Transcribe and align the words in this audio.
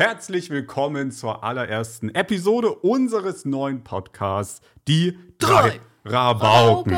Herzlich 0.00 0.48
willkommen 0.48 1.12
zur 1.12 1.44
allerersten 1.44 2.08
Episode 2.14 2.72
unseres 2.72 3.44
neuen 3.44 3.84
Podcasts, 3.84 4.62
die 4.88 5.18
drei, 5.36 5.78
Rabauken. 6.06 6.96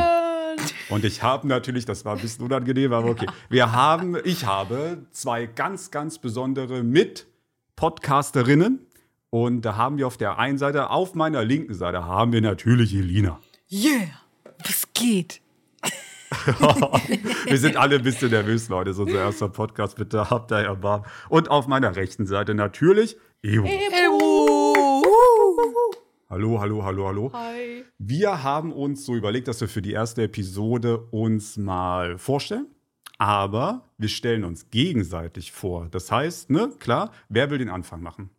Und 0.89 1.05
ich 1.05 1.21
habe 1.21 1.49
natürlich, 1.49 1.85
das 1.85 2.05
war 2.05 2.15
ein 2.15 2.23
bisschen 2.23 2.45
unangenehm, 2.45 2.93
aber 2.93 3.11
okay. 3.11 3.27
Wir 3.49 3.73
haben, 3.73 4.17
ich 4.23 4.47
habe 4.47 5.05
zwei 5.11 5.47
ganz, 5.47 5.91
ganz 5.91 6.21
besondere 6.21 6.85
Mit-Podcasterinnen. 6.85 8.87
Und 9.31 9.63
da 9.63 9.75
haben 9.75 9.99
wir 9.99 10.07
auf 10.07 10.17
der 10.17 10.39
einen 10.39 10.59
Seite, 10.59 10.91
auf 10.91 11.17
meiner 11.17 11.45
linken 11.45 11.75
Seite, 11.75 12.07
haben 12.07 12.33
wir 12.33 12.41
natürlich 12.41 12.95
Elina. 12.95 13.41
Yeah, 13.69 14.11
was 14.65 14.85
geht? 14.95 15.41
wir 17.47 17.59
sind 17.59 17.77
alle 17.77 17.97
ein 17.97 18.03
bisschen 18.03 18.31
nervös, 18.31 18.69
Leute. 18.69 18.91
Das 18.91 18.97
ist 18.97 19.03
unser 19.03 19.19
erster 19.19 19.49
Podcast. 19.49 19.97
Bitte 19.97 20.31
habt 20.31 20.51
da 20.51 20.61
erbarmt. 20.61 21.07
Und 21.29 21.51
auf 21.51 21.67
meiner 21.67 21.95
rechten 21.97 22.27
Seite 22.27 22.55
natürlich 22.55 23.17
Ewo. 23.43 23.67
Ewo. 23.67 25.03
Hallo, 26.31 26.61
hallo, 26.61 26.85
hallo, 26.85 27.07
hallo. 27.07 27.31
Hi. 27.35 27.85
Wir 27.99 28.43
haben 28.43 28.73
uns 28.73 29.05
so 29.05 29.15
überlegt, 29.15 29.49
dass 29.49 29.61
wir 29.61 29.69
für 29.69 29.83
die 29.83 29.93
erste 29.93 30.23
Episode 30.23 30.99
uns 31.11 31.57
mal 31.57 32.17
vorstellen. 32.19 32.69
Aber 33.19 33.85
wir 33.99 34.09
stellen 34.09 34.45
uns 34.45 34.71
gegenseitig 34.71 35.53
vor. 35.53 35.89
Das 35.91 36.11
heißt, 36.11 36.51
ne, 36.51 36.71
klar, 36.79 37.13
wer 37.29 37.51
will 37.51 37.59
den 37.59 37.69
Anfang 37.69 38.03
machen? 38.03 38.31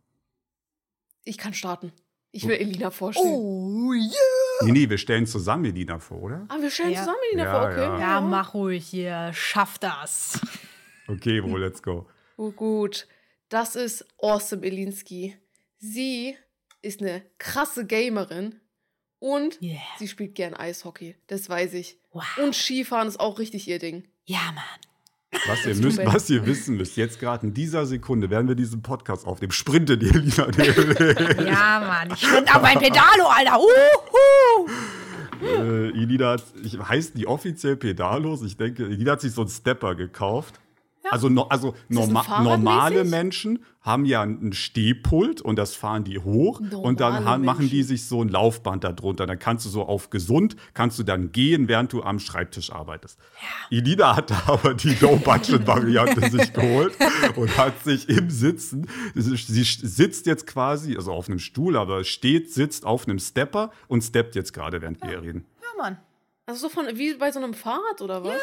Ich 1.24 1.38
kann 1.38 1.54
starten. 1.54 1.92
Ich 2.32 2.48
will 2.48 2.56
Elina 2.56 2.90
vorstellen. 2.90 3.30
Oh, 3.32 3.94
yeah. 3.94 4.43
Nee, 4.62 4.72
nee, 4.72 4.90
wir 4.90 4.98
stellen 4.98 5.26
zusammen 5.26 5.66
Elina 5.66 6.00
vor, 6.00 6.22
oder? 6.22 6.46
Ah, 6.50 6.58
wir 6.60 6.70
stellen 6.72 6.92
Ja. 6.92 7.00
zusammen 7.00 7.18
Elina 7.32 7.44
Ja, 7.46 7.60
vor, 7.60 7.70
okay. 7.70 7.82
ja. 7.82 8.00
Ja, 8.00 8.22
mach 8.22 8.54
ruhig 8.54 8.86
hier. 8.86 9.32
Schaff 9.34 9.78
das. 9.80 10.40
Okay, 11.08 11.44
wo, 11.44 11.58
let's 11.58 11.82
go. 11.84 12.08
Oh, 12.38 12.52
gut. 12.52 13.08
Das 13.50 13.76
ist 13.76 14.06
Awesome 14.22 14.66
Elinski. 14.66 15.36
Sie 15.78 16.36
ist 16.82 17.02
eine 17.02 17.24
krasse 17.38 17.86
Gamerin 17.86 18.60
und 19.20 19.62
Yeah. 19.62 19.80
sie 20.00 20.08
spielt 20.08 20.36
gern 20.36 20.54
Eishockey. 20.54 21.16
Das 21.28 21.50
weiß 21.50 21.74
ich. 21.74 21.98
Wow. 22.12 22.24
Und 22.42 22.56
Skifahren 22.56 23.08
ist 23.08 23.20
auch 23.20 23.40
richtig 23.40 23.68
ihr 23.68 23.80
Ding. 23.80 24.08
Ja, 24.26 24.40
Mann. 24.54 24.64
Was 25.48 25.66
ihr, 25.66 25.76
müsst, 25.76 26.06
was 26.06 26.30
ihr 26.30 26.46
wissen 26.46 26.78
müsst, 26.78 26.96
jetzt 26.96 27.20
gerade 27.20 27.46
in 27.48 27.54
dieser 27.54 27.86
Sekunde, 27.86 28.30
während 28.30 28.48
wir 28.48 28.56
diesen 28.56 28.82
Podcast 28.82 29.26
aufnehmen, 29.28 29.52
sprintet 29.52 30.02
die 30.02 30.10
Elina. 30.10 30.48
Ja, 31.46 31.80
Mann. 31.86 32.12
Ich 32.16 32.26
finde 32.26 32.54
aber 32.54 32.68
ein 32.68 32.80
Pedalo, 32.80 33.26
Alter. 33.28 33.60
Uhu. 33.60 34.68
äh, 35.46 35.90
Elina 35.90 36.32
hat, 36.32 36.44
ich, 36.64 36.80
heißt 36.80 37.18
die 37.18 37.28
offiziell 37.28 37.76
Pedalos? 37.76 38.42
Ich 38.44 38.56
denke, 38.56 38.86
Elina 38.86 39.14
hat 39.14 39.22
sich 39.22 39.34
so 39.34 39.42
einen 39.42 39.50
Stepper 39.50 39.96
gekauft. 39.96 40.60
Also, 41.14 41.30
no, 41.30 41.44
also 41.44 41.74
norma 41.90 42.42
normale? 42.42 43.04
Menschen 43.06 43.64
haben 43.82 44.06
ja 44.06 44.22
ein 44.22 44.54
Stehpult 44.54 45.42
und 45.42 45.58
das 45.58 45.76
fahren 45.76 46.06
die 46.06 46.18
hoch 46.20 46.60
und 46.60 47.00
dann 47.02 47.16
Normale 47.16 47.26
ha- 47.26 47.38
machen 47.38 47.70
die 47.70 47.84
sich 47.84 48.06
so 48.08 48.22
ein 48.24 48.30
Laufband 48.30 48.84
da 48.86 48.94
drunter. 48.94 49.26
Dann 49.26 49.40
kannst 49.40 49.66
du 49.66 49.70
so 49.70 49.84
auf 49.84 50.10
gesund, 50.10 50.56
kannst 50.74 51.00
du 51.00 51.04
dann 51.04 51.32
gehen, 51.34 51.68
während 51.68 51.92
du 51.92 52.02
am 52.02 52.20
Schreibtisch 52.20 52.72
arbeitest. 52.72 53.20
Elina 53.70 54.16
hat 54.16 54.32
da 54.32 54.42
aber 54.48 54.74
die 54.74 54.96
No-Budget-Variante 55.02 56.30
sich 56.30 56.54
geholt 56.54 56.94
und 57.36 57.58
hat 57.58 57.84
sich 57.84 58.08
im 58.10 58.30
Sitzen, 58.30 58.88
sie 59.16 59.64
sitzt 59.64 60.26
jetzt 60.28 60.48
quasi, 60.48 60.96
also 60.96 61.12
auf 61.12 61.28
einem 61.28 61.40
Stuhl, 61.40 61.76
aber 61.76 62.04
steht, 62.06 62.54
sitzt 62.54 62.86
auf 62.86 63.06
einem 63.08 63.20
Stepper 63.20 63.72
und 63.90 64.02
steppt 64.02 64.36
jetzt 64.36 64.54
gerade, 64.54 64.82
während 64.82 65.02
wir 65.02 65.10
hier 65.10 65.22
reden. 65.22 65.46
Ja, 65.62 65.84
Mann. 65.84 65.98
Also 66.46 66.68
so 66.68 66.70
von 66.70 66.86
wie 66.96 67.16
bei 67.16 67.32
so 67.32 67.40
einem 67.40 67.54
Fahrrad 67.54 68.02
oder 68.02 68.24
was? 68.24 68.32
Ja. 68.34 68.40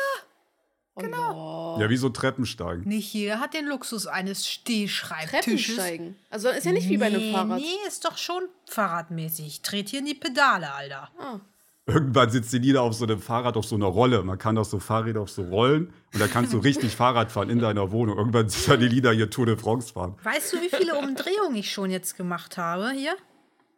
Genau. 0.97 1.79
Ja, 1.81 1.89
wie 1.89 1.97
so 1.97 2.09
Treppensteigen. 2.09 2.87
Nicht 2.87 3.13
jeder 3.13 3.41
hat 3.41 3.55
den 3.55 3.67
Luxus 3.67 4.07
eines 4.07 4.47
Stehschreibtisches. 4.47 5.77
Treppensteigen. 5.77 6.17
Also 6.31 6.49
ist 6.49 6.67
ja 6.67 6.73
nicht 6.73 6.89
wie 6.89 6.99
bei 6.99 7.07
einem 7.07 7.21
nee, 7.21 7.33
Fahrrad. 7.33 7.59
Nee, 7.59 7.89
ist 7.89 8.05
doch 8.05 8.19
schon 8.19 8.43
fahrradmäßig. 8.67 9.47
Ich 9.47 9.63
trete 9.63 9.91
hier 9.91 10.01
in 10.01 10.07
die 10.07 10.15
Pedale, 10.15 10.73
Alter. 10.73 11.11
Ah. 11.19 11.41
Irgendwann 11.87 12.31
sitzt 12.31 12.53
die 12.53 12.59
Elina 12.59 12.81
auf 12.81 12.95
so 12.95 13.05
einem 13.05 13.21
Fahrrad 13.21 13.57
auf 13.57 13.65
so 13.65 13.75
einer 13.75 13.87
Rolle. 13.87 14.23
Man 14.23 14.39
kann 14.39 14.57
auch 14.59 14.65
so 14.65 14.79
Fahrräder 14.79 15.23
auf 15.23 15.31
so 15.31 15.43
Rollen 15.43 15.93
und 16.13 16.21
da 16.21 16.29
kannst 16.29 16.53
du 16.53 16.59
richtig 16.69 16.95
Fahrrad 16.95 17.33
fahren 17.33 17.51
in 17.51 17.59
deiner 17.59 17.91
Wohnung. 17.91 18.19
Irgendwann 18.19 18.49
sieht 18.49 18.69
dann 18.69 18.81
die 18.81 18.87
Elina 18.87 19.11
hier 19.11 19.31
Tour 19.31 19.47
de 19.47 19.57
France 19.57 19.93
fahren. 19.93 20.17
Weißt 20.23 20.53
du, 20.53 20.61
wie 20.61 20.69
viele 20.69 20.97
Umdrehungen 20.99 21.57
ich 21.57 21.73
schon 21.73 21.91
jetzt 21.91 22.17
gemacht 22.17 22.59
habe 22.59 22.91
hier? 22.91 23.17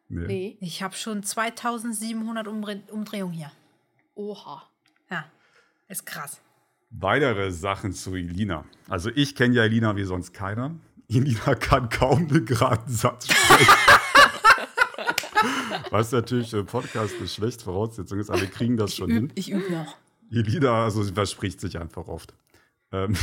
Nee. 0.08 0.26
Nee. 0.26 0.56
Ich 0.60 0.82
habe 0.82 0.94
schon 0.94 1.22
2700 1.22 2.46
Umdre 2.48 2.82
Umdrehungen 2.90 3.32
hier. 3.32 3.50
Oha. 4.14 4.62
Ja, 5.10 5.24
ist 5.88 6.04
krass. 6.04 6.40
Weitere 6.92 7.50
Sachen 7.50 7.92
zu 7.92 8.14
Elina. 8.14 8.64
Also 8.88 9.10
ich 9.14 9.34
kenne 9.34 9.54
ja 9.56 9.64
Elina 9.64 9.96
wie 9.96 10.04
sonst 10.04 10.34
keiner. 10.34 10.74
Elina 11.08 11.54
kann 11.54 11.88
kaum 11.88 12.28
einen 12.28 12.44
geraden 12.44 12.92
Satz 12.92 13.32
sprechen. 13.32 13.68
Was 15.90 16.12
natürlich 16.12 16.52
im 16.52 16.66
Podcast 16.66 17.14
eine 17.18 17.28
schlechte 17.28 17.64
Voraussetzung 17.64 18.18
ist, 18.18 18.30
aber 18.30 18.40
wir 18.40 18.48
kriegen 18.48 18.76
das 18.76 18.94
schon 18.94 19.10
hin. 19.10 19.32
Ich 19.34 19.50
übe 19.50 19.70
noch. 19.72 19.96
Elina, 20.30 20.84
also 20.84 21.02
sie 21.02 21.12
verspricht 21.12 21.60
sich 21.60 21.78
einfach 21.78 22.08
oft. 22.08 22.34
Ähm, 22.92 23.16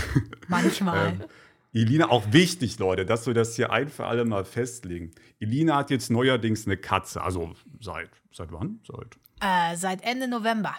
Manchmal. 0.47 1.19
Ähm, 1.29 1.29
Elina, 1.71 2.09
auch 2.09 2.33
wichtig, 2.33 2.79
Leute, 2.79 3.05
dass 3.05 3.27
wir 3.27 3.35
das 3.35 3.55
hier 3.55 3.71
ein 3.71 3.89
für 3.89 4.07
alle 4.07 4.25
mal 4.25 4.43
festlegen. 4.43 5.11
Elina 5.39 5.75
hat 5.77 5.91
jetzt 5.91 6.09
neuerdings 6.09 6.65
eine 6.65 6.77
Katze. 6.77 7.21
Also 7.21 7.53
seit, 7.79 8.09
seit 8.31 8.51
wann? 8.51 8.79
Seit 8.87 9.17
Äh, 9.39 9.77
seit 9.77 10.01
Ende 10.01 10.27
November. 10.27 10.73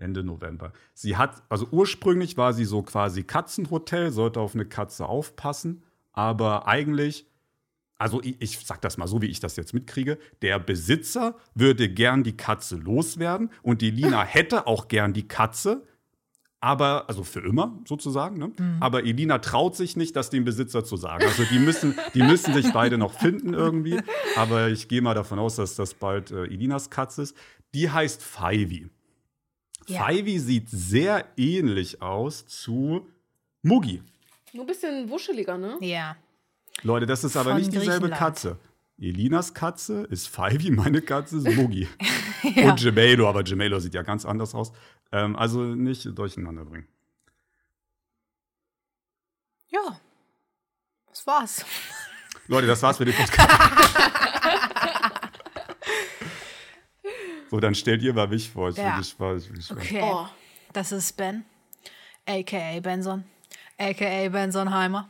Ende 0.00 0.24
November. 0.24 0.72
Sie 0.94 1.16
hat, 1.16 1.42
also 1.48 1.66
ursprünglich 1.70 2.36
war 2.36 2.52
sie 2.52 2.64
so 2.64 2.82
quasi 2.82 3.22
Katzenhotel, 3.22 4.10
sollte 4.10 4.40
auf 4.40 4.54
eine 4.54 4.66
Katze 4.66 5.06
aufpassen, 5.06 5.82
aber 6.12 6.66
eigentlich, 6.66 7.26
also 7.98 8.22
ich, 8.22 8.36
ich 8.40 8.58
sag 8.58 8.80
das 8.80 8.96
mal 8.96 9.06
so, 9.06 9.22
wie 9.22 9.26
ich 9.26 9.40
das 9.40 9.56
jetzt 9.56 9.74
mitkriege, 9.74 10.18
der 10.42 10.58
Besitzer 10.58 11.36
würde 11.54 11.88
gern 11.88 12.22
die 12.22 12.36
Katze 12.36 12.76
loswerden 12.76 13.50
und 13.62 13.82
die 13.82 13.90
Lina 13.90 14.22
hätte 14.24 14.66
auch 14.66 14.88
gern 14.88 15.12
die 15.12 15.28
Katze, 15.28 15.84
aber, 16.62 17.08
also 17.08 17.24
für 17.24 17.40
immer 17.40 17.78
sozusagen, 17.86 18.36
ne? 18.36 18.52
Aber 18.80 19.04
Elina 19.04 19.38
traut 19.38 19.76
sich 19.76 19.96
nicht, 19.96 20.14
das 20.14 20.28
dem 20.28 20.44
Besitzer 20.44 20.84
zu 20.84 20.98
sagen. 20.98 21.24
Also 21.24 21.44
die 21.44 21.58
müssen, 21.58 21.94
die 22.12 22.22
müssen 22.22 22.52
sich 22.52 22.70
beide 22.72 22.98
noch 22.98 23.14
finden 23.14 23.54
irgendwie. 23.54 23.98
Aber 24.36 24.68
ich 24.68 24.86
gehe 24.86 25.00
mal 25.00 25.14
davon 25.14 25.38
aus, 25.38 25.56
dass 25.56 25.74
das 25.74 25.94
bald 25.94 26.30
äh, 26.30 26.44
Elinas 26.44 26.90
Katze 26.90 27.22
ist. 27.22 27.36
Die 27.72 27.90
heißt 27.90 28.22
Fivey. 28.22 28.90
Ja. 29.86 30.06
Fivey 30.06 30.38
sieht 30.38 30.68
sehr 30.70 31.26
ähnlich 31.36 32.00
aus 32.00 32.46
zu 32.46 33.06
Mugi. 33.62 34.02
Nur 34.52 34.64
ein 34.64 34.66
bisschen 34.66 35.08
wuscheliger, 35.08 35.58
ne? 35.58 35.76
Ja. 35.80 36.16
Leute, 36.82 37.06
das 37.06 37.24
ist 37.24 37.36
aber 37.36 37.50
Von 37.50 37.58
nicht 37.60 37.72
dieselbe. 37.72 38.10
Katze. 38.10 38.58
Elinas 38.98 39.54
Katze 39.54 40.02
ist 40.10 40.28
Fivey, 40.28 40.70
meine 40.70 41.00
Katze 41.00 41.38
ist 41.38 41.56
Mugi. 41.56 41.88
Und 42.42 42.80
Gemello, 42.80 43.28
aber 43.28 43.42
Gemello 43.42 43.78
sieht 43.80 43.94
ja 43.94 44.02
ganz 44.02 44.24
anders 44.24 44.54
aus. 44.54 44.72
Ähm, 45.12 45.36
also 45.36 45.60
nicht 45.62 46.06
durcheinander 46.16 46.64
bringen. 46.64 46.86
Ja. 49.68 50.00
Das 51.08 51.26
war's. 51.26 51.64
Leute, 52.46 52.66
das 52.66 52.82
war's 52.82 52.96
für 52.96 53.04
den 53.04 53.14
Podcast. 53.14 53.50
so, 57.50 57.58
dann 57.60 57.74
stellt 57.74 58.02
ihr 58.02 58.14
mal 58.14 58.28
mich 58.28 58.48
vor. 58.50 58.68
Ich 58.70 58.76
bin 58.76 58.84
Ja. 58.84 58.96
gespannt. 58.98 59.42
Ich 59.42 59.46
bin 59.48 59.56
gespannt. 59.56 59.80
Okay. 59.82 60.00
Oh. 60.02 60.26
Das 60.72 60.92
ist 60.92 61.16
Ben, 61.16 61.44
a.k.a. 62.26 62.78
Benson, 62.80 63.24
a.k.a. 63.76 64.28
Bensonheimer. 64.28 65.08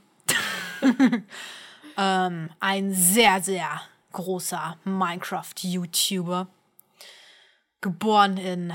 ähm, 1.99 2.51
ein 2.61 2.95
sehr, 2.95 3.43
sehr 3.43 3.83
großer 4.13 4.79
Minecraft-YouTuber. 4.85 6.47
Geboren 7.83 8.37
in, 8.39 8.73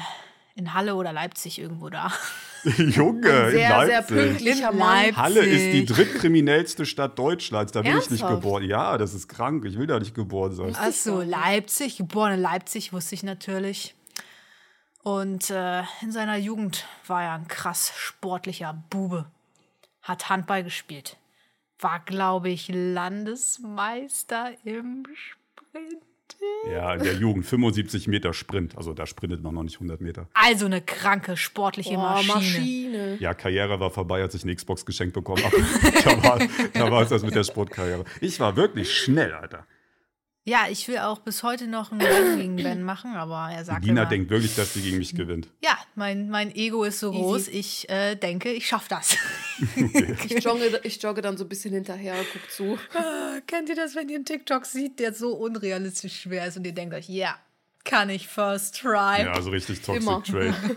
in 0.56 0.74
Halle 0.74 0.96
oder 0.96 1.12
Leipzig, 1.14 1.60
irgendwo 1.60 1.90
da. 1.90 2.12
Junge, 2.64 3.28
in 3.28 3.52
Sehr, 3.52 3.52
sehr 3.52 3.88
Leipzig. 3.88 4.18
pünktlicher 4.18 4.72
In. 4.72 4.78
Leipzig. 4.80 5.18
Halle 5.18 5.40
ist 5.42 5.74
die 5.74 5.86
drittkriminellste 5.86 6.86
Stadt 6.86 7.20
Deutschlands. 7.20 7.72
Da 7.74 7.82
bin 7.82 7.92
ich 7.92 8.10
nicht 8.10 8.22
Ernsthaft? 8.22 8.42
geboren. 8.42 8.64
Ja, 8.64 8.98
das 8.98 9.14
ist 9.14 9.28
krank. 9.28 9.66
Ich 9.66 9.78
will 9.78 9.88
da 9.88 10.00
nicht 10.00 10.16
geboren 10.16 10.54
sein. 10.54 10.76
Achso, 10.76 11.22
Leipzig, 11.22 11.98
geboren 11.98 12.34
in 12.34 12.42
Leipzig, 12.42 12.94
wusste 12.94 13.16
ich 13.16 13.24
natürlich. 13.24 13.94
Und 15.04 15.52
äh, 15.52 15.84
in 16.02 16.12
seiner 16.12 16.38
Jugend 16.38 16.86
war 17.06 17.22
er 17.24 17.34
ein 17.34 17.48
krass 17.48 17.92
sportlicher 17.96 18.82
Bube. 18.90 19.26
Hat 20.02 20.30
Handball 20.30 20.64
gespielt. 20.64 21.18
War, 21.80 22.00
glaube 22.00 22.50
ich, 22.50 22.70
Landesmeister 22.70 24.52
im 24.64 25.06
Sprint. 25.14 26.02
Ja, 26.72 26.96
in 26.96 27.04
der 27.04 27.14
Jugend 27.14 27.46
75 27.46 28.08
Meter 28.08 28.34
Sprint. 28.34 28.76
Also 28.78 28.94
da 28.94 29.06
sprintet 29.06 29.44
man 29.44 29.54
noch 29.54 29.64
nicht 29.64 29.76
100 29.76 30.02
Meter. 30.02 30.28
Also 30.34 30.66
eine 30.66 30.82
kranke 30.82 31.38
sportliche 31.38 31.94
Oh, 31.96 31.98
Maschine. 31.98 32.34
Maschine. 32.34 33.18
Ja, 33.20 33.34
Karriere 33.36 33.80
war 33.80 33.92
vorbei, 33.92 34.24
hat 34.24 34.32
sich 34.32 34.44
eine 34.44 34.56
Xbox 34.56 34.86
geschenkt 34.86 35.14
bekommen. 35.14 35.44
Aber 35.46 35.58
da 36.04 36.24
war, 36.24 36.40
da 36.74 36.92
war 36.92 37.02
es 37.04 37.10
das 37.10 37.22
mit 37.24 37.36
der 37.36 37.44
Sportkarriere. 37.44 38.04
Ich 38.20 38.40
war 38.40 38.56
wirklich 38.56 38.92
schnell, 38.98 39.34
Alter. 39.34 39.68
Ja, 40.48 40.68
ich 40.70 40.88
will 40.88 41.00
auch 41.00 41.18
bis 41.20 41.42
heute 41.42 41.66
noch 41.66 41.92
ein 41.92 42.00
Rennen 42.00 42.38
gegen 42.38 42.56
Ben 42.58 42.84
machen, 42.84 43.16
aber 43.16 43.52
er 43.52 43.66
sagt 43.66 43.84
Dina 43.84 44.02
immer, 44.04 44.10
denkt 44.10 44.30
wirklich, 44.30 44.54
dass 44.56 44.76
sie 44.76 44.84
gegen 44.84 45.00
mich 45.00 45.16
gewinnt. 45.16 45.48
ja, 45.64 45.76
mein, 45.96 46.30
mein 46.30 46.54
Ego 46.56 46.84
ist 46.84 47.00
so 47.00 47.12
Easy. 47.12 47.20
groß, 47.20 47.48
ich 47.48 47.90
äh, 47.90 48.16
denke, 48.16 48.52
ich 48.52 48.68
schaff 48.68 48.88
das. 48.88 49.18
Ich 50.28 50.44
jogge, 50.44 50.82
ich 50.84 51.02
jogge 51.02 51.22
dann 51.22 51.38
so 51.38 51.46
ein 51.46 51.50
bisschen 51.50 51.74
hinterher, 51.74 52.14
guck 52.32 52.52
zu. 52.52 52.78
Ah, 52.94 53.40
Kennt 53.48 53.70
ihr 53.70 53.76
das, 53.76 53.96
wenn 53.96 54.10
ihr 54.10 54.18
einen 54.18 54.26
TikTok 54.26 54.66
sieht, 54.66 55.00
der 55.00 55.14
so 55.14 55.32
unrealistisch 55.34 56.22
schwer 56.22 56.46
ist 56.46 56.58
und 56.58 56.66
ihr 56.68 56.74
denkt 56.74 56.94
euch, 56.94 57.08
ja, 57.10 57.36
kann 57.86 58.10
ich 58.10 58.28
first 58.28 58.82
try. 58.82 59.24
Ja, 59.24 59.42
so 59.42 59.50
richtig 59.50 59.82
Toxic 59.82 60.02
Immer. 60.04 60.24
Trade. 60.24 60.54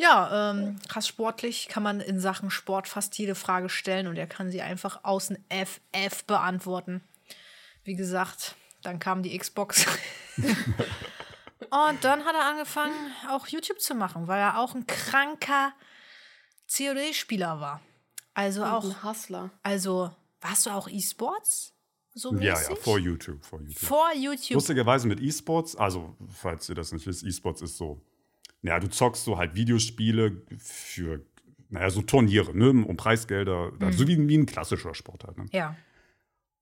Ja, 0.00 0.52
ähm, 0.52 0.76
krass 0.88 1.08
sportlich 1.08 1.66
kann 1.66 1.82
man 1.82 1.98
in 2.00 2.20
Sachen 2.20 2.52
Sport 2.52 2.86
fast 2.86 3.18
jede 3.18 3.34
Frage 3.34 3.68
stellen 3.68 4.06
und 4.06 4.16
er 4.16 4.28
kann 4.28 4.48
sie 4.48 4.62
einfach 4.62 5.00
außen 5.02 5.36
FF 5.50 6.22
beantworten. 6.24 7.00
Wie 7.82 7.96
gesagt, 7.96 8.54
dann 8.82 8.98
kam 8.98 9.22
die 9.22 9.36
Xbox. 9.36 9.86
und 10.36 12.04
dann 12.04 12.24
hat 12.24 12.34
er 12.34 12.46
angefangen, 12.46 12.94
auch 13.30 13.46
YouTube 13.46 13.80
zu 13.80 13.94
machen, 13.94 14.26
weil 14.26 14.40
er 14.40 14.58
auch 14.58 14.74
ein 14.74 14.86
kranker 14.86 15.72
COD-Spieler 16.70 17.60
war. 17.60 17.80
Also 18.34 18.64
auch, 18.64 18.84
Ein 18.84 19.02
Hustler. 19.02 19.50
also 19.62 20.10
warst 20.40 20.66
du 20.66 20.70
auch 20.70 20.88
E-Sports? 20.88 21.74
So 22.14 22.34
Ja, 22.34 22.60
ja, 22.60 22.74
vor 22.76 22.98
YouTube. 22.98 23.44
Vor 23.44 23.60
YouTube. 23.60 23.78
Vor 23.78 24.12
YouTube. 24.14 24.54
Lustigerweise 24.54 25.08
mit 25.08 25.20
E-Sports, 25.20 25.76
also 25.76 26.16
falls 26.28 26.68
ihr 26.68 26.74
das 26.74 26.92
nicht 26.92 27.06
wisst, 27.06 27.24
E-Sports 27.24 27.62
ist 27.62 27.76
so, 27.76 28.00
naja, 28.62 28.80
du 28.80 28.88
zockst 28.88 29.24
so 29.24 29.38
halt 29.38 29.54
Videospiele 29.54 30.42
für, 30.58 31.24
naja, 31.68 31.90
so 31.90 32.02
Turniere, 32.02 32.56
ne, 32.56 32.70
um 32.70 32.96
Preisgelder, 32.96 33.72
so 33.90 34.06
wie, 34.08 34.28
wie 34.28 34.38
ein 34.38 34.46
klassischer 34.46 34.94
Sport 34.94 35.24
halt. 35.24 35.38
Ne? 35.38 35.46
Ja. 35.52 35.76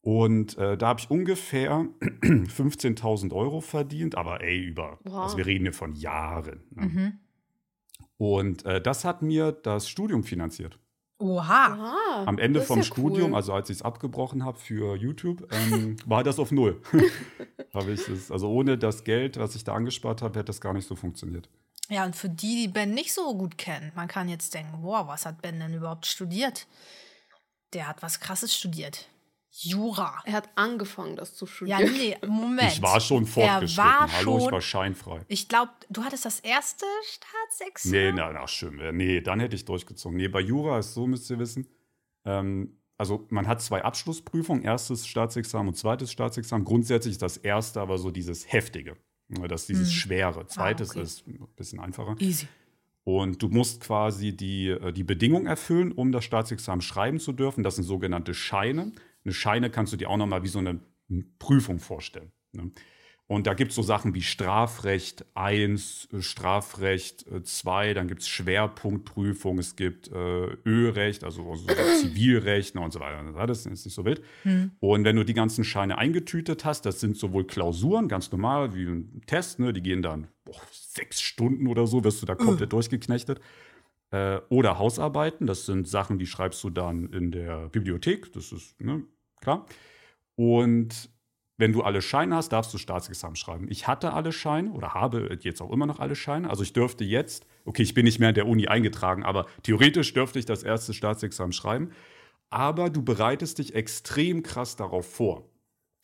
Und 0.07 0.57
äh, 0.57 0.79
da 0.79 0.87
habe 0.87 1.01
ich 1.01 1.11
ungefähr 1.11 1.89
15.000 2.01 3.33
Euro 3.33 3.61
verdient, 3.61 4.15
aber 4.15 4.41
ey, 4.41 4.57
über, 4.57 5.01
Wow. 5.03 5.25
also 5.25 5.37
wir 5.37 5.47
reden 5.47 5.65
hier 5.65 5.73
von 5.73 5.97
Jahren. 5.97 6.63
Ne? 6.71 6.83
Mhm. 6.87 7.19
Und 8.17 8.65
äh, 8.65 8.81
das 8.81 9.05
hat 9.05 9.23
mir 9.23 9.51
das 9.51 9.89
Studium 9.89 10.23
finanziert. 10.23 10.79
Oha. 11.19 12.23
Am 12.25 12.39
Ende 12.39 12.63
vom 12.63 12.77
ja 12.79 12.85
Studium, 12.85 13.31
cool. 13.31 13.37
also 13.37 13.53
als 13.53 13.69
ich 13.69 13.79
es 13.79 13.83
abgebrochen 13.83 14.45
habe 14.45 14.57
für 14.59 14.95
YouTube, 14.95 15.49
ähm, 15.53 15.97
war 16.07 16.23
das 16.23 16.39
auf 16.39 16.53
Null. 16.53 16.81
Habe 17.75 17.91
ich 17.91 18.07
es, 18.09 18.31
also 18.31 18.49
ohne 18.49 18.79
das 18.79 19.03
Geld, 19.03 19.39
was 19.39 19.57
ich 19.57 19.65
da 19.65 19.75
angespart 19.75 20.23
habe, 20.23 20.39
hätte 20.39 20.47
das 20.47 20.61
gar 20.61 20.73
nicht 20.73 20.87
so 20.87 20.95
funktioniert. 20.95 21.49
Ja, 21.89 22.05
und 22.05 22.15
für 22.15 22.29
die, 22.29 22.63
die 22.63 22.69
Ben 22.69 22.95
nicht 22.95 23.13
so 23.13 23.37
gut 23.37 23.59
kennen, 23.59 23.91
man 23.97 24.07
kann 24.07 24.29
jetzt 24.29 24.55
denken, 24.55 24.79
wow, 24.83 25.09
was 25.09 25.27
hat 25.27 25.43
Ben 25.43 25.59
denn 25.59 25.75
überhaupt 25.75 26.07
studiert? 26.07 26.69
Der 27.73 27.89
hat 27.89 28.05
was 28.05 28.21
Krasses 28.21 28.55
studiert. 28.55 29.09
Jura. 29.65 30.21
Er 30.25 30.33
hat 30.35 30.49
angefangen, 30.55 31.17
das 31.17 31.35
zu 31.35 31.47
Ja, 31.65 31.79
studieren. 31.79 31.93
nee, 31.93 32.17
Moment. 32.27 32.73
Ich 32.73 32.83
war 32.83 33.01
schon 33.01 33.27
fortgeschritten. 33.27 33.85
Er 33.91 34.01
war 34.01 34.13
Hallo, 34.13 34.37
ich 34.39 34.43
schon, 34.45 34.53
war 34.53 34.61
scheinfrei. 34.61 35.21
ich 35.29 35.49
glaube, 35.49 35.73
du 35.89 36.05
hattest 36.05 36.25
das 36.25 36.41
erste 36.41 36.85
Nee, 36.85 37.09
Staatsexamen? 37.61 38.15
na, 38.17 38.33
na, 38.33 38.47
schön. 38.49 38.81
Nee, 38.97 39.21
dann 39.21 39.41
hätte 39.41 39.57
ich 39.57 39.65
durchgezogen. 39.65 40.17
Nee, 40.17 40.29
bei 40.29 40.41
Jura 40.41 40.79
ist 40.79 40.95
so, 40.95 41.07
müsst 41.07 41.31
ihr 41.31 41.39
wissen. 41.39 41.67
Ähm, 42.25 42.77
also 42.99 43.27
man 43.31 43.47
hat 43.47 43.61
zwei 43.63 43.83
Abschlussprüfungen, 43.85 44.63
erstes 44.63 45.07
Staatsexamen 45.07 45.69
und 45.69 45.75
zweites 45.75 46.11
Staatsexamen. 46.13 46.65
Grundsätzlich 46.65 47.13
ist 47.13 47.23
das 47.23 47.37
erste 47.37 47.81
aber 47.81 47.99
so 47.99 48.11
dieses 48.11 48.51
Heftige. 48.53 48.97
Das 49.29 49.63
ist 49.63 49.69
dieses 49.71 49.93
Schwere. 49.93 50.47
Zweites 50.47 50.91
Hm. 50.95 50.99
Ah, 50.99 51.01
okay. 51.01 51.07
ist 51.07 51.27
ein 51.27 51.49
bisschen 51.57 51.81
einfacher. 51.81 52.15
Easy. 52.21 52.47
Und 53.05 53.41
du 53.43 53.49
musst 53.49 53.81
quasi 53.83 54.37
die, 54.37 54.69
äh, 54.69 54.93
die 54.93 55.05
Bedingungen 55.05 55.47
erfüllen, 55.47 55.93
um 55.93 56.11
das 56.11 56.25
Staatsexamen 56.25 56.81
schreiben 56.81 57.21
zu 57.21 57.33
dürfen. 57.33 57.63
Das 57.63 57.77
sind 57.77 57.85
sogenannte 57.85 58.35
Scheine. 58.35 58.93
Eine 59.27 59.35
Scheine 59.35 59.71
kannst 59.71 59.93
du 59.93 59.97
dir 59.97 60.09
auch 60.09 60.17
nochmal 60.17 60.45
wie 60.45 60.49
so 60.49 60.61
eine 60.61 60.81
Prüfung 61.41 61.81
vorstellen. 61.81 62.31
Ne? 62.53 62.71
Und 63.29 63.49
da 63.49 63.55
gibt 63.55 63.71
es 63.71 63.75
so 63.75 63.83
Sachen 63.83 64.15
wie 64.15 64.23
Strafrecht 64.23 65.27
1, 65.35 66.11
äh, 66.13 66.23
Strafrecht 66.23 67.27
2, 67.43 67.93
dann 67.95 68.07
gibt 68.07 68.23
es 68.23 68.29
Schwerpunktprüfung, 68.29 69.59
es 69.59 69.75
gibt 69.75 70.13
äh, 70.13 70.47
Ölrecht, 70.65 71.25
also 71.25 71.57
so 71.57 71.67
Zivilrecht 72.01 72.77
ne, 72.77 72.83
und 72.83 72.93
so 72.93 73.01
weiter. 73.01 73.47
Das 73.49 73.67
ist 73.67 73.85
nicht 73.85 73.95
so 73.95 74.05
wild. 74.05 74.23
Und 74.79 75.05
wenn 75.05 75.17
du 75.17 75.25
die 75.25 75.35
ganzen 75.35 75.65
Scheine 75.65 75.99
eingetütet 75.99 76.65
hast, 76.65 76.87
das 76.87 77.01
sind 77.01 77.17
sowohl 77.17 77.49
Klausuren, 77.49 78.07
ganz 78.07 78.31
normal, 78.31 78.77
wie 78.77 78.85
ein 78.85 79.23
Test, 79.27 79.59
ne, 79.59 79.73
die 79.73 79.83
gehen 79.83 80.03
dann 80.03 80.29
boah, 80.45 80.61
sechs 80.71 81.21
Stunden 81.21 81.67
oder 81.67 81.89
so, 81.89 82.05
wirst 82.05 82.23
du 82.23 82.27
da 82.27 82.37
komplett 82.37 82.73
durchgeknechtet. 82.73 83.41
Äh, 84.13 84.39
oder 84.51 84.79
Hausarbeiten, 84.79 85.49
das 85.49 85.67
sind 85.67 85.89
Sachen, 85.89 86.21
die 86.21 86.27
schreibst 86.27 86.63
du 86.63 86.71
dann 86.71 87.09
in 87.11 87.33
der 87.33 87.71
Bibliothek, 87.71 88.33
das 88.35 88.53
ist 88.53 88.81
ne, 88.81 89.03
klar. 89.47 89.67
Und 90.35 91.09
wenn 91.59 91.73
du 91.73 91.83
alle 91.83 92.03
Scheine 92.03 92.37
hast, 92.37 92.51
darfst 92.51 92.75
du 92.75 92.79
Staatsexamen 92.79 93.37
schreiben. 93.37 93.69
Ich 93.71 93.87
hatte 93.87 94.13
alle 94.13 94.33
Scheine 94.33 94.73
oder 94.73 94.93
habe 94.93 95.39
jetzt 95.41 95.63
auch 95.63 95.71
immer 95.71 95.87
noch 95.87 96.01
alle 96.01 96.15
Scheine. 96.15 96.51
Also 96.51 96.63
ich 96.63 96.75
dürfte 96.75 97.05
jetzt, 97.05 97.47
okay, 97.65 97.83
ich 97.83 97.95
bin 97.95 98.05
nicht 98.05 98.19
mehr 98.19 98.29
in 98.31 98.35
der 98.35 98.47
Uni 98.47 98.67
eingetragen, 98.67 99.23
aber 99.23 99.47
theoretisch 99.63 100.13
dürfte 100.13 100.39
ich 100.39 100.45
das 100.45 100.63
erste 100.63 100.93
Staatsexamen 100.93 101.53
schreiben. 101.53 101.93
Aber 102.51 102.91
du 102.91 103.03
bereitest 103.03 103.59
dich 103.59 103.75
extrem 103.75 104.43
krass 104.43 104.77
darauf 104.77 105.11
vor. 105.11 105.49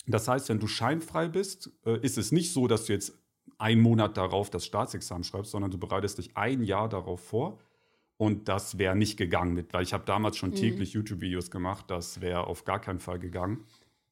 Das 0.07 0.27
heißt, 0.27 0.49
wenn 0.49 0.59
du 0.59 0.67
scheinfrei 0.67 1.29
bist, 1.29 1.71
äh, 1.85 1.99
ist 2.01 2.19
es 2.19 2.33
nicht 2.33 2.53
so, 2.53 2.67
dass 2.67 2.87
du 2.87 2.95
jetzt 2.95 3.13
einen 3.59 3.81
Monat 3.81 4.17
darauf 4.17 4.51
das 4.51 4.65
Staatsexamen 4.65 5.25
schreibst, 5.25 5.53
sondern 5.53 5.71
du 5.71 5.79
bereitest 5.79 6.19
dich 6.19 6.37
ein 6.37 6.63
Jahr 6.63 6.89
darauf 6.89 7.21
vor. 7.21 7.59
Und 8.23 8.47
das 8.47 8.79
wäre 8.79 8.95
nicht 8.95 9.17
gegangen 9.17 9.53
mit, 9.53 9.73
weil 9.73 9.83
ich 9.83 9.93
habe 9.93 10.05
damals 10.05 10.37
schon 10.37 10.55
täglich 10.55 10.93
YouTube-Videos 10.93 11.51
gemacht, 11.51 11.87
das 11.89 12.21
wäre 12.21 12.47
auf 12.47 12.65
gar 12.65 12.81
keinen 12.81 13.01
Fall 13.01 13.19
gegangen. 13.19 13.65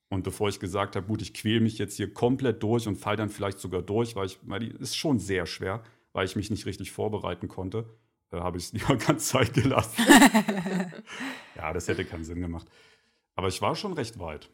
Und 0.09 0.25
bevor 0.25 0.49
ich 0.49 0.59
gesagt 0.59 0.97
habe, 0.97 1.07
gut, 1.07 1.23
ich 1.23 1.33
quäle 1.33 1.61
mich 1.61 1.79
jetzt 1.79 1.97
hier 1.97 2.13
komplett 2.13 2.61
durch 2.61 2.89
und 2.89 2.97
fall 2.97 3.15
dann 3.15 3.29
vielleicht 3.29 3.61
sogar 3.61 3.83
durch, 3.83 4.17
weil 4.17 4.27
ich, 4.27 4.41
weil 4.43 4.59
die 4.59 4.71
ist 4.81 4.97
schon 4.97 5.21
sehr 5.21 5.47
schwer, 5.47 5.85
weil 6.13 6.25
ich 6.25 6.35
mich 6.35 6.51
nicht 6.51 6.67
richtig 6.67 6.91
vorbereiten 6.91 7.47
konnte, 7.47 7.89
äh, 8.33 8.39
habe 8.39 8.59
ich 8.59 8.65
es 8.65 8.73
lieber 8.73 8.97
ganz 8.97 9.29
Zeit 9.29 9.55
gelassen. 9.55 10.05
ja, 11.55 11.73
das 11.73 11.87
hätte 11.87 12.05
keinen 12.05 12.25
Sinn 12.25 12.41
gemacht. 12.41 12.67
Aber 13.37 13.47
ich 13.47 13.63
war 13.63 13.77
schon 13.77 13.93
recht 13.93 14.19
weit. 14.19 14.51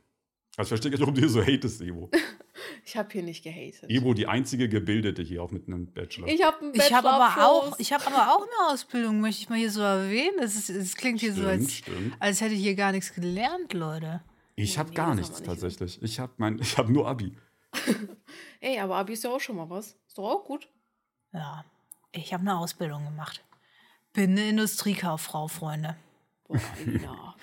Also 0.59 0.67
ich 0.67 0.69
verstehe 0.69 0.91
nicht, 0.91 1.01
warum 1.01 1.15
du 1.15 1.23
hier 1.23 1.31
so 1.31 1.41
hatest, 1.41 1.81
Evo. 1.81 2.11
Ich 2.85 2.97
habe 2.97 3.09
hier 3.13 3.23
nicht 3.23 3.43
gehatet. 3.45 3.89
Evo, 3.91 4.15
die 4.15 4.27
einzige 4.27 4.69
Gebildete 4.69 5.23
hier 5.23 5.43
auch 5.43 5.51
mit 5.51 5.67
einem 5.69 5.87
Bachelor. 5.93 6.29
Ich 6.29 6.43
habe 6.43 6.59
einen 6.61 6.75
Ich 6.75 6.93
habe 6.93 7.09
aber 7.11 7.25
auch, 7.27 7.35
Bachelorabschluss. 7.37 7.81
ich 7.81 7.93
habe 7.93 8.07
aber 8.07 8.33
auch 8.35 8.43
eine 8.43 8.73
Ausbildung, 8.73 9.21
möchte 9.21 9.43
ich 9.43 9.49
mal 9.49 9.59
hier 9.59 9.71
so 9.71 9.81
erwähnen. 9.83 10.39
Es, 10.41 10.57
ist, 10.57 10.71
es 10.71 10.95
klingt 10.97 11.21
hier 11.21 11.33
so, 11.33 11.41
Stimmt, 11.43 11.53
als, 11.63 11.73
stimmt. 11.75 12.17
als 12.21 12.41
hätte 12.41 12.55
ich 12.55 12.61
hier 12.63 12.75
gar 12.75 12.93
nichts 12.93 13.13
gelernt, 13.15 13.73
Leute. 13.73 14.23
Ich 14.55 14.79
habe 14.79 14.89
Nee, 14.91 14.95
gar 14.97 15.09
das 15.09 15.17
nichts 15.17 15.41
nicht. 15.41 15.47
tatsächlich. 15.47 16.03
Ich 16.03 16.19
habe 16.21 16.33
mein, 16.39 16.59
ich 16.59 16.77
habe 16.79 16.93
nur 16.93 17.07
Abi. 17.09 17.37
Ey, 18.61 18.79
aber 18.79 18.97
Abi 18.97 19.13
ist 19.13 19.25
ja 19.25 19.31
auch 19.31 19.41
schon 19.41 19.57
mal 19.57 19.69
was. 19.69 19.97
Ist 20.07 20.17
doch 20.19 20.25
auch 20.25 20.45
gut. 20.45 20.69
Ja, 21.33 21.65
ich 22.13 22.33
habe 22.33 22.41
eine 22.43 22.57
Ausbildung 22.59 23.05
gemacht. 23.05 23.45
Bin 24.13 24.31
eine 24.31 24.49
Industriekauffrau, 24.49 25.49
Freunde. 25.49 25.97
Boah, 26.49 26.59
ja. 26.87 27.35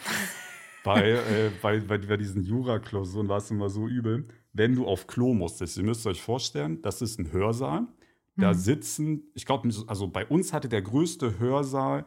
bei, 0.83 1.09
äh, 1.11 1.51
bei, 1.61 1.79
bei, 1.81 1.97
bei 1.99 2.17
diesen 2.17 2.43
Jura-Klausuren 2.43 3.27
war 3.29 3.37
es 3.37 3.51
immer 3.51 3.69
so 3.69 3.87
übel, 3.87 4.27
wenn 4.53 4.75
du 4.75 4.85
auf 4.87 5.07
Klo 5.07 5.33
musstest. 5.33 5.77
Ihr 5.77 5.83
müsst 5.83 6.05
euch 6.07 6.21
vorstellen, 6.21 6.81
das 6.81 7.01
ist 7.01 7.19
ein 7.19 7.31
Hörsaal. 7.31 7.87
Da 8.35 8.53
sitzen, 8.55 9.23
ich 9.35 9.45
glaube, 9.45 9.69
also 9.87 10.07
bei 10.07 10.25
uns 10.25 10.53
hatte 10.53 10.67
der 10.67 10.81
größte 10.81 11.37
Hörsaal 11.37 12.05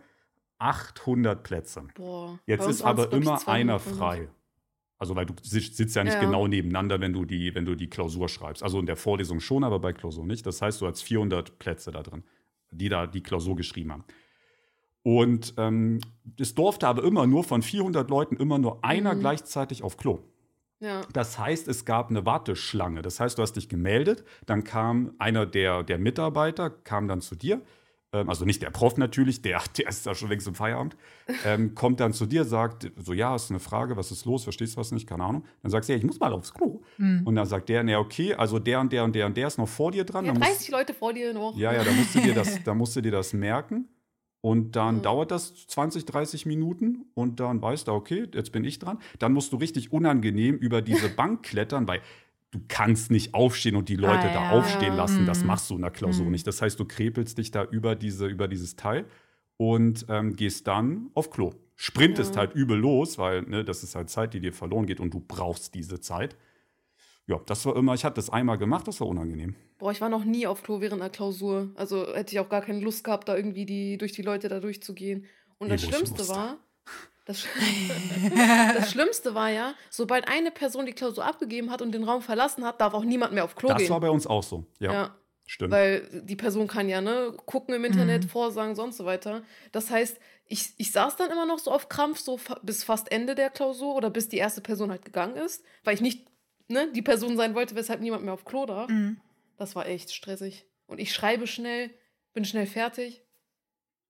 800 0.59 1.42
Plätze. 1.42 1.85
Boah. 1.94 2.38
Jetzt 2.47 2.66
ist 2.68 2.82
aber 2.82 3.12
immer 3.12 3.37
200. 3.38 3.49
einer 3.49 3.78
frei. 3.78 4.28
Also 4.99 5.14
weil 5.14 5.26
du 5.26 5.35
sitzt, 5.42 5.76
sitzt 5.76 5.94
ja 5.94 6.02
nicht 6.04 6.14
Ja. 6.14 6.21
genau 6.21 6.49
nebeneinander, 6.49 7.00
wenn 7.00 7.12
du, 7.12 7.25
die, 7.26 7.54
wenn 7.54 7.64
du 7.66 7.75
die 7.75 7.88
Klausur 7.88 8.28
schreibst. 8.28 8.62
Also 8.62 8.80
in 8.80 8.87
der 8.87 8.97
Vorlesung 8.97 9.40
schon, 9.40 9.62
aber 9.62 9.78
bei 9.78 9.92
Klausur 9.92 10.25
nicht. 10.26 10.47
Das 10.47 10.62
heißt, 10.62 10.80
du 10.80 10.87
hast 10.87 11.02
400 11.02 11.59
Plätze 11.59 11.90
da 11.92 12.02
drin, 12.02 12.25
die 12.71 12.88
da 12.88 13.06
die 13.06 13.23
Klausur 13.23 13.54
geschrieben 13.54 13.92
haben. 13.92 14.04
Und 15.02 15.54
ähm, 15.59 16.00
es 16.40 16.54
durfte 16.54 16.88
aber 16.88 17.04
immer 17.04 17.26
nur 17.26 17.44
von 17.44 17.62
400 17.62 18.09
Leuten 18.11 18.37
immer 18.37 18.59
nur 18.59 18.85
einer 18.85 19.14
Mhm. 19.14 19.21
gleichzeitig 19.21 19.82
auf 19.85 19.97
Klo. 19.97 20.21
Ja. 20.80 21.00
Das 21.12 21.38
heißt, 21.38 21.68
es 21.68 21.85
gab 21.85 22.11
eine 22.11 22.26
Warteschlange. 22.26 23.02
Das 23.02 23.18
heißt, 23.21 23.38
du 23.38 23.42
hast 23.42 23.54
dich 23.54 23.68
gemeldet, 23.68 24.25
dann 24.45 24.62
kam 24.64 25.12
einer 25.18 25.47
der, 25.47 25.83
der 25.83 25.99
Mitarbeiter, 25.99 26.68
kam 26.71 27.09
dann 27.09 27.21
zu 27.23 27.35
dir, 27.35 27.62
ähm, 28.12 28.28
also 28.28 28.45
nicht 28.45 28.61
der 28.62 28.71
Prof 28.71 28.99
natürlich, 28.99 29.40
der, 29.42 29.62
der 29.78 29.88
ist 29.88 30.06
da 30.06 30.14
schon 30.14 30.28
längst 30.28 30.47
im 30.47 30.54
Feierabend, 30.54 30.97
ähm, 31.47 31.75
kommt 31.75 32.00
dann 32.00 32.12
zu 32.12 32.26
dir, 32.26 32.45
sagt 32.45 32.92
so, 32.97 33.12
ja, 33.14 33.30
hast 33.30 33.49
du 33.49 33.54
eine 33.54 33.61
Frage, 33.61 33.97
was 33.97 34.11
ist 34.12 34.26
los, 34.26 34.45
verstehst 34.45 34.76
du 34.76 34.80
was 34.80 34.92
nicht, 34.92 35.09
keine 35.09 35.25
Ahnung. 35.25 35.45
Dann 35.62 35.71
sagst 35.71 35.88
du, 35.88 35.95
ja, 35.95 35.99
ich 35.99 36.04
muss 36.04 36.21
mal 36.21 36.33
aufs 36.33 36.52
Klo. 36.52 36.83
Und 36.99 37.35
dann 37.35 37.47
sagt 37.47 37.68
der, 37.71 37.83
na 37.83 37.99
okay, 37.99 38.35
also 38.35 38.59
der 38.59 38.80
und 38.80 38.92
der 38.92 39.02
und 39.04 39.14
der 39.14 39.26
und 39.26 39.37
der 39.37 39.47
ist 39.47 39.56
noch 39.59 39.68
vor 39.68 39.92
dir 39.92 40.04
dran. 40.04 40.25
Ja, 40.26 40.33
dann 40.33 40.40
musst- 40.40 40.52
30 40.61 40.71
Leute 40.71 40.92
vor 40.95 41.12
dir 41.14 41.33
noch. 41.33 41.56
ja, 41.56 41.73
ja, 41.73 41.83
da 41.85 41.90
musst 41.92 42.14
du 42.14 42.21
dir 42.21 42.35
das, 42.35 42.62
da 42.62 42.75
musst 42.75 42.95
du 42.97 43.00
dir 43.00 43.12
das 43.12 43.33
merken. 43.33 43.88
Und 44.47 44.76
dann 44.76 44.99
Mhm. 44.99 45.03
dauert 45.03 45.33
das 45.33 45.67
20, 45.67 46.05
30 46.05 46.47
Minuten 46.47 47.07
und 47.15 47.41
dann 47.41 47.61
weißt 47.61 47.88
du, 47.88 47.93
okay, 47.93 48.29
jetzt 48.33 48.53
bin 48.53 48.62
ich 48.65 48.79
dran. 48.79 48.99
Dann 49.19 49.33
musst 49.33 49.53
du 49.53 49.57
richtig 49.57 49.91
unangenehm 49.93 50.55
über 50.57 50.83
diese 50.83 51.09
Bank 51.17 51.43
klettern, 51.43 51.88
weil 51.88 52.00
du 52.53 52.61
kannst 52.69 53.11
nicht 53.11 53.35
aufstehen 53.35 53.75
und 53.75 53.88
die 53.88 53.97
Leute 53.97 54.29
Ah, 54.29 54.31
da 54.31 54.43
ja. 54.43 54.49
aufstehen 54.50 54.95
lassen. 54.95 55.26
Das 55.26 55.43
Mhm. 55.43 55.49
machst 55.49 55.69
du 55.69 55.75
in 55.75 55.83
der 55.83 55.91
Klausur 55.91 56.26
Mhm. 56.26 56.31
nicht. 56.31 56.47
Das 56.47 56.62
heißt, 56.62 56.79
du 56.79 56.85
krepelst 56.85 57.38
dich 57.38 57.50
da 57.50 57.65
über, 57.65 57.97
diese, 57.97 58.26
über 58.29 58.47
dieses 58.47 58.76
Teil 58.76 59.07
und 59.57 60.07
ähm, 60.09 60.37
gehst 60.37 60.69
dann 60.69 61.11
auf 61.15 61.31
Klo. 61.31 61.53
Sprintest 61.75 62.37
halt 62.37 62.55
übel 62.55 62.79
los, 62.79 63.19
weil 63.19 63.43
ne, 63.43 63.65
das 63.65 63.83
ist 63.83 63.97
halt 63.97 64.11
Zeit, 64.11 64.33
die 64.33 64.38
dir 64.41 64.53
verloren 64.53 64.87
geht 64.87 65.00
und 65.00 65.12
du 65.12 65.19
brauchst 65.19 65.75
diese 65.75 65.99
Zeit. 66.00 66.37
Ja, 67.26 67.40
das 67.47 67.64
war 67.66 67.76
immer, 67.76 67.95
ich 67.95 68.04
hatte 68.04 68.16
das 68.16 68.30
einmal 68.30 68.59
gemacht, 68.59 68.87
das 68.88 69.00
war 69.00 69.09
unangenehm. 69.09 69.54
Boah, 69.78 69.90
ich 69.92 70.00
war 70.00 70.09
noch 70.09 70.25
nie 70.25 70.47
auf 70.47 70.62
Klo 70.62 70.80
während 70.80 71.00
einer 71.02 71.11
Klausur. 71.11 71.71
Also 71.75 72.06
hätte 72.14 72.33
ich 72.33 72.40
auch 72.40 72.49
gar 72.49 72.62
keine 72.62 72.80
Lust 72.80 73.04
gehabt, 73.04 73.28
da 73.28 73.37
irgendwie 73.37 73.66
die, 73.66 73.99
durch 73.99 74.12
die 74.12 74.23
Leute 74.23 74.49
da 74.49 74.61
durchzugehen. 74.61 75.26
Und 75.59 75.68
das 75.71 75.83
Nee, 75.83 75.88
ich 75.88 75.95
Schlimmste 75.97 76.28
war, 76.28 76.59
das, 77.25 77.40
Sch- 77.40 77.47
das 78.75 78.90
Schlimmste 78.90 79.35
war 79.35 79.50
ja, 79.50 79.75
sobald 79.90 80.28
eine 80.28 80.50
Person 80.50 80.87
die 80.87 80.92
Klausur 80.92 81.25
abgegeben 81.25 81.71
hat 81.71 81.83
und 81.83 81.92
den 81.92 82.04
Raum 82.04 82.23
verlassen 82.23 82.64
hat, 82.64 82.80
darf 82.80 82.95
auch 82.95 83.04
niemand 83.04 83.33
mehr 83.33 83.45
auf 83.45 83.54
Klo 83.56 83.68
Das 83.68 83.78
gehen. 83.78 83.90
war 83.90 84.00
bei 84.00 84.11
uns 84.11 84.26
auch 84.26 84.42
so. 84.42 84.64
Ja, 84.78 84.92
ja. 84.92 85.14
stimmt. 85.47 85.73
Weil 85.73 86.23
die 86.25 86.37
Person 86.37 86.68
kann 86.68 86.88
ja, 86.88 87.00
ne, 87.00 87.35
gucken 87.47 87.75
im 87.75 87.85
Internet, 87.85 88.25
Mhm. 88.25 88.28
vorsagen, 88.28 88.75
sonst 88.75 88.97
so 88.99 89.04
weiter. 89.04 89.42
Das 89.73 89.90
heißt, 89.90 90.18
ich, 90.49 90.73
ich 90.76 90.92
saß 90.92 91.16
dann 91.16 91.30
immer 91.30 91.45
noch 91.47 91.59
so 91.59 91.73
auf 91.73 91.88
Krampf, 91.88 92.18
so 92.21 92.37
fa 92.37 92.59
bis 92.62 92.85
fast 92.85 93.11
Ende 93.11 93.35
der 93.35 93.50
Klausur 93.50 93.95
oder 93.97 94.11
bis 94.11 94.28
die 94.28 94.37
erste 94.37 94.61
Person 94.61 94.90
halt 94.90 95.04
gegangen 95.04 95.37
ist, 95.37 95.64
weil 95.85 95.95
ich 95.95 96.00
nicht, 96.00 96.26
ne, 96.68 96.90
die 96.94 97.02
Person 97.02 97.37
sein 97.37 97.54
wollte, 97.54 97.75
weshalb 97.75 98.00
niemand 98.00 98.25
mehr 98.25 98.35
auf 98.35 98.44
Klo 98.44 98.66
darf. 98.66 98.88
Mhm. 98.90 99.18
Das 99.56 99.75
war 99.76 99.87
echt 99.87 100.12
stressig. 100.12 100.66
Und 100.87 100.99
ich 101.00 101.12
schreibe 101.12 101.46
schnell, 101.46 101.90
bin 102.32 102.44
schnell 102.44 102.66
fertig. 102.66 103.23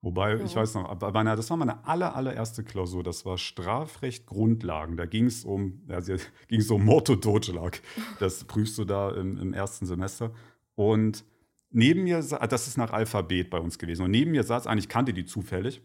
Wobei, 0.03 0.37
ich 0.37 0.53
Ja. 0.55 0.61
weiß 0.61 0.75
noch, 0.75 0.89
aber 0.89 1.11
meine, 1.13 1.35
das 1.35 1.51
war 1.51 1.57
meine 1.57 1.85
aller, 1.87 2.15
allererste 2.15 2.63
Klausur. 2.63 3.03
Das 3.03 3.25
war 3.25 3.39
Strafrecht 3.39 4.27
Grundlagen. 4.27 4.97
Da 4.97 5.07
ging 5.07 5.27
es 5.27 5.45
um, 5.45 5.83
ja, 5.89 6.01
sie- 6.01 6.17
ging's 6.49 6.71
um 6.71 6.85
Mord 6.85 7.11
und 7.11 7.25
Totschlag. 7.25 7.81
Das 8.21 8.45
prüfst 8.45 8.79
du 8.79 8.85
da 8.85 9.11
im, 9.11 9.37
im 9.39 9.53
ersten 9.53 9.87
Semester. 9.87 10.33
Und 10.75 11.25
neben 11.71 12.05
mir, 12.05 12.23
sa- 12.23 12.47
das 12.47 12.69
ist 12.69 12.77
nach 12.77 12.93
Alphabet 12.93 13.51
bei 13.51 13.59
uns 13.59 13.79
gewesen. 13.79 14.03
Und 14.05 14.11
neben 14.13 14.31
mir 14.33 14.45
saß 14.45 14.67
eine, 14.67 14.79
ich 14.81 14.89
kannte 14.89 15.13
die 15.13 15.25
zufällig. 15.25 15.81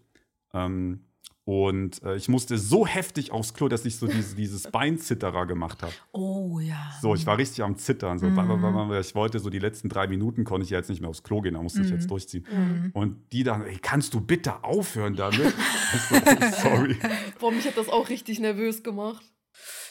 Ähm, 0.54 1.06
und 1.44 2.04
äh, 2.04 2.16
ich 2.16 2.30
musste 2.30 2.58
so 2.58 2.86
heftig 2.86 3.32
aufs 3.32 3.54
Klo, 3.54 3.68
dass 3.68 3.84
ich 3.86 3.98
so 3.98 4.06
diese, 4.08 4.36
dieses 4.36 4.70
Beinzitterer 4.72 5.46
gemacht 5.48 5.82
habe. 5.82 5.92
Oh 6.12 6.60
ja. 6.60 6.92
So, 7.02 7.16
ich 7.16 7.26
war 7.26 7.38
richtig 7.38 7.64
am 7.64 7.76
Zittern. 7.78 8.20
So, 8.20 8.28
Mhm. 8.28 8.94
Ich 9.00 9.16
wollte 9.16 9.40
so 9.40 9.50
die 9.50 9.60
letzten 9.60 9.90
drei 9.90 10.08
Minuten, 10.08 10.44
konnte 10.44 10.64
ich 10.66 10.70
ja 10.70 10.78
jetzt 10.78 10.90
nicht 10.90 11.02
mehr 11.02 11.10
aufs 11.10 11.24
Klo 11.24 11.42
gehen, 11.42 11.56
da 11.56 11.62
musste 11.62 11.82
ich 11.82 11.88
Mhm. 11.88 11.94
jetzt 11.96 12.12
durchziehen. 12.12 12.46
Mhm. 12.52 12.92
Und 12.94 13.18
die 13.34 13.44
dann, 13.44 13.64
ey, 13.66 13.78
kannst 13.82 14.14
du 14.14 14.22
bitte 14.22 14.64
aufhören 14.64 15.16
damit? 15.16 15.54
Ich 15.94 16.02
so, 16.04 16.16
sorry. 16.62 16.96
Boah, 17.40 17.52
mich 17.52 17.66
hat 17.68 17.76
das 17.76 17.90
auch 17.90 18.08
richtig 18.10 18.40
nervös 18.40 18.82
gemacht. 18.84 19.26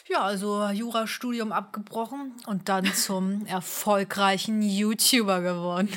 Ja, 0.09 0.21
also 0.21 0.67
Jurastudium 0.69 1.51
abgebrochen 1.51 2.33
und 2.47 2.69
dann 2.69 2.85
zum 2.85 3.45
erfolgreichen 3.45 4.63
YouTuber 4.63 5.41
geworden. 5.41 5.89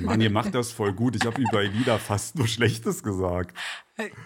Mann, 0.00 0.20
ihr 0.20 0.30
macht 0.30 0.52
das 0.56 0.72
voll 0.72 0.92
gut. 0.92 1.14
Ich 1.14 1.24
habe 1.24 1.40
über 1.40 1.62
Elida 1.62 1.98
fast 1.98 2.34
nur 2.36 2.48
Schlechtes 2.48 3.04
gesagt. 3.04 3.56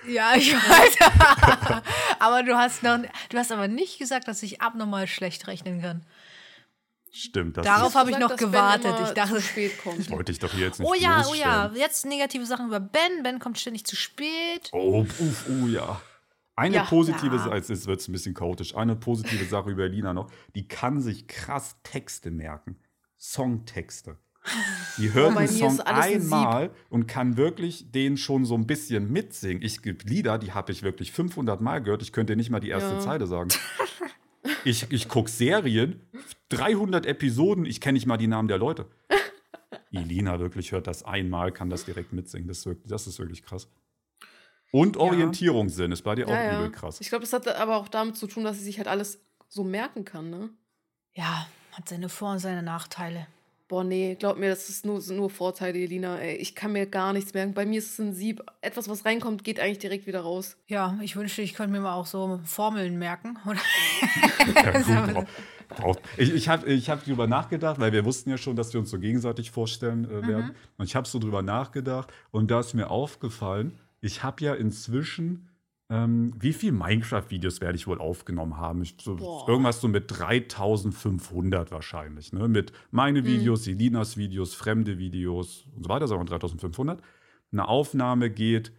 Ja, 0.06 0.34
ich 0.34 0.52
weiß. 0.52 1.82
aber 2.18 2.42
du 2.42 2.56
hast 2.56 2.82
noch, 2.82 2.98
du 3.28 3.38
hast 3.38 3.52
aber 3.52 3.68
nicht 3.68 3.98
gesagt, 3.98 4.26
dass 4.28 4.42
ich 4.42 4.60
abnormal 4.60 5.06
schlecht 5.06 5.46
rechnen 5.46 5.80
kann. 5.80 6.04
Stimmt, 7.12 7.56
das 7.56 7.66
Darauf 7.66 7.94
habe 7.94 8.10
ich 8.12 8.18
noch 8.18 8.36
gewartet. 8.36 8.94
Ich 9.04 9.10
dachte, 9.14 9.34
zu 9.36 9.42
spät 9.42 9.82
kommt. 9.82 10.08
wollte 10.10 10.30
ich 10.30 10.38
doch 10.38 10.52
hier 10.52 10.66
jetzt 10.66 10.78
nicht 10.78 10.88
oh 10.88 10.94
ja, 10.94 11.24
oh 11.28 11.34
ja, 11.34 11.72
jetzt 11.74 12.06
negative 12.06 12.46
Sachen 12.46 12.66
über 12.66 12.78
Ben. 12.78 13.22
Ben 13.22 13.40
kommt 13.40 13.58
ständig 13.58 13.84
zu 13.84 13.96
spät. 13.96 14.70
Oh, 14.72 15.00
uff, 15.00 15.46
oh 15.48 15.66
ja. 15.66 16.00
Eine 16.54 16.76
Ja. 16.76 16.84
positive 16.84 17.36
Ja. 17.36 17.42
Sache, 17.42 17.56
jetzt 17.56 17.86
wird 17.86 18.00
es 18.00 18.06
ein 18.08 18.12
bisschen 18.12 18.34
chaotisch, 18.34 18.76
eine 18.76 18.94
positive 18.94 19.44
Sache 19.44 19.70
über 19.70 19.84
Elina 19.84 20.12
noch, 20.12 20.30
die 20.54 20.68
kann 20.68 21.00
sich 21.00 21.26
krass 21.26 21.76
Texte 21.82 22.30
merken. 22.30 22.78
Songtexte. 23.18 24.18
Die 24.98 25.12
hört 25.12 25.34
Oh, 25.34 25.38
einen 25.38 25.52
mir 25.52 25.58
Song 25.58 25.80
alles 25.80 26.04
ein 26.06 26.14
einmal 26.22 26.70
und 26.88 27.06
kann 27.06 27.36
wirklich 27.36 27.90
den 27.92 28.16
schon 28.16 28.44
so 28.44 28.54
ein 28.54 28.66
bisschen 28.66 29.10
mitsingen. 29.12 29.62
Ich 29.62 29.82
gibt 29.82 30.08
Lieder, 30.08 30.38
die 30.38 30.52
habe 30.52 30.72
ich 30.72 30.82
wirklich 30.82 31.12
500 31.12 31.60
Mal 31.60 31.80
gehört. 31.82 32.02
Ich 32.02 32.12
könnte 32.12 32.36
nicht 32.36 32.50
mal 32.50 32.60
die 32.60 32.70
erste 32.70 32.94
Ja. 32.94 33.00
Zeile 33.00 33.26
sagen. 33.26 33.50
Ich, 34.64 34.90
ich 34.90 35.08
gucke 35.08 35.30
Serien, 35.30 36.00
300 36.50 37.06
Episoden, 37.06 37.64
ich 37.64 37.80
kenne 37.80 37.94
nicht 37.94 38.06
mal 38.06 38.16
die 38.18 38.26
Namen 38.26 38.48
der 38.48 38.58
Leute. 38.58 38.86
Elina 39.92 40.38
wirklich 40.38 40.72
hört 40.72 40.86
das 40.86 41.02
einmal, 41.02 41.50
kann 41.52 41.70
das 41.70 41.84
direkt 41.86 42.12
mitsingen. 42.12 42.46
Das 42.48 42.58
ist 42.58 42.66
wirklich, 42.66 42.88
das 42.90 43.06
ist 43.06 43.18
wirklich 43.18 43.42
krass. 43.42 43.68
Und 44.72 44.96
Orientierungssinn 44.98 45.92
ist 45.92 46.02
bei 46.02 46.14
dir 46.14 46.26
auch 46.26 46.32
Ja, 46.32 46.42
ja. 46.42 46.58
übel 46.60 46.72
krass. 46.72 47.00
Ich 47.00 47.08
glaube, 47.08 47.22
das 47.22 47.32
hat 47.32 47.48
aber 47.48 47.76
auch 47.76 47.88
damit 47.88 48.16
zu 48.16 48.26
tun, 48.26 48.44
dass 48.44 48.58
sie 48.58 48.64
sich 48.64 48.78
halt 48.78 48.88
alles 48.88 49.20
so 49.48 49.64
merken 49.64 50.04
kann, 50.04 50.28
ne? 50.30 50.50
Ja, 51.14 51.46
hat 51.72 51.88
seine 51.88 52.08
Vor- 52.08 52.32
und 52.32 52.38
seine 52.38 52.62
Nachteile. 52.62 53.26
Boah, 53.70 53.84
nee, 53.84 54.16
glaub 54.18 54.36
mir, 54.36 54.48
das 54.48 54.68
ist 54.68 54.84
nur, 54.84 55.00
sind 55.00 55.18
nur 55.18 55.30
Vorteile, 55.30 55.78
Elina. 55.78 56.18
Ey, 56.18 56.34
ich 56.34 56.56
kann 56.56 56.72
mir 56.72 56.86
gar 56.86 57.12
nichts 57.12 57.34
merken. 57.34 57.54
Bei 57.54 57.64
mir 57.64 57.78
ist 57.78 57.92
es 57.92 58.00
ein 58.00 58.12
Sieb. 58.14 58.42
Etwas, 58.62 58.88
was 58.88 59.04
reinkommt, 59.04 59.44
geht 59.44 59.60
eigentlich 59.60 59.78
direkt 59.78 60.08
wieder 60.08 60.22
raus. 60.22 60.56
Ja, 60.66 60.98
ich 61.02 61.14
wünschte, 61.14 61.42
ich 61.42 61.54
könnte 61.54 61.70
mir 61.70 61.78
mal 61.78 61.94
auch 61.94 62.06
so 62.06 62.40
Formeln 62.44 62.98
merken. 62.98 63.38
Oder? 63.46 63.60
Ja, 64.88 65.06
gut, 65.06 65.26
Ich, 66.16 66.34
ich 66.34 66.48
habe 66.48 66.66
ich 66.66 66.90
hab 66.90 67.04
drüber 67.04 67.28
nachgedacht, 67.28 67.78
weil 67.78 67.92
wir 67.92 68.04
wussten 68.04 68.30
ja 68.30 68.38
schon, 68.38 68.56
dass 68.56 68.72
wir 68.72 68.80
uns 68.80 68.90
so 68.90 68.98
gegenseitig 68.98 69.52
vorstellen 69.52 70.04
äh, 70.04 70.26
werden. 70.26 70.56
Und 70.76 70.86
ich 70.86 70.96
habe 70.96 71.06
so 71.06 71.20
drüber 71.20 71.42
nachgedacht 71.42 72.12
und 72.32 72.50
da 72.50 72.58
ist 72.58 72.74
mir 72.74 72.90
aufgefallen, 72.90 73.78
ich 74.00 74.24
habe 74.24 74.42
ja 74.44 74.54
inzwischen, 74.54 75.48
ähm, 75.90 76.32
wie 76.38 76.52
viele 76.52 76.72
Minecraft-Videos 76.72 77.60
werde 77.60 77.76
ich 77.76 77.86
wohl 77.88 77.98
aufgenommen 77.98 78.56
haben? 78.56 78.80
Ich, 78.82 78.96
so, 79.02 79.44
irgendwas 79.48 79.80
so 79.80 79.88
mit 79.88 80.04
3500 80.08 81.72
wahrscheinlich. 81.72 82.32
Ne? 82.32 82.46
Mit 82.46 82.72
meine 82.92 83.24
Videos, 83.24 83.66
Elinas 83.66 84.16
Videos, 84.16 84.54
fremde 84.54 84.98
Videos 84.98 85.66
und 85.74 85.82
so 85.82 85.88
weiter, 85.88 86.06
sagen 86.06 86.20
wir 86.20 86.26
3500. 86.26 87.02
Eine 87.52 87.66
Aufnahme 87.66 88.30
geht 88.30 88.72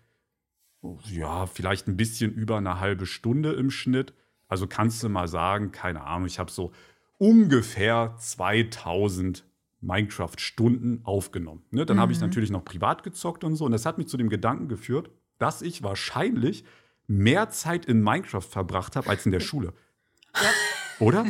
ja, 1.05 1.45
vielleicht 1.45 1.87
ein 1.87 1.97
bisschen 1.97 2.31
über 2.31 2.57
eine 2.57 2.79
halbe 2.79 3.05
Stunde 3.05 3.51
im 3.53 3.69
Schnitt. 3.69 4.13
Also 4.47 4.65
kannst 4.67 5.03
du 5.03 5.09
mal 5.09 5.27
sagen, 5.27 5.71
keine 5.71 6.03
Ahnung, 6.03 6.27
ich 6.27 6.39
habe 6.39 6.49
so 6.49 6.71
ungefähr 7.17 8.15
2000 8.17 9.45
Minecraft-Stunden 9.81 11.01
aufgenommen. 11.03 11.63
Ne? 11.71 11.85
Dann 11.85 11.99
habe 11.99 12.11
ich 12.11 12.19
natürlich 12.19 12.51
noch 12.51 12.63
privat 12.63 13.03
gezockt 13.03 13.43
und 13.43 13.55
so. 13.55 13.65
Und 13.65 13.71
das 13.71 13.85
hat 13.85 13.97
mich 13.97 14.07
zu 14.07 14.17
dem 14.17 14.29
Gedanken 14.29 14.67
geführt, 14.67 15.09
dass 15.37 15.61
ich 15.61 15.83
wahrscheinlich 15.83 16.63
mehr 17.07 17.49
Zeit 17.49 17.85
in 17.85 18.01
Minecraft 18.01 18.41
verbracht 18.41 18.95
habe 18.95 19.09
als 19.09 19.25
in 19.25 19.31
der 19.31 19.39
Schule. 19.39 19.73
Oder? 20.99 21.25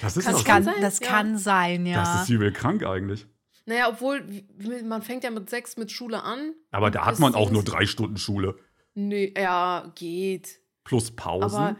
Das 0.00 0.16
ist 0.16 0.26
Das 0.26 0.36
doch 0.36 0.44
kann, 0.44 0.64
so. 0.64 0.70
sein, 0.70 0.80
das 0.80 1.00
ja. 1.00 1.06
kann 1.08 1.38
sein, 1.38 1.86
ja. 1.86 2.02
Das 2.02 2.22
ist 2.22 2.30
übel 2.30 2.52
krank 2.52 2.84
eigentlich. 2.84 3.26
Naja, 3.66 3.88
obwohl, 3.88 4.24
man 4.84 5.02
fängt 5.02 5.22
ja 5.22 5.30
mit 5.30 5.48
sechs 5.50 5.76
mit 5.76 5.92
Schule 5.92 6.22
an. 6.22 6.54
Aber 6.70 6.90
da 6.90 7.04
hat 7.04 7.18
man 7.18 7.34
auch 7.34 7.50
nur 7.50 7.62
drei 7.62 7.86
Stunden 7.86 8.16
Schule. 8.16 8.56
Nee, 8.94 9.32
ja, 9.36 9.92
geht. 9.94 10.60
Plus 10.84 11.14
Pausen. 11.14 11.58
Aber 11.58 11.76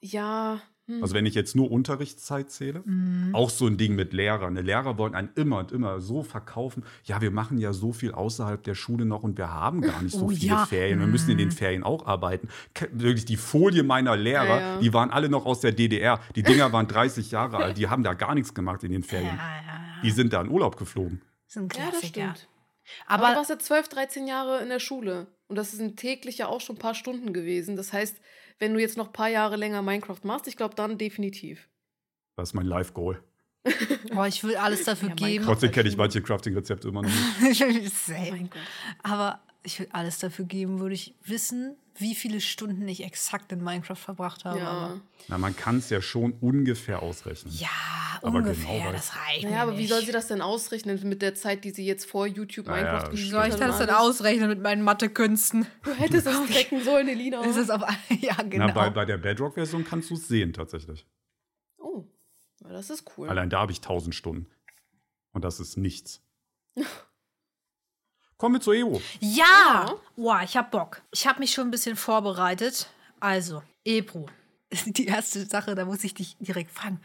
ja. 0.00 0.60
Hm. 0.96 1.02
Also 1.02 1.14
wenn 1.14 1.26
ich 1.26 1.34
jetzt 1.34 1.54
nur 1.56 1.70
Unterrichtszeit 1.70 2.50
zähle, 2.50 2.82
Mhm. 2.84 3.34
auch 3.34 3.50
so 3.50 3.66
ein 3.66 3.76
Ding 3.76 3.94
mit 3.94 4.12
Lehrern. 4.12 4.54
Die 4.54 4.62
Lehrer 4.62 4.98
wollen 4.98 5.14
einen 5.14 5.30
immer 5.34 5.58
und 5.58 5.72
immer 5.72 6.00
so 6.00 6.22
verkaufen. 6.22 6.84
Ja, 7.04 7.20
wir 7.20 7.30
machen 7.30 7.58
ja 7.58 7.72
so 7.72 7.92
viel 7.92 8.12
außerhalb 8.12 8.62
der 8.62 8.74
Schule 8.74 9.04
noch 9.04 9.22
und 9.22 9.38
wir 9.38 9.50
haben 9.52 9.80
gar 9.80 10.02
nicht 10.02 10.14
so 10.14 10.26
Oh, 10.26 10.28
viele 10.28 10.46
ja. 10.46 10.66
Ferien. 10.66 11.00
Wir 11.00 11.06
müssen 11.06 11.30
in 11.30 11.38
den 11.38 11.48
Mhm. 11.48 11.52
Ferien 11.52 11.82
auch 11.84 12.06
arbeiten. 12.06 12.48
Wirklich 12.92 13.24
die 13.24 13.36
Folie 13.36 13.82
meiner 13.82 14.16
Lehrer, 14.16 14.46
Ja, 14.46 14.60
ja. 14.60 14.78
die 14.80 14.92
waren 14.92 15.10
alle 15.10 15.28
noch 15.28 15.46
aus 15.46 15.60
der 15.60 15.72
DDR. 15.72 16.20
Die 16.36 16.42
Dinger 16.42 16.72
waren 16.72 16.86
30 16.88 17.30
Jahre 17.30 17.58
alt. 17.58 17.76
Die 17.78 17.88
haben 17.88 18.02
da 18.02 18.14
gar 18.14 18.34
nichts 18.34 18.54
gemacht 18.54 18.82
in 18.84 18.92
den 18.92 19.02
ja, 19.02 19.08
Ferien. 19.08 19.36
ja, 19.36 20.00
Die 20.02 20.10
sind 20.10 20.32
da 20.32 20.40
in 20.40 20.48
Urlaub 20.48 20.76
geflogen. 20.76 21.20
Das 21.46 21.56
ist 21.56 21.62
ein 21.62 21.68
ja, 21.78 21.90
das 21.90 22.06
stimmt. 22.08 22.48
Aber, 23.06 23.22
du 23.22 23.28
Aber 23.28 23.36
warst 23.38 23.50
ja 23.50 23.58
12, 23.58 23.88
13 23.88 24.26
Jahre 24.26 24.60
in 24.62 24.68
der 24.68 24.80
Schule. 24.80 25.26
Und 25.48 25.56
das 25.56 25.70
sind 25.72 25.96
täglich 25.98 26.38
ja 26.38 26.46
auch 26.48 26.60
schon 26.60 26.76
ein 26.76 26.78
paar 26.78 26.94
Stunden 26.94 27.32
gewesen. 27.32 27.76
Das 27.76 27.92
heißt, 27.92 28.16
wenn 28.58 28.74
du 28.74 28.80
jetzt 28.80 28.96
noch 28.96 29.06
ein 29.08 29.12
paar 29.12 29.28
Jahre 29.28 29.56
länger 29.56 29.82
Minecraft 29.82 30.20
machst, 30.24 30.46
ich 30.48 30.56
glaube, 30.56 30.74
dann 30.74 30.98
definitiv. 30.98 31.68
Das 32.36 32.50
ist 32.50 32.54
mein 32.54 32.66
Life-Goal. 32.66 33.22
oh, 34.16 34.24
ich 34.24 34.42
will 34.42 34.56
alles 34.56 34.84
dafür 34.84 35.10
Ja, 35.10 35.14
geben. 35.14 35.44
Trotzdem 35.44 35.70
kenne 35.70 35.88
ich 35.88 35.96
manche 35.96 36.20
Crafting-Rezepte 36.20 36.88
immer 36.88 37.02
noch 37.02 37.10
nicht. 37.40 37.60
Same. 37.94 38.30
mein 38.30 38.50
Gott. 38.50 38.62
Aber 39.02 39.40
ich 39.64 39.78
will 39.78 39.88
alles 39.92 40.18
dafür 40.18 40.44
geben, 40.44 40.80
würde 40.80 40.94
ich 40.94 41.14
wissen, 41.24 41.76
wie 41.96 42.14
viele 42.14 42.40
Stunden 42.40 42.88
ich 42.88 43.04
exakt 43.04 43.52
in 43.52 43.62
Minecraft 43.62 43.96
verbracht 43.96 44.44
habe. 44.44 44.58
Ja. 44.58 44.66
Aber 44.68 45.00
Na, 45.28 45.38
man 45.38 45.54
kann 45.54 45.78
es 45.78 45.90
ja 45.90 46.00
schon 46.00 46.32
ungefähr 46.40 47.02
ausrechnen. 47.02 47.52
ja, 47.54 47.68
Aber 48.22 48.38
ungefähr, 48.38 48.78
genau 48.80 48.92
das 48.92 49.14
reicht 49.14 49.44
Naja, 49.44 49.56
mir 49.56 49.62
aber 49.62 49.72
wie 49.72 49.82
nicht. 49.82 49.90
soll 49.90 50.02
sie 50.02 50.10
das 50.12 50.26
denn 50.26 50.40
ausrechnen 50.40 50.98
mit 51.08 51.22
der 51.22 51.34
Zeit, 51.34 51.64
die 51.64 51.70
sie 51.70 51.84
jetzt 51.86 52.06
vor 52.06 52.26
YouTube 52.26 52.66
Naja, 52.66 52.78
Minecraft 52.78 52.98
stimmt. 53.00 53.10
gespielt 53.12 53.28
Wie 53.28 53.34
soll 53.34 53.46
ich 53.48 53.52
hat? 53.54 53.60
das 53.60 53.78
denn 53.78 53.90
ausrechnen 53.90 54.48
mit 54.48 54.60
meinen 54.62 54.82
Mathekünsten? 54.82 55.66
Du 55.82 55.92
hättest 55.92 56.26
es 56.26 56.34
tracken 56.50 56.82
sollen, 56.82 57.08
Elina. 57.08 57.44
Ist 57.44 57.56
es 57.56 57.68
auf 57.70 57.82
ja, 58.20 58.34
genau. 58.42 58.66
Na, 58.68 58.72
bei, 58.72 58.90
bei 58.90 59.04
der 59.04 59.18
Bedrock-Version 59.18 59.84
kannst 59.84 60.10
du 60.10 60.14
es 60.14 60.26
sehen, 60.28 60.52
tatsächlich. 60.54 61.06
Oh, 61.78 62.04
ja, 62.64 62.70
das 62.70 62.90
ist 62.90 63.04
cool. 63.16 63.28
Allein 63.28 63.50
da 63.50 63.60
habe 63.60 63.72
ich 63.72 63.78
1000 63.78 64.14
Stunden. 64.14 64.46
Und 65.32 65.44
das 65.44 65.60
ist 65.60 65.76
nichts. 65.76 66.20
Kommen 68.42 68.56
wir 68.56 68.60
zu 68.60 68.72
Evo. 68.72 69.00
Ja! 69.20 69.94
Boah, 70.16 70.40
ich 70.42 70.56
hab 70.56 70.72
Bock. 70.72 71.00
Ich 71.12 71.28
habe 71.28 71.38
mich 71.38 71.52
schon 71.52 71.68
ein 71.68 71.70
bisschen 71.70 71.94
vorbereitet. 71.94 72.88
Also, 73.20 73.62
Ebru. 73.84 74.26
Die 74.86 75.06
erste 75.06 75.46
Sache, 75.46 75.76
da 75.76 75.84
muss 75.84 76.02
ich 76.02 76.12
dich 76.12 76.36
direkt 76.40 76.72
fragen. 76.72 77.00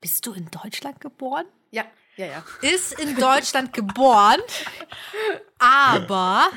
Bist 0.00 0.26
du 0.26 0.32
in 0.32 0.50
Deutschland 0.50 1.00
geboren? 1.00 1.44
Ja, 1.70 1.84
ja, 2.16 2.26
ja. 2.26 2.44
Ist 2.62 2.98
in 2.98 3.14
Deutschland 3.14 3.72
geboren, 3.72 4.40
aber 5.60 6.48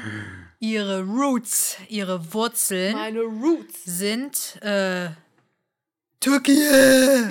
ihre 0.58 1.04
Roots, 1.04 1.78
ihre 1.88 2.34
Wurzeln 2.34 2.96
Meine 2.96 3.22
Roots. 3.22 3.84
sind 3.86 4.60
äh, 4.64 5.10
Türkei. 6.24 7.30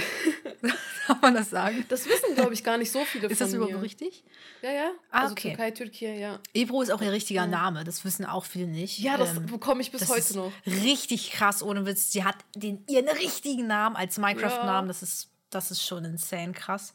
man 1.20 1.34
das 1.34 1.50
sagen? 1.50 1.84
Das 1.88 2.06
wissen, 2.06 2.34
glaube 2.34 2.54
ich, 2.54 2.62
gar 2.62 2.78
nicht 2.78 2.90
so 2.90 3.04
viele 3.04 3.28
Ist 3.28 3.38
von 3.38 3.46
das 3.46 3.52
mir. 3.56 3.64
überhaupt 3.64 3.82
richtig? 3.84 4.24
Ja, 4.62 4.70
ja. 4.70 4.90
Ah, 5.10 5.22
also 5.22 5.32
okay. 5.32 5.48
Türkei, 5.48 5.70
Türkei, 5.70 6.18
ja. 6.18 6.40
Ebro 6.54 6.82
ist 6.82 6.90
auch 6.90 7.00
ihr 7.00 7.12
richtiger 7.12 7.46
Name, 7.46 7.84
das 7.84 8.04
wissen 8.04 8.24
auch 8.24 8.44
viele 8.44 8.66
nicht. 8.66 8.98
Ja, 8.98 9.16
das 9.16 9.36
Ähm, 9.36 9.46
bekomme 9.46 9.80
ich 9.82 9.90
bis 9.90 10.00
das 10.00 10.08
heute 10.10 10.20
ist 10.20 10.36
noch. 10.36 10.52
Richtig 10.66 11.32
krass, 11.32 11.62
ohne 11.62 11.86
Witz. 11.86 12.12
Sie 12.12 12.24
hat 12.24 12.36
den, 12.54 12.84
ihren 12.88 13.08
richtigen 13.08 13.66
Namen 13.66 13.96
als 13.96 14.18
Minecraft-Namen. 14.18 14.86
Ja. 14.88 14.92
Das, 14.92 15.02
ist, 15.02 15.28
das 15.50 15.70
ist 15.70 15.84
schon 15.84 16.04
insane 16.04 16.52
krass. 16.52 16.94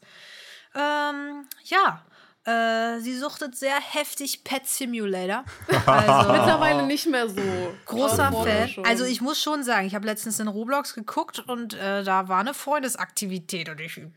Ähm, 0.74 1.46
ja, 1.64 2.04
äh, 2.44 2.98
sie 3.00 3.16
suchtet 3.16 3.56
sehr 3.56 3.78
heftig 3.80 4.44
Pet 4.44 4.66
Simulator. 4.66 5.44
Also, 5.86 6.32
Mittlerweile 6.32 6.82
nicht 6.86 7.06
mehr 7.06 7.28
so. 7.28 7.40
großer 7.86 8.32
Fan. 8.32 8.84
Also 8.84 9.04
ich 9.04 9.20
muss 9.20 9.40
schon 9.42 9.62
sagen, 9.62 9.86
ich 9.86 9.94
habe 9.94 10.06
letztens 10.06 10.38
in 10.40 10.48
Roblox 10.48 10.94
geguckt 10.94 11.40
und 11.40 11.74
äh, 11.74 12.04
da 12.04 12.28
war 12.28 12.40
eine 12.40 12.54
Freundesaktivität 12.54 13.68
und 13.68 13.80
ich 13.80 13.94
denke 13.94 14.12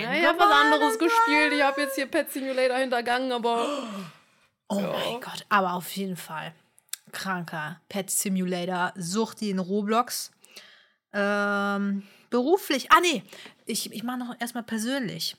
Ja, 0.00 0.14
ich 0.14 0.26
habe 0.26 0.38
was 0.38 0.52
anderes 0.52 0.98
gespielt. 0.98 1.52
Ich 1.54 1.62
habe 1.62 1.80
jetzt 1.82 1.94
hier 1.94 2.06
Pet 2.06 2.30
Simulator 2.32 2.78
hintergangen, 2.78 3.32
aber 3.32 3.66
Oh 4.68 4.80
mein 4.80 5.20
Gott, 5.20 5.44
aber 5.48 5.74
auf 5.74 5.88
jeden 5.96 6.16
Fall. 6.16 6.52
Kranker 7.12 7.80
Pet 7.88 8.10
Simulator, 8.10 8.92
Sucht 8.96 9.40
die 9.40 9.50
in 9.50 9.58
Roblox. 9.58 10.32
Ähm, 11.12 12.02
beruflich. 12.30 12.90
Ah, 12.92 13.00
nee. 13.00 13.22
Ich, 13.64 13.92
ich 13.92 14.02
mache 14.02 14.18
noch 14.18 14.34
erstmal 14.40 14.64
persönlich. 14.64 15.36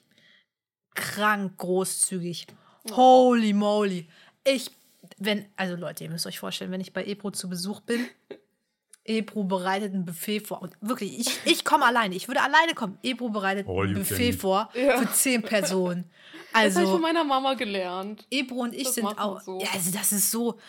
Krank 0.97 1.57
großzügig. 1.57 2.47
Holy 2.91 3.53
moly. 3.53 4.07
Ich, 4.43 4.71
wenn, 5.17 5.45
also 5.55 5.75
Leute, 5.75 6.03
ihr 6.03 6.09
müsst 6.09 6.25
euch 6.27 6.39
vorstellen, 6.39 6.71
wenn 6.71 6.81
ich 6.81 6.91
bei 6.93 7.05
Ebro 7.05 7.31
zu 7.31 7.47
Besuch 7.49 7.81
bin, 7.81 8.05
Ebro 9.05 9.43
bereitet 9.45 9.93
ein 9.93 10.03
Buffet 10.05 10.41
vor. 10.41 10.61
Und 10.61 10.73
wirklich, 10.81 11.17
ich, 11.19 11.39
ich 11.45 11.63
komme 11.63 11.85
alleine. 11.85 12.13
Ich 12.15 12.27
würde 12.27 12.41
alleine 12.41 12.73
kommen. 12.73 12.97
Ebro 13.03 13.29
bereitet 13.29 13.65
All 13.67 13.87
ein 13.87 13.93
Buffet 13.93 14.33
Oh, 14.35 14.37
vor 14.39 14.69
Ja. 14.73 14.97
für 14.97 15.11
zehn 15.13 15.41
Personen. 15.43 16.09
das 16.51 16.61
habe 16.61 16.69
ich 16.69 16.77
Also, 16.77 16.91
von 16.93 17.01
meiner 17.01 17.23
Mama 17.23 17.53
gelernt. 17.53 18.25
Ebro 18.31 18.55
und 18.63 18.73
ich 18.73 18.83
Das 18.83 18.95
sind 18.95 19.05
auch. 19.05 19.39
so. 19.41 19.59
Ja, 19.61 19.69
also 19.73 19.91
das 19.91 20.11
ist 20.11 20.29
so 20.31 20.59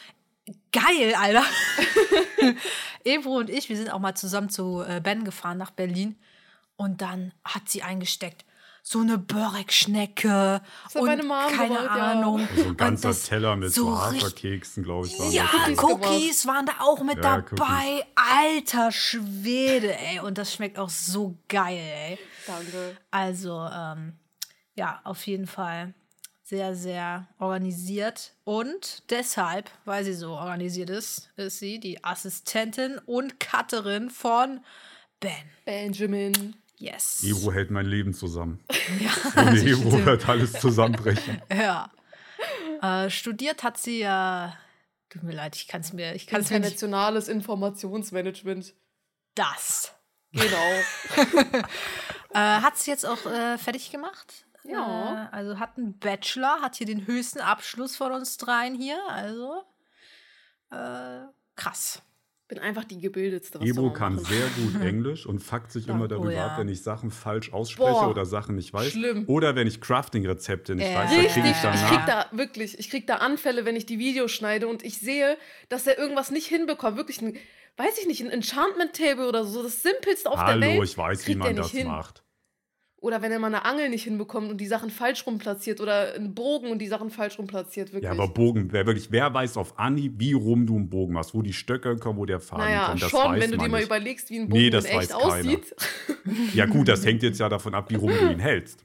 geil, 0.71 1.15
Alter. 1.19 1.43
Ebro 3.05 3.39
und 3.39 3.51
ich, 3.51 3.69
wir 3.69 3.77
sind 3.77 3.93
auch 3.93 3.99
mal 3.99 4.15
zusammen 4.15 4.51
zu 4.51 4.83
äh, 4.83 5.01
Ben 5.01 5.25
gefahren 5.25 5.59
nach 5.59 5.71
Berlin. 5.71 6.17
Und 6.77 7.01
dann 7.01 7.33
hat 7.45 7.69
sie 7.69 7.83
eingesteckt. 7.83 8.45
So 8.91 9.01
eine 9.01 9.19
Börek-Schnecke 9.19 10.63
und 10.95 11.07
keine 11.07 11.21
gemacht, 11.21 11.53
ja. 11.59 12.13
Ahnung. 12.13 12.49
So 12.57 12.69
ein 12.69 12.77
ganzer 12.79 13.09
das 13.09 13.25
Teller 13.25 13.55
mit 13.55 13.71
so, 13.75 13.95
Haferkeksen, 13.95 14.83
glaube 14.83 15.07
ich, 15.07 15.19
waren 15.19 15.31
Ja, 15.31 15.47
das. 15.67 15.79
Cookies 15.79 15.83
Cookies 15.83 16.47
waren 16.47 16.65
da 16.65 16.73
auch 16.81 17.03
mit 17.03 17.23
Ja, 17.23 17.43
dabei. 17.43 18.07
Alter 18.15 18.91
Schwede, 18.91 19.95
ey. 19.95 20.21
Und 20.21 20.39
das 20.39 20.55
schmeckt 20.55 20.79
auch 20.79 20.89
so 20.89 21.37
geil, 21.49 21.77
ey. 21.77 22.19
Danke. 22.47 22.97
Also, 23.11 23.69
ähm, 23.71 24.15
ja, 24.75 25.03
auf 25.05 25.27
jeden 25.27 25.47
Fall 25.47 25.93
sehr, 26.43 26.75
sehr 26.75 27.29
organisiert. 27.39 28.33
Und 28.45 29.03
deshalb, 29.11 29.71
weil 29.85 30.03
sie 30.03 30.15
so 30.15 30.31
organisiert 30.31 30.89
ist, 30.89 31.31
ist 31.37 31.59
sie 31.59 31.79
die 31.79 32.03
Assistentin 32.03 32.99
und 33.05 33.39
Cutterin 33.39 34.09
von 34.09 34.61
Ben. 35.21 35.33
Benjamin. 35.67 36.57
Yes. 36.79 37.23
Ebro 37.25 37.53
hält 37.53 37.71
mein 37.71 37.87
Leben 37.87 38.15
zusammen. 38.15 38.63
Ja, 39.01 39.11
Ohne 39.43 39.61
Ebro 39.61 39.91
stimmt. 39.91 40.07
wird 40.07 40.29
alles 40.29 40.53
zusammenbrechen. 40.53 41.43
ja. 41.53 41.91
Äh, 42.81 43.11
studiert 43.11 43.63
hat 43.63 43.77
sie 43.77 44.01
ja. 44.01 44.57
Tut 45.11 45.23
mir 45.25 45.35
leid, 45.35 45.57
ich 45.57 45.69
kann 45.69 45.83
es 45.83 45.93
mir, 45.93 46.15
ich 46.15 46.27
kann 46.27 46.41
es 46.41 46.51
mir 46.51 46.61
nicht. 46.61 46.73
Internationales 46.73 47.29
Informationsmanagement. 47.29 48.75
Das. 49.35 49.93
Genau. 50.33 50.73
Äh, 52.35 52.39
hat 52.39 52.77
sie 52.77 52.91
jetzt 52.91 53.07
auch 53.07 53.25
äh, 53.27 53.57
fertig 53.59 53.91
gemacht? 53.91 54.47
Ja. 54.65 55.31
Äh, 55.33 55.37
also 55.37 55.59
hat 55.59 55.79
einen 55.79 55.99
Bachelor, 55.99 56.61
hat 56.61 56.77
hier 56.77 56.87
den 56.87 57.07
höchsten 57.07 57.41
Abschluss 57.41 57.97
von 57.97 58.13
uns 58.13 58.37
dreien 58.37 58.75
hier. 58.75 59.01
Also 59.09 59.63
äh, 60.71 61.21
krass. 61.57 62.03
Bin 62.49 62.59
einfach 62.59 62.85
die 62.85 62.99
gebildetste. 62.99 63.59
Ebro 63.61 63.93
kann 63.93 64.19
sehr 64.19 64.47
gut 64.57 64.81
Englisch 64.83 65.27
und 65.27 65.41
fuckt 65.41 65.71
sich 65.71 65.87
immer 65.89 66.05
Oh 66.07 66.09
darüber 66.09 66.33
ja. 66.33 66.47
ab, 66.47 66.59
wenn 66.59 66.69
ich 66.69 66.83
Sachen 66.83 67.11
falsch 67.11 67.53
ausspreche 67.53 67.93
Boah, 68.01 68.09
oder 68.09 68.25
Sachen 68.25 68.55
nicht 68.55 68.73
weiß. 68.73 68.91
schlimm. 68.93 69.25
Oder 69.27 69.55
wenn 69.55 69.67
ich 69.67 69.83
Crafting-Rezepte 69.83 70.75
nicht 70.75 70.89
Ja. 70.89 70.95
weiß, 70.95 71.11
dann 71.11 71.19
Richtig, 71.21 71.35
kriege 71.35 71.49
ich 71.51 71.57
ich 71.57 71.63
danach. 71.63 71.91
krieg 71.91 72.07
da 72.07 72.27
wirklich, 72.37 72.79
ich 72.79 72.89
krieg 72.89 73.07
da 73.07 73.17
Anfälle, 73.17 73.67
wenn 73.67 73.77
ich 73.77 73.85
die 73.85 73.99
Videos 73.99 74.33
schneide 74.33 74.67
und 74.67 74.83
ich 74.83 74.99
sehe, 74.99 75.37
dass 75.69 75.87
er 75.87 75.99
irgendwas 75.99 76.31
nicht 76.31 76.47
hinbekommt. 76.47 76.97
Wirklich 76.97 77.21
ein, 77.21 77.37
weiß 77.77 77.99
ich 78.01 78.07
nicht, 78.07 78.23
ein 78.23 78.31
Enchantment 78.31 78.95
Table 78.95 79.29
oder 79.29 79.45
so, 79.45 79.63
das 79.63 79.83
simpelste 79.83 80.31
auf 80.31 80.39
der 80.43 80.59
Welt. 80.59 80.73
Hallo, 80.73 80.83
ich 80.83 80.97
weiß, 80.97 81.27
wie 81.29 81.35
man 81.35 81.55
das 81.55 81.71
hin. 81.71 81.87
macht. 81.87 82.23
Oder 83.01 83.23
wenn 83.23 83.31
er 83.31 83.39
mal 83.39 83.47
eine 83.47 83.65
Angel 83.65 83.91
nicht 83.91 84.03
hinbekommt 84.05 84.51
und 84.51 84.59
die 84.61 84.67
Sachen 84.67 84.91
falsch 84.91 85.25
rum 85.25 85.39
platziert 85.39 85.81
oder 85.81 86.15
einen 86.15 86.35
Bogen 86.35 86.71
und 86.73 86.81
die 86.81 86.89
Sachen 86.89 87.11
falsch 87.11 87.39
rum 87.39 87.47
platziert, 87.47 87.93
wirklich. 87.93 88.03
Ja, 88.05 88.11
aber 88.11 88.27
Bogen, 88.27 88.73
wer 88.73 88.87
wirklich, 88.87 89.13
wer 89.13 89.33
weiß 89.33 89.57
auf 89.57 89.79
Anhieb, 89.79 90.15
wie 90.19 90.33
rum 90.33 90.67
du 90.67 90.75
einen 90.75 90.91
Bogen 90.91 91.13
machst, 91.13 91.33
wo 91.33 91.43
die 91.43 91.53
Stöcke 91.53 91.97
kommen, 91.97 92.19
wo 92.19 92.27
der 92.27 92.41
Faden 92.41 92.65
naja, 92.65 92.87
kommt, 92.89 93.03
das 93.03 93.11
schon, 93.11 93.21
weiß 93.21 93.41
wenn 93.41 93.51
du 93.53 93.57
man 93.57 93.67
dir 93.67 93.71
mal 93.71 93.77
nicht. 93.79 93.87
überlegst, 93.87 94.31
wie 94.31 94.39
ein 94.41 94.49
Bogen 94.49 94.61
Nee, 94.63 94.71
das 94.71 94.85
echt 94.85 94.97
weiß 94.97 95.09
keiner. 95.11 95.25
aussieht. 95.27 95.77
Ja 96.55 96.67
gut, 96.67 96.89
das 96.89 97.05
hängt 97.07 97.23
jetzt 97.23 97.39
ja 97.39 97.49
davon 97.49 97.75
ab, 97.75 97.89
wie 97.91 97.95
rum 97.95 98.11
du 98.11 98.33
ihn 98.33 98.41
hältst. 98.41 98.85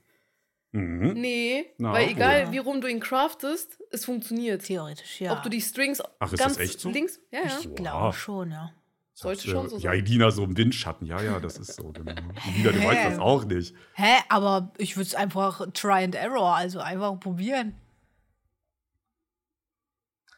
Mhm. 0.73 1.13
Nee, 1.13 1.65
Na, 1.78 1.93
weil 1.93 2.10
egal, 2.10 2.47
wohl. 2.47 2.54
wie 2.54 2.58
rum 2.60 2.82
du 2.82 2.88
ihn 2.88 2.99
craftest, 2.99 3.80
es 3.91 4.06
funktioniert. 4.06 4.63
Theoretisch, 4.63 5.21
ja. 5.21 5.34
Ob 5.34 5.43
du 5.43 5.49
die 5.49 5.62
Strings 5.62 6.02
Ach, 6.19 6.32
ist 6.32 6.39
ganz 6.39 6.58
das 6.58 6.63
echt 6.63 6.80
so? 6.80 6.89
links, 6.89 7.19
ja, 7.32 7.41
ja. 7.41 7.60
ich 7.60 7.76
glaube 7.76 8.13
schon, 8.15 8.52
ja. 8.52 8.71
Sollte 9.15 9.47
Äh, 9.47 9.52
schon 9.52 9.69
so 9.69 9.76
Ja, 9.78 9.91
sein. 9.91 9.99
Edina 9.99 10.32
so 10.32 10.43
im 10.43 10.58
Windschatten. 10.58 11.06
Ja, 11.08 11.21
ja, 11.21 11.39
das 11.39 11.58
ist 11.58 11.76
so. 11.76 11.91
Genau. 11.91 12.12
Edina, 12.47 12.71
du 12.71 12.84
weißt 12.84 13.06
das 13.12 13.19
auch 13.19 13.45
nicht. 13.45 13.76
Hä? 13.93 14.15
Aber 14.30 14.73
ich 14.78 14.95
würde 14.95 15.08
es 15.08 15.15
einfach 15.15 15.62
try 15.73 16.04
and 16.04 16.15
error, 16.15 16.56
also 16.56 16.80
einfach 16.80 17.19
probieren. 17.19 17.76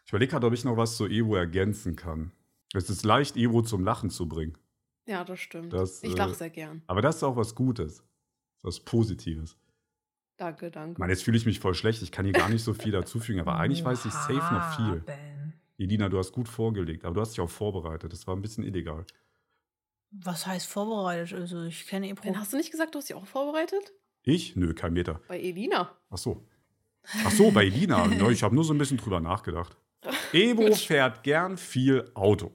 Ich 0.06 0.12
überlege 0.12 0.32
gerade, 0.32 0.46
ob 0.48 0.54
ich 0.54 0.64
noch 0.64 0.78
was 0.78 0.98
zu 0.98 1.08
Evo 1.08 1.36
ergänzen 1.36 1.96
kann. 1.96 2.32
Es 2.74 2.90
ist 2.90 3.04
leicht, 3.06 3.38
Evo 3.38 3.62
zum 3.62 3.84
Lachen 3.84 4.10
zu 4.10 4.28
bringen. 4.28 4.58
Ja, 5.08 5.24
das 5.24 5.40
stimmt. 5.40 5.72
Das, 5.74 6.04
ich 6.04 6.14
äh, 6.14 6.18
lache 6.18 6.34
sehr 6.36 6.50
gern. 6.50 6.82
Aber 6.88 7.02
das 7.02 7.18
ist 7.18 7.24
auch 7.24 7.36
was 7.38 7.56
Gutes. 7.56 8.04
Was 8.62 8.80
Positives. 8.80 9.58
Danke, 10.38 10.70
danke. 10.70 10.94
Ich 10.94 10.98
meine, 10.98 11.14
jetzt 11.14 11.24
fühle 11.24 11.38
ich 11.38 11.46
mich 11.46 11.60
voll 11.60 11.76
schlecht. 11.76 12.02
Ich 12.02 12.12
kann 12.12 12.26
hier 12.26 12.34
gar 12.34 12.50
nicht 12.50 12.64
so 12.64 12.74
viel 12.74 12.92
dazufügen, 12.92 13.40
aber 13.40 13.56
eigentlich 13.56 13.86
weiß 13.86 14.06
ich 14.06 14.12
safe 14.12 14.34
noch 14.54 14.76
viel. 14.76 15.00
Ben. 15.02 15.54
Edina, 15.78 16.10
du 16.10 16.18
hast 16.18 16.32
gut 16.32 16.48
vorgelegt, 16.48 17.06
aber 17.06 17.16
du 17.16 17.22
hast 17.22 17.32
dich 17.32 17.42
auch 17.42 17.50
vorbereitet. 17.50 18.14
Das 18.14 18.28
war 18.28 18.36
ein 18.36 18.42
bisschen 18.42 18.64
illegal. 18.64 19.06
Was 20.12 20.48
heißt 20.48 20.68
vorbereitet? 20.68 21.38
Also 21.38 21.64
ich 21.64 21.88
kenne 21.88 22.08
Ebro. 22.10 22.24
Ben, 22.24 22.40
hast 22.40 22.54
du 22.54 22.58
nicht 22.58 22.72
gesagt, 22.72 22.96
du 22.96 23.00
hast 23.00 23.10
dich 23.10 23.16
auch 23.16 23.26
vorbereitet? 23.26 23.94
Ich? 24.24 24.56
Nö, 24.56 24.74
kein 24.74 24.94
Meter. 24.94 25.20
Bei 25.28 25.40
Elina. 25.40 25.96
Ach 26.10 26.18
so. 26.18 26.46
Ach 27.24 27.32
so, 27.32 27.52
bei 27.52 27.66
Edina. 27.66 28.08
Ja, 28.08 28.30
ich 28.30 28.44
habe 28.44 28.56
nur 28.56 28.64
so 28.64 28.74
ein 28.74 28.78
bisschen 28.78 28.98
drüber 28.98 29.20
nachgedacht. 29.20 29.78
Evo 30.34 30.74
fährt 30.74 31.24
gern 31.24 31.58
viel 31.58 32.10
Auto. 32.14 32.54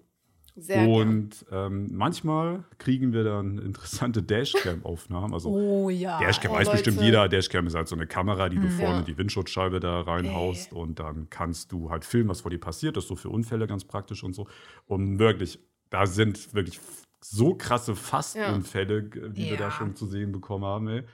Sehr. 0.56 0.86
Und 0.88 1.46
ähm, 1.52 1.88
manchmal 1.92 2.64
kriegen 2.78 3.12
wir 3.12 3.24
dann 3.24 3.58
interessante 3.58 4.22
Dashcam-Aufnahmen. 4.22 5.32
Also 5.34 5.50
oh 5.50 5.90
ja. 5.90 6.18
Dashcam 6.18 6.52
Oh, 6.52 6.54
weiß 6.56 6.70
bestimmt 6.70 6.96
Leute. 6.96 7.06
jeder. 7.06 7.28
Dashcam 7.28 7.66
ist 7.66 7.74
halt 7.74 7.88
so 7.88 7.96
eine 7.96 8.06
Kamera, 8.06 8.48
die 8.48 8.56
du 8.56 8.62
Hm. 8.64 8.70
vorne 8.70 8.92
Ja. 8.94 8.98
in 9.00 9.04
die 9.06 9.16
Windschutzscheibe 9.18 9.80
da 9.80 10.00
reinhaust 10.02 10.72
und 10.72 10.98
dann 10.98 11.28
kannst 11.30 11.72
du 11.72 11.90
halt 11.90 12.04
filmen, 12.04 12.28
was 12.28 12.40
vor 12.42 12.50
dir 12.50 12.58
passiert. 12.60 12.96
Das 12.96 13.04
ist 13.04 13.08
so 13.08 13.16
für 13.16 13.30
Unfälle 13.30 13.66
ganz 13.66 13.84
praktisch 13.84 14.22
und 14.24 14.34
so. 14.34 14.46
Und 14.86 15.18
wirklich, 15.18 15.58
da 15.90 16.06
sind 16.06 16.52
wirklich 16.54 16.80
so 17.22 17.54
krasse 17.54 17.94
Fastunfälle, 17.94 19.02
die 19.04 19.50
wir 19.50 19.56
da 19.56 19.64
Ja. 19.64 19.70
schon 19.70 19.94
zu 19.94 20.06
sehen 20.06 20.32
bekommen 20.32 20.64
haben. 20.64 20.88
Ey. 20.88 21.04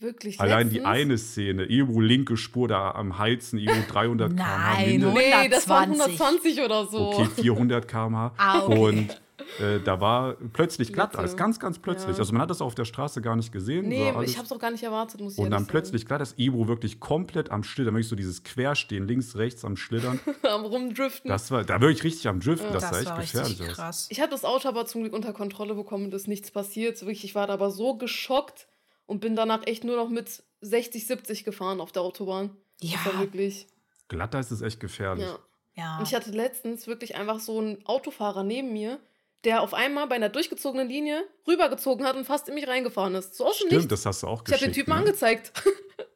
Wirklich. 0.00 0.40
Allein 0.40 0.70
die 0.70 0.76
letztens- 0.76 0.94
eine 0.94 1.18
Szene, 1.18 1.68
Evo 1.68 2.00
linke 2.00 2.36
Spur 2.36 2.68
da 2.68 2.90
am 2.92 3.18
Heizen, 3.18 3.58
Evo 3.58 3.72
300 3.88 4.30
km/h. 4.34 4.74
Nein, 4.74 4.88
mindestens. 5.00 5.14
Nee, 5.14 5.48
das 5.50 5.68
waren 5.68 5.90
120. 5.92 6.20
120 6.20 6.64
oder 6.64 6.86
so. 6.86 6.98
Okay, 7.12 7.28
400 7.42 7.86
km/h. 7.86 8.32
Ah, 8.38 8.62
okay. 8.64 8.78
Und 8.78 9.22
äh, 9.58 9.80
da 9.84 10.00
war 10.00 10.34
plötzlich 10.52 10.92
glatt, 10.92 11.16
alles 11.16 11.36
ganz, 11.36 11.58
ganz 11.58 11.78
plötzlich. 11.78 12.12
Ja. 12.16 12.18
Also 12.20 12.32
man 12.32 12.42
hat 12.42 12.50
das 12.50 12.62
auf 12.62 12.74
der 12.74 12.84
Straße 12.84 13.20
gar 13.20 13.36
nicht 13.36 13.52
gesehen. 13.52 13.88
Nee, 13.88 14.12
ich 14.24 14.38
hab's 14.38 14.50
auch 14.52 14.58
gar 14.58 14.70
nicht 14.70 14.82
erwartet, 14.82 15.20
muss 15.20 15.34
ich 15.34 15.38
Und 15.38 15.46
dann 15.50 15.60
ehrlich 15.62 15.68
plötzlich, 15.68 16.06
klar, 16.06 16.18
das 16.18 16.34
Ebro 16.38 16.68
wirklich 16.68 17.00
komplett 17.00 17.50
am 17.50 17.62
Schlittern, 17.62 17.94
wirklich 17.94 18.08
so 18.08 18.16
dieses 18.16 18.42
Querstehen, 18.42 19.06
links, 19.06 19.36
rechts 19.36 19.64
am 19.64 19.76
Schlittern. 19.76 20.20
sagen. 20.24 20.36
Am 20.50 20.64
Rumdriften. 20.64 21.28
Das 21.28 21.50
war, 21.50 21.64
da 21.64 21.80
wirklich 21.80 22.04
richtig 22.04 22.26
am 22.28 22.40
Driften, 22.40 22.72
das, 22.72 22.82
das 22.82 22.90
sah 22.90 22.98
echt 23.00 23.10
war 23.10 23.20
gefährlich 23.20 23.60
aus. 23.62 23.68
krass. 23.68 24.06
Ich 24.10 24.20
habe 24.20 24.30
das 24.30 24.44
Auto 24.44 24.68
aber 24.68 24.86
zum 24.86 25.02
Glück 25.02 25.12
unter 25.12 25.32
Kontrolle 25.32 25.74
bekommen 25.74 26.06
und 26.06 26.14
ist 26.14 26.28
nichts 26.28 26.50
passiert. 26.50 26.96
So 26.98 27.06
Wirklich, 27.06 27.24
ich 27.24 27.34
war 27.34 27.46
da 27.46 27.54
aber 27.54 27.70
so 27.70 27.94
geschockt 27.96 28.66
und 29.10 29.20
bin 29.20 29.34
danach 29.34 29.66
echt 29.66 29.82
nur 29.82 29.96
noch 29.96 30.08
mit 30.08 30.42
60, 30.60 31.06
70 31.06 31.44
gefahren 31.44 31.80
auf 31.80 31.90
der 31.90 32.02
Autobahn. 32.02 32.56
Das 32.80 32.92
war 33.04 33.14
Ja, 33.14 33.20
wirklich. 33.20 33.66
Glatter 34.08 34.38
ist 34.38 34.50
es 34.52 34.62
echt 34.62 34.78
gefährlich. 34.78 35.26
Ja. 35.26 35.38
ja. 35.74 35.98
Und 35.98 36.06
ich 36.08 36.14
hatte 36.14 36.30
letztens 36.30 36.86
wirklich 36.86 37.16
einfach 37.16 37.40
so 37.40 37.58
einen 37.58 37.84
Autofahrer 37.86 38.44
neben 38.44 38.72
mir, 38.72 39.00
der 39.44 39.62
auf 39.62 39.74
einmal 39.74 40.06
bei 40.06 40.14
einer 40.14 40.28
durchgezogenen 40.28 40.88
Linie 40.88 41.24
rübergezogen 41.48 42.06
hat 42.06 42.14
und 42.16 42.24
fast 42.24 42.48
in 42.48 42.54
mich 42.54 42.68
reingefahren 42.68 43.14
ist. 43.16 43.34
So 43.34 43.46
aus 43.46 43.58
dem 43.58 43.66
Stimmt, 43.66 43.72
Nichts. 43.72 43.88
das 43.88 44.06
hast 44.06 44.22
du 44.22 44.28
auch 44.28 44.42
Ich 44.46 44.52
habe 44.52 44.58
geschickt. 44.60 44.62
den 44.66 44.72
Typen 44.74 44.90
ne? 44.92 44.96
angezeigt. 45.00 45.52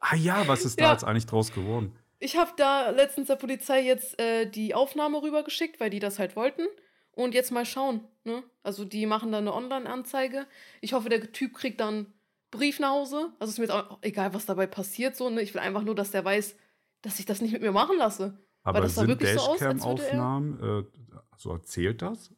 Ah 0.06 0.16
ja, 0.16 0.46
was 0.46 0.66
ist 0.66 0.78
da 0.78 0.84
Ja. 0.84 0.92
jetzt 0.92 1.04
eigentlich 1.04 1.24
draus 1.26 1.50
geworden? 1.52 1.96
Ich 2.18 2.36
habe 2.36 2.52
da 2.58 2.90
letztens 2.90 3.26
der 3.28 3.36
Polizei 3.36 3.80
jetzt 3.82 4.20
äh, 4.20 4.44
die 4.46 4.74
Aufnahme 4.74 5.22
rübergeschickt, 5.22 5.80
weil 5.80 5.88
die 5.88 5.98
das 5.98 6.18
halt 6.18 6.36
wollten. 6.36 6.66
Und 7.12 7.32
jetzt 7.32 7.50
mal 7.52 7.64
schauen. 7.64 8.00
Ne? 8.24 8.42
Also 8.62 8.84
die 8.84 9.06
machen 9.06 9.32
da 9.32 9.38
eine 9.38 9.54
Online-Anzeige. 9.54 10.46
Ich 10.82 10.92
hoffe, 10.92 11.08
der 11.08 11.32
Typ 11.32 11.54
kriegt 11.54 11.80
dann 11.80 12.12
Brief 12.54 12.80
nach 12.80 12.90
Hause. 12.90 13.32
Also 13.38 13.50
ist 13.52 13.58
mir 13.58 13.64
jetzt 13.64 13.74
auch 13.74 13.98
egal, 14.02 14.32
was 14.34 14.46
dabei 14.46 14.66
passiert. 14.66 15.16
So, 15.16 15.30
ne? 15.30 15.42
Ich 15.42 15.52
will 15.54 15.60
einfach 15.60 15.82
nur, 15.82 15.94
dass 15.94 16.10
der 16.10 16.24
weiß, 16.24 16.56
dass 17.02 17.18
ich 17.18 17.26
das 17.26 17.40
nicht 17.40 17.52
mit 17.52 17.62
mir 17.62 17.72
machen 17.72 17.96
lasse. 17.98 18.38
Aber 18.62 18.80
das 18.80 18.94
sah 18.94 19.02
sind 19.02 19.08
wirklich 19.08 19.32
so 19.34 19.40
aus, 19.40 19.60
als 19.62 19.84
würde 19.84 20.02
er- 20.06 20.84
äh, 21.12 21.16
also 21.30 21.52
erzählt 21.52 22.00
das 22.02 22.32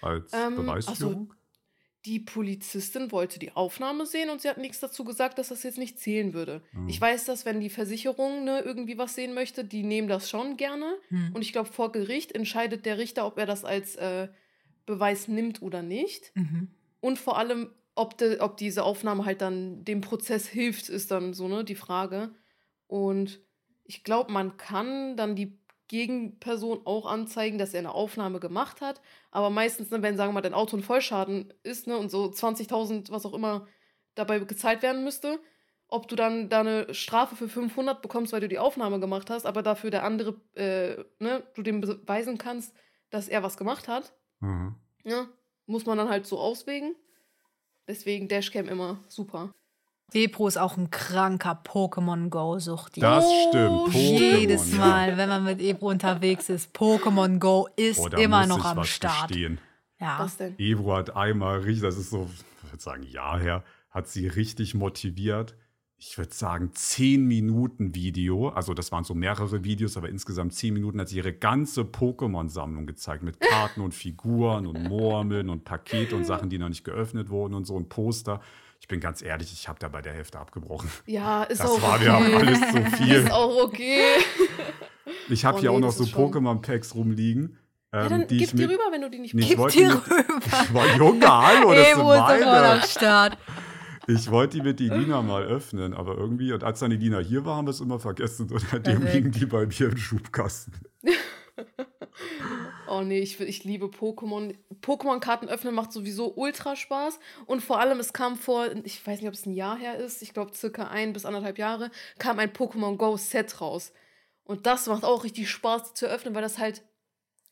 als 0.00 0.32
Ähm, 0.32 0.56
Beweisführung? 0.56 1.34
Die 2.06 2.18
Polizistin 2.18 3.12
wollte 3.12 3.38
die 3.38 3.52
Aufnahme 3.52 4.06
sehen 4.06 4.30
und 4.30 4.40
sie 4.40 4.48
hat 4.48 4.56
nichts 4.56 4.80
dazu 4.80 5.04
gesagt, 5.04 5.38
dass 5.38 5.48
das 5.48 5.62
jetzt 5.62 5.76
nicht 5.76 5.98
zählen 5.98 6.32
würde. 6.32 6.62
Hm. 6.70 6.88
Ich 6.88 6.98
weiß, 6.98 7.26
dass 7.26 7.44
wenn 7.44 7.60
die 7.60 7.68
Versicherung 7.68 8.44
ne, 8.44 8.60
irgendwie 8.60 8.96
was 8.96 9.14
sehen 9.14 9.34
möchte, 9.34 9.64
die 9.64 9.82
nehmen 9.82 10.08
das 10.08 10.30
schon 10.30 10.56
gerne. 10.56 10.96
Hm. 11.08 11.32
Und 11.34 11.42
ich 11.42 11.52
glaube, 11.52 11.70
vor 11.70 11.92
Gericht 11.92 12.32
entscheidet 12.32 12.86
der 12.86 12.96
Richter, 12.96 13.26
ob 13.26 13.38
er 13.38 13.44
das 13.44 13.66
als 13.66 13.96
äh, 13.96 14.28
Beweis 14.86 15.28
nimmt 15.28 15.60
oder 15.62 15.82
nicht. 15.82 16.32
Mhm. 16.34 16.68
Und 17.00 17.18
vor 17.18 17.38
allem, 17.38 17.70
ob, 17.94 18.18
de, 18.18 18.40
ob 18.40 18.56
diese 18.56 18.84
Aufnahme 18.84 19.24
halt 19.24 19.40
dann 19.40 19.84
dem 19.84 20.00
Prozess 20.00 20.46
hilft, 20.46 20.88
ist 20.88 21.10
dann 21.10 21.34
so 21.34 21.48
ne, 21.48 21.64
die 21.64 21.74
Frage. 21.74 22.34
Und 22.86 23.40
ich 23.84 24.04
glaube, 24.04 24.32
man 24.32 24.56
kann 24.56 25.16
dann 25.16 25.36
die 25.36 25.58
Gegenperson 25.88 26.82
auch 26.84 27.06
anzeigen, 27.06 27.58
dass 27.58 27.74
er 27.74 27.80
eine 27.80 27.92
Aufnahme 27.92 28.38
gemacht 28.38 28.80
hat. 28.80 29.00
Aber 29.32 29.50
meistens, 29.50 29.90
ne, 29.90 30.02
wenn, 30.02 30.16
sagen 30.16 30.30
wir 30.30 30.34
mal, 30.34 30.40
dein 30.40 30.54
Auto 30.54 30.76
ein 30.76 30.82
Vollschaden 30.82 31.52
ist 31.64 31.88
ne, 31.88 31.96
und 31.98 32.10
so 32.10 32.30
20.000, 32.30 33.10
was 33.10 33.26
auch 33.26 33.34
immer, 33.34 33.66
dabei 34.14 34.38
gezahlt 34.38 34.82
werden 34.82 35.02
müsste, 35.04 35.40
ob 35.88 36.06
du 36.06 36.14
dann 36.14 36.48
da 36.48 36.60
eine 36.60 36.94
Strafe 36.94 37.34
für 37.34 37.48
500 37.48 38.02
bekommst, 38.02 38.32
weil 38.32 38.40
du 38.40 38.48
die 38.48 38.60
Aufnahme 38.60 39.00
gemacht 39.00 39.30
hast, 39.30 39.46
aber 39.46 39.62
dafür 39.62 39.90
der 39.90 40.04
andere, 40.04 40.40
äh, 40.54 41.02
ne, 41.18 41.42
du 41.54 41.62
dem 41.62 41.80
beweisen 41.80 42.38
kannst, 42.38 42.74
dass 43.10 43.28
er 43.28 43.42
was 43.42 43.56
gemacht 43.56 43.88
hat, 43.88 44.14
Mhm. 44.38 44.76
ja, 45.04 45.28
muss 45.66 45.86
man 45.86 45.98
dann 45.98 46.08
halt 46.08 46.26
so 46.26 46.38
auswägen. 46.38 46.94
Deswegen 47.90 48.28
Dashcam 48.28 48.68
immer 48.68 48.98
super. 49.08 49.50
Ebro 50.12 50.46
ist 50.46 50.58
auch 50.58 50.76
ein 50.76 50.92
kranker 50.92 51.60
Pokémon 51.66 52.28
Go-Suchti. 52.28 53.00
Das 53.00 53.24
Oh, 53.26 53.48
stimmt. 53.88 53.94
Jedes 53.94 54.68
Pokémon, 54.68 54.78
ja. 54.78 54.78
Mal, 54.78 55.16
wenn 55.16 55.28
man 55.28 55.42
mit 55.42 55.60
Ebro 55.60 55.88
unterwegs 55.88 56.48
ist, 56.48 56.72
Pokémon 56.72 57.40
Go 57.40 57.68
ist 57.74 58.00
da 58.12 58.16
immer 58.16 58.46
noch 58.46 58.64
am 58.64 58.76
was 58.76 58.88
Start. 58.88 59.28
gestehen. 59.28 59.58
Ja. 60.00 60.20
Was 60.20 60.36
denn? 60.36 60.54
Ebro 60.58 60.94
hat 60.96 61.16
einmal 61.16 61.58
richtig, 61.58 61.82
das 61.82 61.98
ist 61.98 62.10
so, 62.10 62.30
ich 62.62 62.72
würde 62.72 62.80
sagen, 62.80 63.02
Jahr 63.02 63.40
her, 63.40 63.64
hat 63.90 64.06
sie 64.06 64.28
richtig 64.28 64.74
motiviert. 64.74 65.56
Ich 66.02 66.16
würde 66.16 66.32
sagen, 66.32 66.70
10 66.72 67.26
Minuten 67.26 67.94
Video. 67.94 68.48
Also, 68.48 68.72
das 68.72 68.90
waren 68.90 69.04
so 69.04 69.12
mehrere 69.14 69.64
Videos, 69.64 69.98
aber 69.98 70.08
insgesamt 70.08 70.54
10 70.54 70.72
Minuten 70.72 70.98
hat 70.98 71.10
sie 71.10 71.18
ihre 71.18 71.34
ganze 71.34 71.82
Pokémon-Sammlung 71.82 72.86
gezeigt. 72.86 73.22
Mit 73.22 73.38
Karten 73.38 73.82
und 73.82 73.92
Figuren 73.92 74.66
und 74.66 74.82
Murmeln 74.84 75.50
und 75.50 75.64
Pakete 75.64 76.16
und 76.16 76.24
Sachen, 76.24 76.48
die 76.48 76.56
noch 76.56 76.70
nicht 76.70 76.84
geöffnet 76.84 77.28
wurden 77.28 77.52
und 77.52 77.66
so 77.66 77.76
ein 77.78 77.90
Poster. 77.90 78.40
Ich 78.80 78.88
bin 78.88 78.98
ganz 78.98 79.20
ehrlich, 79.20 79.52
ich 79.52 79.68
habe 79.68 79.78
da 79.78 79.88
bei 79.88 80.00
der 80.00 80.14
Hälfte 80.14 80.38
abgebrochen. 80.38 80.88
Ja, 81.04 81.42
ist 81.42 81.60
Das 81.62 81.70
auch 81.70 81.82
war 81.82 81.96
okay. 81.96 82.04
mir 82.04 82.16
auch 82.16 82.40
alles 82.40 82.60
zu 82.60 82.96
viel. 82.96 83.14
Ist 83.16 83.30
auch 83.30 83.62
okay. 83.64 84.00
Ich 85.28 85.44
habe 85.44 85.58
Oh, 85.58 85.60
hier 85.60 85.70
nee, 85.70 85.76
auch 85.76 85.80
noch 85.80 85.88
das 85.88 85.98
so 85.98 86.04
ist 86.04 86.14
Pokémon-Packs 86.14 86.94
rumliegen. 86.94 87.58
Ja, 87.92 88.04
ähm, 88.04 88.08
dann 88.08 88.26
die 88.26 88.38
gib 88.38 88.48
ich 88.48 88.54
die 88.54 88.64
rüber, 88.64 88.84
wenn 88.90 89.02
du 89.02 89.10
die 89.10 89.18
nicht 89.18 89.34
Nee, 89.34 89.42
ich 89.42 89.48
Gib 89.50 89.68
die 89.68 89.84
rüber. 89.84 90.00
Boah, 90.72 90.86
Junge, 90.96 91.28
hallo, 91.28 91.74
das 91.74 91.88
Ebro 91.90 92.12
ist 92.14 92.20
meine. 92.20 92.82
Start. 92.86 93.36
Ich 94.12 94.30
wollte 94.30 94.56
die 94.56 94.62
mit 94.62 94.80
die 94.80 94.88
Lina 94.88 95.22
mal 95.22 95.44
öffnen, 95.44 95.94
aber 95.94 96.16
irgendwie, 96.16 96.52
und 96.52 96.64
als 96.64 96.80
dann 96.80 96.90
die 96.90 96.96
Lina 96.96 97.18
hier 97.20 97.44
war, 97.44 97.56
haben 97.56 97.66
wir 97.66 97.70
es 97.70 97.80
immer 97.80 98.00
vergessen. 98.00 98.50
Und 98.50 98.60
seitdem 98.60 99.02
liegen 99.06 99.30
die 99.30 99.46
bei 99.46 99.66
mir 99.66 99.80
im 99.82 99.96
Schubkasten. 99.96 100.74
Oh 102.88 103.02
nee, 103.02 103.20
ich, 103.20 103.38
ich 103.40 103.62
liebe 103.62 103.86
Pokémon. 103.86 104.52
Pokémon-Karten 104.82 105.48
öffnen 105.48 105.74
macht 105.76 105.92
sowieso 105.92 106.34
ultra 106.34 106.74
Spaß. 106.74 107.20
Und 107.46 107.62
vor 107.62 107.78
allem, 107.78 108.00
es 108.00 108.12
kam 108.12 108.36
vor, 108.36 108.66
ich 108.82 109.06
weiß 109.06 109.20
nicht, 109.20 109.28
ob 109.28 109.34
es 109.34 109.46
ein 109.46 109.52
Jahr 109.52 109.78
her 109.78 109.96
ist, 109.96 110.22
ich 110.22 110.34
glaube 110.34 110.54
circa 110.54 110.88
ein 110.88 111.12
bis 111.12 111.24
anderthalb 111.24 111.56
Jahre, 111.56 111.92
kam 112.18 112.40
ein 112.40 112.52
Pokémon 112.52 112.96
Go-Set 112.96 113.60
raus. 113.60 113.92
Und 114.42 114.66
das 114.66 114.88
macht 114.88 115.04
auch 115.04 115.22
richtig 115.22 115.48
Spaß 115.48 115.94
zu 115.94 116.06
öffnen, 116.06 116.34
weil 116.34 116.42
das 116.42 116.58
halt, 116.58 116.82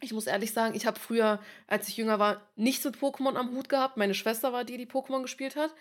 ich 0.00 0.12
muss 0.12 0.26
ehrlich 0.26 0.52
sagen, 0.52 0.74
ich 0.74 0.86
habe 0.86 0.98
früher, 0.98 1.38
als 1.68 1.88
ich 1.88 1.96
jünger 1.96 2.18
war, 2.18 2.42
nichts 2.56 2.84
mit 2.84 2.96
Pokémon 2.96 3.36
am 3.36 3.52
Hut 3.52 3.68
gehabt. 3.68 3.96
Meine 3.96 4.14
Schwester 4.14 4.52
war 4.52 4.64
die, 4.64 4.76
die 4.76 4.86
Pokémon 4.86 5.22
gespielt 5.22 5.54
hat. 5.54 5.72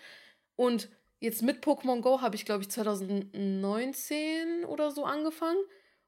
Und 0.58 0.88
jetzt 1.20 1.42
mit 1.42 1.62
Pokémon 1.64 2.00
Go 2.00 2.20
habe 2.20 2.34
ich, 2.34 2.44
glaube 2.44 2.62
ich, 2.62 2.68
2019 2.70 4.64
oder 4.66 4.90
so 4.90 5.04
angefangen. 5.04 5.58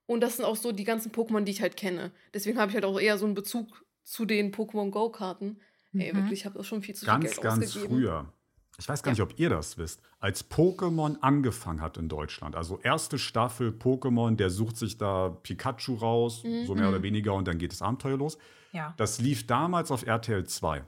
Und 0.06 0.20
das 0.22 0.36
sind 0.36 0.44
auch 0.44 0.56
so 0.56 0.72
die 0.72 0.82
ganzen 0.84 1.12
Pokémon, 1.12 1.42
die 1.42 1.52
ich 1.52 1.62
halt 1.62 1.76
kenne. 1.76 2.10
Deswegen 2.34 2.58
habe 2.58 2.70
ich 2.70 2.74
halt 2.74 2.84
auch 2.84 2.98
eher 3.00 3.16
so 3.16 3.26
einen 3.26 3.34
Bezug 3.34 3.84
zu 4.02 4.24
den 4.24 4.52
Pokémon 4.52 4.90
Go-Karten. 4.90 5.60
Ey, 5.94 6.12
Mhm. 6.12 6.16
wirklich, 6.18 6.40
ich 6.40 6.46
habe 6.46 6.58
auch 6.58 6.64
schon 6.64 6.82
viel 6.82 6.94
zu 6.96 7.04
viel 7.04 7.12
Ganz, 7.12 7.24
Geld 7.26 7.40
ganz 7.42 7.64
ausgegeben. 7.66 7.94
früher. 7.94 8.32
Ich 8.78 8.88
weiß 8.88 9.02
gar 9.04 9.10
Ja. 9.10 9.12
nicht, 9.12 9.22
ob 9.32 9.38
ihr 9.38 9.50
das 9.50 9.78
wisst. 9.78 10.00
Als 10.18 10.50
Pokémon 10.50 11.16
angefangen 11.20 11.80
hat 11.80 11.96
in 11.96 12.08
Deutschland, 12.08 12.56
also 12.56 12.80
erste 12.80 13.18
Staffel 13.18 13.70
Pokémon, 13.70 14.34
der 14.36 14.50
sucht 14.50 14.76
sich 14.78 14.96
da 14.98 15.28
Pikachu 15.28 15.94
raus, 15.94 16.42
Mhm. 16.44 16.66
so 16.66 16.74
mehr 16.74 16.88
oder 16.88 17.02
weniger, 17.02 17.34
und 17.34 17.46
dann 17.46 17.58
geht 17.58 17.70
das 17.72 17.82
Abenteuer 17.82 18.16
los. 18.16 18.36
Ja. 18.72 18.94
Das 18.96 19.20
lief 19.20 19.46
damals 19.46 19.90
auf 19.92 20.04
RTL 20.06 20.44
2. 20.46 20.84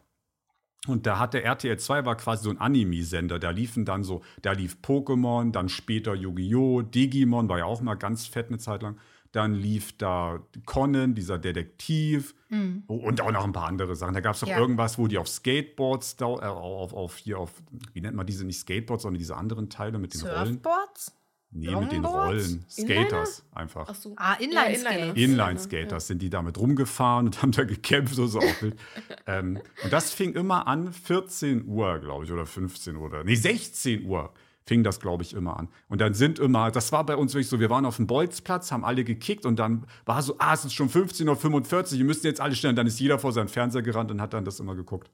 Und 0.88 1.06
da 1.06 1.18
hatte 1.20 1.42
RTL 1.44 1.78
2 1.78 2.04
war 2.04 2.16
quasi 2.16 2.44
so 2.44 2.50
ein 2.50 2.58
Anime-Sender. 2.58 3.38
Da 3.38 3.50
liefen 3.50 3.84
dann 3.84 4.02
so, 4.02 4.22
da 4.42 4.50
lief 4.52 4.78
Pokémon, 4.82 5.52
dann 5.52 5.68
später 5.68 6.14
Yu-Gi-Oh!, 6.14 6.82
Digimon 6.82 7.48
war 7.48 7.58
ja 7.58 7.64
auch 7.66 7.80
mal 7.82 7.94
ganz 7.94 8.26
fett 8.26 8.48
eine 8.48 8.58
Zeit 8.58 8.82
lang. 8.82 8.98
Dann 9.30 9.54
lief 9.54 9.96
da 9.96 10.40
Conan, 10.66 11.14
dieser 11.14 11.38
Detektiv 11.38 12.34
Mhm. 12.50 12.82
Oh, 12.86 12.96
und 12.96 13.22
auch 13.22 13.32
noch 13.32 13.44
ein 13.44 13.52
paar 13.52 13.66
andere 13.66 13.96
Sachen. 13.96 14.12
Da 14.12 14.20
gab 14.20 14.34
es 14.34 14.42
noch 14.42 14.48
Ja. 14.50 14.58
irgendwas, 14.58 14.98
wo 14.98 15.06
die 15.06 15.16
auf 15.16 15.26
Skateboards, 15.26 16.16
da, 16.16 16.26
äh, 16.26 16.44
auf, 16.48 16.92
auf 16.92 17.16
hier 17.16 17.38
auf, 17.38 17.50
wie 17.94 18.02
nennt 18.02 18.14
man 18.14 18.26
diese, 18.26 18.44
nicht 18.44 18.58
Skateboards, 18.58 19.04
sondern 19.04 19.18
diese 19.18 19.36
anderen 19.38 19.70
Teile 19.70 19.98
mit 19.98 20.12
den 20.12 20.20
Rollen. 20.20 20.46
Surfboards? 20.54 21.16
Nee, 21.54 21.76
mit 21.76 21.92
den? 21.92 22.04
Rollen. 22.04 22.64
Inliner? 22.76 23.04
Skaters 23.04 23.44
einfach. 23.52 23.86
Ach 23.88 23.94
so. 23.94 24.14
Ah, 24.16 24.34
Inline-Skate. 24.34 25.14
Inliner. 25.14 25.16
Inline-Skaters 25.16 26.06
sind 26.06 26.22
die 26.22 26.30
damit 26.30 26.58
rumgefahren 26.58 27.26
und 27.26 27.42
haben 27.42 27.52
da 27.52 27.64
gekämpft 27.64 28.18
und 28.18 28.28
so 28.28 28.40
ähm, 29.26 29.60
und 29.84 29.92
das 29.92 30.12
fing 30.12 30.34
immer 30.34 30.66
an, 30.66 30.92
14 30.92 31.66
Uhr, 31.66 31.98
glaube 31.98 32.24
ich, 32.24 32.32
oder 32.32 32.46
15 32.46 32.96
Uhr, 32.96 33.06
oder 33.06 33.24
nee, 33.24 33.34
16 33.34 34.06
Uhr 34.06 34.32
fing 34.64 34.82
das, 34.82 35.00
glaube 35.00 35.22
ich, 35.22 35.34
immer 35.34 35.58
an. 35.58 35.68
Und 35.88 36.00
dann 36.00 36.14
sind 36.14 36.38
immer, 36.38 36.70
das 36.70 36.92
war 36.92 37.04
bei 37.04 37.16
uns 37.16 37.34
wirklich 37.34 37.48
so, 37.48 37.60
wir 37.60 37.68
waren 37.68 37.84
auf 37.84 37.96
dem 37.96 38.06
Bolzplatz, 38.06 38.72
haben 38.72 38.84
alle 38.84 39.04
gekickt 39.04 39.44
und 39.44 39.58
dann 39.58 39.86
war 40.06 40.22
so, 40.22 40.36
ah, 40.38 40.54
es 40.54 40.64
ist 40.64 40.74
schon 40.74 40.88
15.45 40.88 41.92
Uhr, 41.92 41.98
wir 41.98 42.04
müssen 42.04 42.26
jetzt 42.26 42.40
alle 42.40 42.54
stellen. 42.54 42.72
Und 42.72 42.76
dann 42.76 42.86
ist 42.86 43.00
jeder 43.00 43.18
vor 43.18 43.32
seinen 43.32 43.48
Fernseher 43.48 43.82
gerannt 43.82 44.10
und 44.10 44.20
hat 44.20 44.32
dann 44.32 44.44
das 44.44 44.60
immer 44.60 44.74
geguckt. 44.74 45.10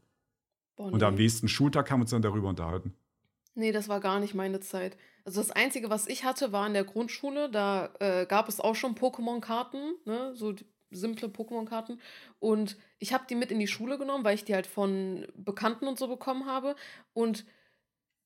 Boah, 0.77 0.92
Und 0.92 1.03
am 1.03 1.14
nee. 1.14 1.22
nächsten 1.22 1.48
Schultag 1.48 1.90
haben 1.90 2.01
wir 2.01 2.03
uns 2.03 2.11
dann 2.11 2.22
darüber 2.22 2.48
unterhalten. 2.48 2.94
nee, 3.55 3.72
das 3.72 3.88
war 3.88 4.01
gar 4.01 4.20
nicht 4.20 4.35
meine 4.35 4.61
Zeit. 4.61 4.96
Also 5.29 5.43
das 5.43 5.51
Einzige, 5.51 5.91
was 5.91 6.07
ich 6.07 6.25
hatte, 6.25 6.53
war 6.53 6.67
in 6.67 6.73
der 6.73 6.85
Grundschule. 6.85 7.51
Da 7.51 7.91
äh, 8.01 8.25
gab 8.25 8.49
es 8.49 8.61
auch 8.61 8.75
schon 8.75 8.95
Pokémon-Karten, 8.95 9.93
ne? 10.07 10.35
so 10.35 10.55
simple 10.91 11.29
Pokémon-Karten. 11.29 12.01
Und 12.38 12.79
ich 12.99 13.12
habe 13.12 13.27
die 13.29 13.35
mit 13.35 13.51
in 13.53 13.59
die 13.59 13.67
Schule 13.67 13.99
genommen, 13.99 14.25
weil 14.25 14.37
ich 14.37 14.47
die 14.47 14.55
halt 14.55 14.67
von 14.67 15.27
Bekannten 15.35 15.87
und 15.87 15.99
so 15.99 16.09
bekommen 16.09 16.47
habe. 16.47 16.77
Und 17.12 17.45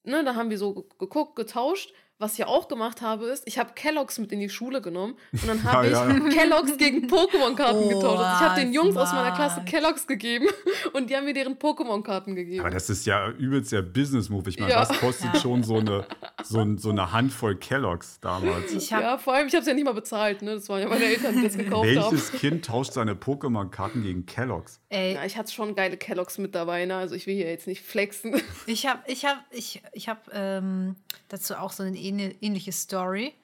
ne, 0.05 0.23
da 0.25 0.37
haben 0.37 0.51
wir 0.51 0.59
so 0.59 0.75
ge- 0.75 0.85
geguckt, 1.01 1.35
getauscht. 1.35 1.93
Was 2.23 2.39
ich 2.39 2.45
auch 2.45 2.69
gemacht 2.69 3.03
habe, 3.03 3.25
ist, 3.27 3.43
ich 3.49 3.59
habe 3.59 3.73
Kelloggs 3.75 4.19
mit 4.19 4.31
in 4.31 4.39
die 4.39 4.49
Schule 4.49 4.81
genommen 4.81 5.15
und 5.33 5.47
dann 5.49 5.63
habe 5.65 5.89
Ja, 5.89 6.09
ich 6.09 6.15
ja, 6.15 6.29
Kelloggs 6.31 6.77
gegen 6.79 7.09
Pokémon-Karten 7.09 7.79
Oh, 7.85 7.89
getauscht. 7.89 8.19
Also 8.23 8.45
ich 8.45 8.49
habe 8.51 8.61
den 8.61 8.73
Jungs 8.73 8.97
aus 8.97 9.13
meiner 9.13 9.33
Klasse 9.35 9.55
smart. 9.57 9.67
Kelloggs 9.69 10.07
gegeben 10.07 10.47
und 10.93 11.11
die 11.11 11.17
haben 11.17 11.25
mir 11.25 11.35
deren 11.35 11.57
Pokémon-Karten 11.59 12.37
gegeben. 12.37 12.61
Aber 12.61 12.71
das 12.71 12.89
ist 12.91 13.07
ja 13.07 13.29
übelst 13.31 13.73
der 13.73 13.83
Business-Move. 13.83 14.49
Ich 14.51 14.59
meine, 14.61 14.71
Ja. 14.73 14.81
was 14.89 14.99
kostet 15.01 15.35
Ja. 15.35 15.41
schon 15.41 15.65
so 15.65 15.79
eine, 15.79 16.07
so, 16.45 16.65
so 16.77 16.91
eine 16.91 17.11
Handvoll 17.11 17.57
Kelloggs 17.57 18.21
damals? 18.21 18.73
Ich 18.73 18.93
habe 18.93 19.03
ja, 19.03 19.19
vor 19.19 19.35
allem, 19.35 19.49
ich 19.49 19.55
habe 19.55 19.63
es 19.63 19.67
ja 19.67 19.75
nicht 19.75 19.85
mal 19.85 19.93
bezahlt, 19.95 20.43
ne? 20.43 20.55
Das 20.55 20.69
waren 20.69 20.81
ja 20.81 20.89
meine 20.89 21.05
Eltern, 21.05 21.35
die 21.37 21.43
das 21.43 21.59
gekauft 21.59 21.89
haben. 21.89 22.13
Welches 22.13 22.31
Kind 22.33 22.65
tauscht 22.65 22.93
seine 22.93 23.15
Pokémon-Karten 23.15 24.03
gegen 24.05 24.27
Kelloggs? 24.27 24.79
ey, 24.91 25.15
Ja, 25.15 25.25
ich 25.25 25.37
hatte 25.37 25.51
schon 25.53 25.75
geile 25.75 25.97
Kelloggs 25.97 26.39
mit 26.39 26.55
dabei, 26.55 26.85
ne? 26.87 26.95
Also 26.97 27.15
ich 27.17 27.27
will 27.27 27.35
hier 27.35 27.49
jetzt 27.51 27.67
nicht 27.67 27.83
flexen. 27.83 28.41
Ich 28.67 28.87
habe 28.87 29.01
ich 29.07 29.25
hab, 29.25 29.39
ich, 29.51 29.83
ich 29.93 30.09
hab, 30.09 30.29
ähm, 30.33 30.95
dazu 31.29 31.55
auch 31.57 31.73
so 31.73 31.83
eine 31.83 31.97
ähn- 31.97 32.12
ähnliche 32.19 32.73
Story. 32.73 33.35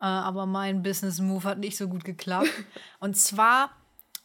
Äh, 0.00 0.04
aber 0.04 0.46
mein 0.46 0.82
Business 0.82 1.20
Move 1.20 1.44
hat 1.44 1.58
nicht 1.58 1.76
so 1.76 1.88
gut 1.88 2.04
geklappt. 2.04 2.50
Und 3.00 3.16
zwar 3.16 3.70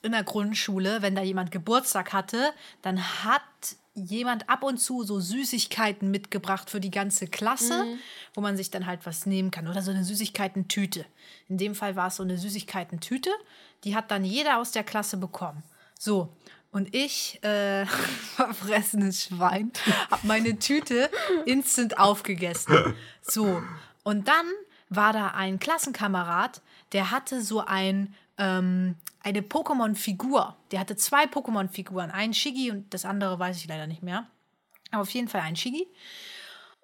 in 0.01 0.11
der 0.11 0.23
Grundschule, 0.23 1.01
wenn 1.01 1.15
da 1.15 1.21
jemand 1.21 1.51
Geburtstag 1.51 2.13
hatte, 2.13 2.51
dann 2.81 3.01
hat 3.23 3.41
jemand 3.95 4.49
ab 4.49 4.63
und 4.63 4.79
zu 4.79 5.03
so 5.03 5.19
Süßigkeiten 5.19 6.09
mitgebracht 6.09 6.69
für 6.69 6.79
die 6.79 6.91
ganze 6.91 7.27
Klasse, 7.27 7.85
wo 8.33 8.41
man 8.41 8.57
sich 8.57 8.71
dann 8.71 8.85
halt 8.85 9.05
was 9.05 9.25
nehmen 9.25 9.51
kann. 9.51 9.67
Oder 9.67 9.81
so 9.81 9.91
eine 9.91 10.03
Süßigkeitentüte. 10.03 11.05
In 11.47 11.57
dem 11.57 11.75
Fall 11.75 11.95
war 11.95 12.07
es 12.07 12.15
so 12.15 12.23
eine 12.23 12.37
Süßigkeitentüte. 12.37 13.29
Die 13.83 13.95
hat 13.95 14.09
dann 14.11 14.25
jeder 14.25 14.57
aus 14.57 14.71
der 14.71 14.83
Klasse 14.83 15.17
bekommen. 15.17 15.63
So. 15.97 16.35
Und 16.73 16.93
ich, 16.93 17.41
äh, 17.43 17.85
verfressenes 18.35 19.25
Schwein, 19.25 19.71
habe 20.09 20.27
meine 20.27 20.57
Tüte 20.57 21.09
instant 21.45 21.99
aufgegessen. 21.99 22.95
So. 23.21 23.61
Und 24.03 24.27
dann 24.27 24.45
war 24.89 25.13
da 25.13 25.27
ein 25.29 25.59
Klassenkamerad, 25.59 26.61
der 26.91 27.11
hatte 27.11 27.41
so 27.41 27.59
ein, 27.61 28.15
ähm, 28.39 28.95
eine 29.21 29.41
Pokémon-Figur. 29.41 30.57
Der 30.71 30.79
hatte 30.79 30.95
zwei 30.95 31.25
Pokémon-Figuren. 31.25 32.09
Ein 32.09 32.33
Shiggy 32.33 32.71
und 32.71 32.91
das 32.93 33.05
andere 33.05 33.37
weiß 33.37 33.57
ich 33.57 33.67
leider 33.67 33.85
nicht 33.87 34.01
mehr. 34.01 34.27
Aber 34.91 35.03
auf 35.03 35.11
jeden 35.11 35.27
Fall 35.27 35.41
ein 35.41 35.55
Shiggy. 35.55 35.87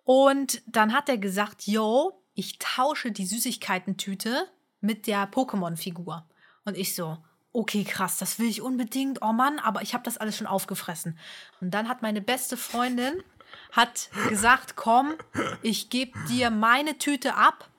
Und 0.03 0.61
dann 0.67 0.93
hat 0.93 1.09
er 1.09 1.17
gesagt, 1.17 1.65
yo, 1.65 2.21
ich 2.35 2.59
tausche 2.59 3.11
die 3.11 3.25
Süßigkeitentüte 3.25 4.47
mit 4.81 5.07
der 5.07 5.29
Pokémon-Figur. 5.29 6.25
Und 6.63 6.77
ich 6.77 6.93
so, 6.93 7.17
okay, 7.53 7.83
krass, 7.83 8.17
das 8.17 8.39
will 8.39 8.47
ich 8.47 8.61
unbedingt. 8.61 9.21
Oh 9.21 9.33
Mann, 9.33 9.59
aber 9.59 9.81
ich 9.81 9.93
habe 9.93 10.03
das 10.03 10.17
alles 10.17 10.37
schon 10.37 10.47
aufgefressen. 10.47 11.17
Und 11.61 11.71
dann 11.71 11.87
hat 11.87 12.01
meine 12.01 12.21
beste 12.21 12.57
Freundin 12.57 13.23
hat 13.71 14.09
gesagt, 14.29 14.75
komm, 14.75 15.15
ich 15.61 15.89
gebe 15.89 16.17
dir 16.27 16.51
meine 16.51 16.97
Tüte 16.97 17.35
ab 17.35 17.69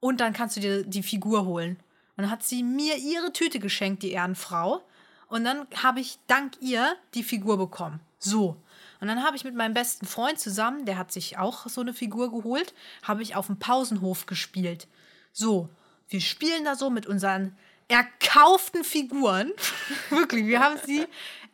und 0.00 0.20
dann 0.20 0.32
kannst 0.32 0.56
du 0.56 0.60
dir 0.60 0.84
die 0.84 1.02
Figur 1.02 1.46
holen. 1.46 1.76
Und 2.16 2.22
dann 2.24 2.30
hat 2.30 2.42
sie 2.42 2.62
mir 2.62 2.96
ihre 2.96 3.32
Tüte 3.32 3.58
geschenkt, 3.58 4.02
die 4.02 4.12
Ehrenfrau. 4.12 4.82
Und 5.28 5.44
dann 5.44 5.66
habe 5.82 6.00
ich 6.00 6.18
dank 6.26 6.54
ihr 6.60 6.96
die 7.14 7.22
Figur 7.22 7.58
bekommen. 7.58 8.00
So. 8.18 8.56
Und 9.00 9.08
dann 9.08 9.22
habe 9.22 9.36
ich 9.36 9.44
mit 9.44 9.54
meinem 9.54 9.74
besten 9.74 10.06
Freund 10.06 10.38
zusammen, 10.38 10.86
der 10.86 10.96
hat 10.96 11.12
sich 11.12 11.36
auch 11.36 11.66
so 11.68 11.82
eine 11.82 11.92
Figur 11.92 12.30
geholt, 12.30 12.74
habe 13.02 13.22
ich 13.22 13.34
auf 13.36 13.46
dem 13.46 13.58
Pausenhof 13.58 14.26
gespielt. 14.26 14.88
So, 15.32 15.68
wir 16.08 16.20
spielen 16.20 16.64
da 16.64 16.76
so 16.76 16.88
mit 16.88 17.06
unseren 17.06 17.56
erkauften 17.88 18.84
Figuren. 18.84 19.52
Wirklich, 20.10 20.46
wir 20.46 20.60
haben 20.60 20.78
sie 20.84 21.04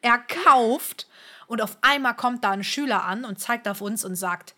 erkauft. 0.00 1.08
Und 1.46 1.60
auf 1.60 1.76
einmal 1.82 2.16
kommt 2.16 2.44
da 2.44 2.50
ein 2.50 2.64
Schüler 2.64 3.04
an 3.04 3.24
und 3.24 3.38
zeigt 3.38 3.68
auf 3.68 3.80
uns 3.80 4.04
und 4.04 4.16
sagt, 4.16 4.54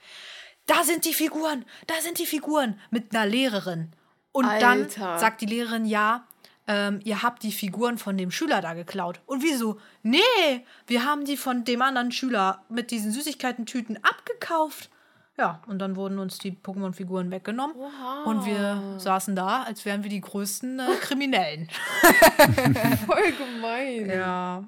da 0.66 0.84
sind 0.84 1.04
die 1.04 1.12
Figuren, 1.12 1.64
da 1.86 1.94
sind 2.00 2.18
die 2.18 2.26
Figuren 2.26 2.80
mit 2.90 3.14
einer 3.14 3.26
Lehrerin. 3.26 3.92
Und 4.32 4.46
dann 4.46 4.82
Alter. 4.82 5.18
sagt 5.18 5.40
die 5.40 5.46
Lehrerin, 5.46 5.84
ja, 5.84 6.26
ähm, 6.66 7.00
ihr 7.04 7.22
habt 7.22 7.42
die 7.42 7.52
Figuren 7.52 7.98
von 7.98 8.16
dem 8.16 8.30
Schüler 8.30 8.60
da 8.60 8.74
geklaut. 8.74 9.20
Und 9.26 9.42
wieso? 9.42 9.78
Nee, 10.02 10.64
wir 10.86 11.04
haben 11.04 11.24
die 11.24 11.36
von 11.36 11.64
dem 11.64 11.82
anderen 11.82 12.10
Schüler 12.10 12.64
mit 12.68 12.90
diesen 12.90 13.12
Süßigkeiten-Tüten 13.12 13.98
abgekauft. 14.02 14.90
Ja, 15.36 15.60
und 15.66 15.80
dann 15.80 15.96
wurden 15.96 16.18
uns 16.18 16.38
die 16.38 16.52
Pokémon-Figuren 16.52 17.30
weggenommen. 17.30 17.74
Oha. 17.76 18.22
Und 18.24 18.46
wir 18.46 18.98
saßen 18.98 19.34
da, 19.34 19.64
als 19.64 19.84
wären 19.84 20.04
wir 20.04 20.10
die 20.10 20.20
größten 20.20 20.78
äh, 20.78 20.86
Kriminellen. 21.00 21.68
Voll 23.06 23.32
gemein. 23.32 24.08
ja. 24.08 24.64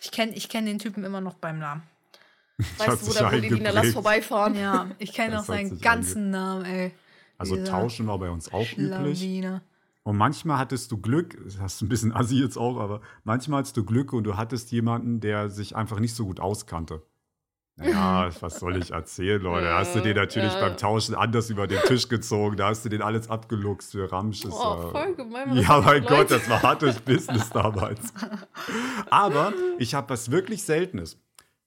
Ich 0.00 0.10
kenne 0.12 0.32
ich 0.32 0.48
kenn 0.48 0.66
den 0.66 0.78
Typen 0.78 1.04
immer 1.04 1.20
noch 1.20 1.34
beim 1.34 1.58
Namen. 1.58 1.82
Weißt 2.78 3.02
du, 3.02 3.08
wo 3.08 3.12
da 3.12 3.32
wo 3.32 3.38
die 3.38 3.50
Wiener 3.50 3.72
Lass 3.72 3.92
vorbeifahren? 3.92 4.54
Ja, 4.54 4.86
ich 4.98 5.12
kenne 5.12 5.40
auch 5.40 5.44
seinen 5.44 5.78
ganzen 5.80 6.30
Namen, 6.30 6.64
ey. 6.64 6.92
Also 7.36 7.56
Dieser 7.56 7.70
tauschen 7.70 8.06
war 8.06 8.18
bei 8.18 8.30
uns 8.30 8.50
auch 8.52 8.66
üblich. 8.72 9.18
Schlawine. 9.18 9.62
Und 10.04 10.16
manchmal 10.16 10.58
hattest 10.58 10.92
du 10.92 10.98
Glück, 10.98 11.36
das 11.44 11.58
hast 11.58 11.80
du 11.80 11.84
ein 11.84 11.88
bisschen 11.88 12.14
assi 12.14 12.36
jetzt 12.36 12.56
auch, 12.56 12.78
aber 12.78 13.00
manchmal 13.24 13.58
hattest 13.58 13.76
du 13.76 13.84
Glück 13.84 14.12
und 14.12 14.24
du 14.24 14.36
hattest 14.36 14.70
jemanden, 14.70 15.20
der 15.20 15.50
sich 15.50 15.74
einfach 15.76 15.98
nicht 15.98 16.14
so 16.14 16.24
gut 16.24 16.40
auskannte. 16.40 17.02
Naja, 17.78 18.30
was 18.40 18.58
soll 18.58 18.76
ich 18.78 18.90
erzählen, 18.92 19.40
Leute? 19.42 19.66
Da 19.66 19.78
hast 19.80 19.94
du 19.94 20.00
den 20.00 20.16
natürlich 20.16 20.52
Ja. 20.54 20.60
beim 20.60 20.76
Tauschen 20.78 21.14
anders 21.14 21.50
über 21.50 21.66
den 21.66 21.78
Tisch 21.86 22.08
gezogen. 22.08 22.56
Da 22.56 22.68
hast 22.68 22.84
du 22.86 22.88
den 22.88 23.02
alles 23.02 23.28
abgeluchst 23.28 23.92
für 23.92 24.10
Ramsch. 24.10 24.44
ist, 24.46 24.52
Oh, 24.52 24.88
äh, 24.88 24.90
voll 24.92 25.14
gemein. 25.14 25.56
Ja, 25.58 25.80
mein 25.82 26.02
für 26.02 26.08
Gott, 26.08 26.18
Leute- 26.30 26.34
das 26.38 26.48
war 26.48 26.62
hartes 26.62 26.98
Business 27.00 27.50
damals. 27.50 28.14
Aber 29.10 29.52
ich 29.78 29.94
habe 29.94 30.08
was 30.10 30.30
wirklich 30.30 30.62
Seltenes. 30.62 31.20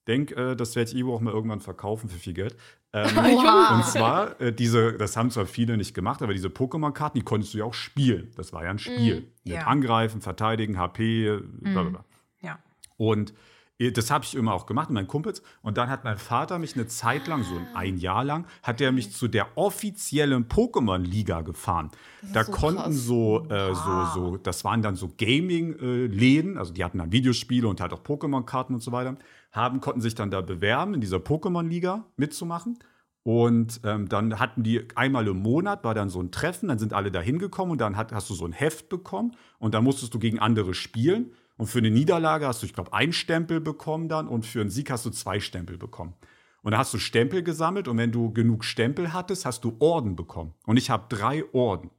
Denk, 0.08 0.32
äh, 0.32 0.56
das 0.56 0.76
werde 0.76 0.90
ich 0.90 0.98
Ivo 0.98 1.14
auch 1.16 1.20
mal 1.22 1.32
irgendwann 1.34 1.60
verkaufen 1.62 2.10
für 2.10 2.18
viel 2.18 2.34
Geld. 2.34 2.58
Ähm, 2.92 3.06
Oha. 3.18 3.76
und 3.76 3.86
zwar, 3.86 4.42
äh, 4.42 4.52
diese, 4.52 4.94
das 4.94 5.16
haben 5.16 5.30
zwar 5.30 5.46
viele 5.46 5.78
nicht 5.78 5.94
gemacht, 5.94 6.24
aber 6.24 6.34
diese 6.34 6.48
Pokémon-Karten, 6.48 7.20
die 7.20 7.24
konntest 7.24 7.54
du 7.54 7.60
ja 7.60 7.66
auch 7.66 7.76
spielen. 7.76 8.32
Das 8.36 8.52
war 8.52 8.64
ja 8.64 8.72
ein 8.72 8.80
Spiel. 8.80 9.32
Mit 9.44 9.54
Ja. 9.54 9.68
Angreifen, 9.68 10.22
Verteidigen, 10.22 10.80
HP, 10.80 11.38
blablabla. 11.60 12.04
Ja. 12.42 12.58
Und 12.98 13.30
äh, 13.32 13.34
das 13.80 14.12
habe 14.12 14.26
ich 14.26 14.36
immer 14.36 14.54
auch 14.54 14.66
gemacht 14.66 14.90
mit 14.90 14.96
meinen 14.96 15.08
Kumpels. 15.08 15.42
Und 15.62 15.78
dann 15.78 15.90
hat 15.90 16.04
mein 16.04 16.18
Vater 16.18 16.60
mich 16.60 16.76
eine 16.76 16.88
Zeit 16.88 17.28
lang, 17.28 17.44
so 17.44 17.56
ein 17.74 17.98
Jahr 17.98 18.26
lang, 18.26 18.46
hat 18.62 18.82
er 18.82 18.92
mich 18.92 19.12
zu 19.14 19.28
der 19.30 19.58
offiziellen 19.58 20.50
Pokémon-Liga 20.50 21.42
gefahren. 21.42 21.90
Da 22.34 22.44
so 22.44 22.52
konnten 22.52 22.82
krass. 22.82 23.06
so, 23.06 23.48
äh, 23.50 23.74
so, 23.74 24.06
so, 24.14 24.38
das 24.38 24.66
waren 24.66 24.82
dann 24.82 24.96
so 24.96 25.10
Gaming-Läden, 25.18 26.58
also 26.58 26.74
die 26.74 26.84
hatten 26.84 26.98
dann 26.98 27.14
Videospiele 27.14 27.68
und 27.68 27.80
halt 27.80 27.94
auch 27.94 28.04
Pokémon-Karten 28.04 28.74
und 28.74 28.82
so 28.82 28.92
weiter, 28.92 29.16
haben, 29.54 29.80
konnten 29.80 30.02
sich 30.02 30.14
dann 30.14 30.30
da 30.30 30.42
bewerben, 30.42 30.94
in 30.94 31.02
dieser 31.02 31.18
Pokémon-Liga 31.18 32.06
mitzumachen. 32.18 32.80
Und 33.24 33.82
ähm, 33.84 34.10
dann 34.10 34.40
hatten 34.40 34.64
die 34.64 34.88
einmal 34.96 35.28
im 35.28 35.42
Monat 35.42 35.84
war 35.84 35.94
dann 35.94 36.10
so 36.10 36.22
ein 36.22 36.32
Treffen, 36.32 36.70
dann 36.70 36.80
sind 36.80 36.94
alle 36.94 37.12
da 37.12 37.22
hingekommen 37.22 37.74
und 37.74 37.78
dann 37.80 37.96
hat, 37.96 38.12
hast 38.12 38.30
du 38.30 38.34
so 38.34 38.46
ein 38.46 38.54
Heft 38.54 38.90
bekommen 38.90 39.36
und 39.60 39.74
dann 39.74 39.84
musstest 39.84 40.14
du 40.14 40.20
gegen 40.20 40.40
andere 40.40 40.74
spielen. 40.74 41.32
Und 41.60 41.68
für 41.68 41.80
eine 41.80 41.92
Niederlage 41.92 42.48
hast 42.48 42.62
du, 42.62 42.66
ich 42.66 42.74
glaube, 42.74 42.94
einen 42.94 43.12
Stempel 43.12 43.60
bekommen 43.60 44.08
dann 44.08 44.30
und 44.30 44.46
für 44.46 44.62
einen 44.62 44.70
Sieg 44.70 44.90
hast 44.90 45.06
du 45.06 45.10
zwei 45.10 45.42
Stempel 45.42 45.78
bekommen. 45.78 46.14
Und 46.62 46.72
da 46.72 46.78
hast 46.78 46.94
du 46.94 46.98
Stempel 47.00 47.44
gesammelt 47.44 47.90
und 47.90 47.98
wenn 47.98 48.14
du 48.14 48.32
genug 48.32 48.64
Stempel 48.64 49.12
hattest, 49.12 49.46
hast 49.46 49.66
du 49.66 49.76
Orden 49.80 50.16
bekommen. 50.16 50.54
Und 50.66 50.78
ich 50.78 50.90
habe 50.90 51.06
drei 51.10 51.44
Orden. 51.54 51.92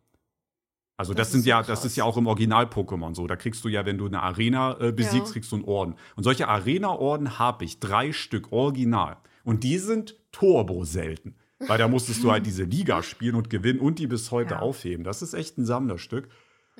Also 0.96 1.12
das, 1.12 1.28
Das 1.28 1.32
sind 1.32 1.44
ja, 1.46 1.58
das 1.58 1.66
krass. 1.66 1.84
ist 1.84 1.96
ja 1.96 2.04
auch 2.04 2.16
im 2.16 2.26
Original-Pokémon 2.26 3.14
so. 3.14 3.26
Da 3.26 3.36
kriegst 3.36 3.62
du 3.62 3.68
ja, 3.68 3.84
wenn 3.84 3.98
du 3.98 4.06
eine 4.06 4.22
Arena 4.22 4.78
äh, 4.80 4.92
besiegst, 4.92 5.28
Ja. 5.28 5.32
kriegst 5.34 5.52
du 5.52 5.56
einen 5.56 5.64
Orden. 5.66 5.94
Und 6.16 6.24
solche 6.24 6.48
Arena-Orden 6.48 7.38
habe 7.38 7.64
ich, 7.66 7.80
drei 7.80 8.12
Stück 8.12 8.52
original. 8.52 9.18
Und 9.44 9.62
die 9.62 9.76
sind 9.76 10.16
turbo 10.32 10.84
selten. 10.84 11.36
Weil 11.58 11.76
da 11.76 11.86
musstest 11.88 12.24
du 12.24 12.30
halt 12.32 12.46
diese 12.46 12.64
Liga 12.64 13.02
spielen 13.02 13.34
und 13.34 13.50
gewinnen 13.50 13.80
und 13.80 13.98
die 13.98 14.06
bis 14.06 14.30
heute 14.30 14.54
Ja. 14.54 14.60
aufheben. 14.60 15.04
Das 15.04 15.20
ist 15.20 15.34
echt 15.34 15.58
ein 15.58 15.66
Sammlerstück. 15.66 16.28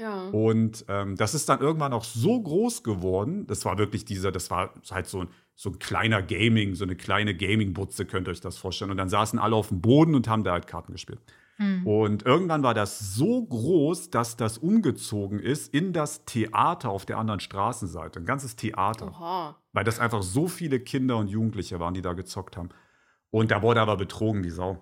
Ja. 0.01 0.29
Und 0.31 0.85
ähm, 0.89 1.17
das 1.17 1.35
ist 1.35 1.49
dann 1.49 1.61
irgendwann 1.61 1.93
auch 1.93 2.05
so 2.05 2.41
groß 2.41 2.83
geworden. 2.83 3.47
Das 3.47 3.65
war 3.65 3.79
wirklich 3.79 4.05
dieser, 4.05 4.33
das 4.33 4.51
war 4.51 4.75
halt 4.91 5.07
so 5.07 5.21
ein, 5.21 5.29
so 5.55 5.71
ein 5.71 5.79
kleiner 5.79 6.23
Gaming, 6.23 6.75
so 6.75 6.85
eine 6.85 6.97
kleine 6.97 7.37
Gaming-Butze, 7.37 8.07
könnt 8.07 8.27
ihr 8.29 8.31
euch 8.31 8.41
das 8.41 8.57
vorstellen. 8.57 8.91
Und 8.91 8.97
dann 8.97 9.11
saßen 9.11 9.39
alle 9.39 9.57
auf 9.57 9.69
dem 9.69 9.81
Boden 9.81 10.15
und 10.15 10.27
haben 10.27 10.43
da 10.43 10.53
halt 10.53 10.67
Karten 10.67 10.93
gespielt. 10.93 11.21
Und 11.85 12.25
irgendwann 12.25 12.63
war 12.63 12.73
das 12.73 13.15
so 13.15 13.45
groß, 13.45 14.09
dass 14.09 14.39
das 14.39 14.57
umgezogen 14.57 15.39
ist 15.39 15.75
in 15.75 15.93
das 15.93 16.25
Theater 16.25 16.89
auf 16.89 17.05
der 17.05 17.19
anderen 17.19 17.41
Straßenseite. 17.41 18.21
Ein 18.21 18.25
ganzes 18.25 18.57
Theater. 18.57 19.09
Oha. 19.09 19.57
Weil 19.73 19.85
das 19.85 20.01
einfach 20.01 20.23
so 20.23 20.49
viele 20.49 20.81
Kinder 20.81 21.19
und 21.19 21.29
Jugendliche 21.29 21.79
waren, 21.79 21.93
die 21.93 22.01
da 22.01 22.15
gezockt 22.15 22.57
haben. 22.57 22.71
Und 23.29 23.51
da 23.51 23.61
wurde 23.61 23.83
aber 23.83 23.99
betrogen, 23.99 24.43
die 24.43 24.49
Sau. 24.49 24.79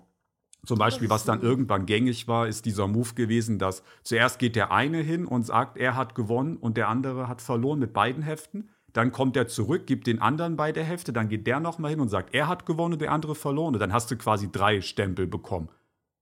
Zum 0.65 0.77
Beispiel, 0.77 1.09
was 1.09 1.23
dann 1.23 1.41
irgendwann 1.41 1.85
gängig 1.85 2.27
war, 2.27 2.47
ist 2.47 2.65
dieser 2.65 2.87
Move 2.87 3.13
gewesen, 3.13 3.59
dass 3.59 3.81
zuerst 4.03 4.39
geht 4.39 4.55
der 4.55 4.71
eine 4.71 4.97
hin 4.97 5.25
und 5.25 5.43
sagt, 5.43 5.77
er 5.77 5.95
hat 5.95 6.15
gewonnen 6.15 6.57
und 6.57 6.75
der 6.75 6.89
andere 6.89 7.27
hat 7.27 7.41
verloren 7.41 7.79
mit 7.79 7.93
beiden 7.93 8.23
Heften. 8.23 8.69
Dann 8.91 9.11
kommt 9.11 9.37
er 9.37 9.47
zurück, 9.47 9.87
gibt 9.87 10.07
den 10.07 10.21
anderen 10.21 10.57
beide 10.57 10.83
Hefte, 10.83 11.13
dann 11.13 11.29
geht 11.29 11.47
der 11.47 11.59
nochmal 11.59 11.91
hin 11.91 11.99
und 11.99 12.09
sagt, 12.09 12.33
er 12.33 12.47
hat 12.47 12.65
gewonnen 12.65 12.93
und 12.93 13.01
der 13.01 13.11
andere 13.11 13.35
verloren. 13.35 13.73
Und 13.75 13.79
dann 13.79 13.93
hast 13.93 14.11
du 14.11 14.17
quasi 14.17 14.51
drei 14.51 14.81
Stempel 14.81 15.27
bekommen. 15.27 15.69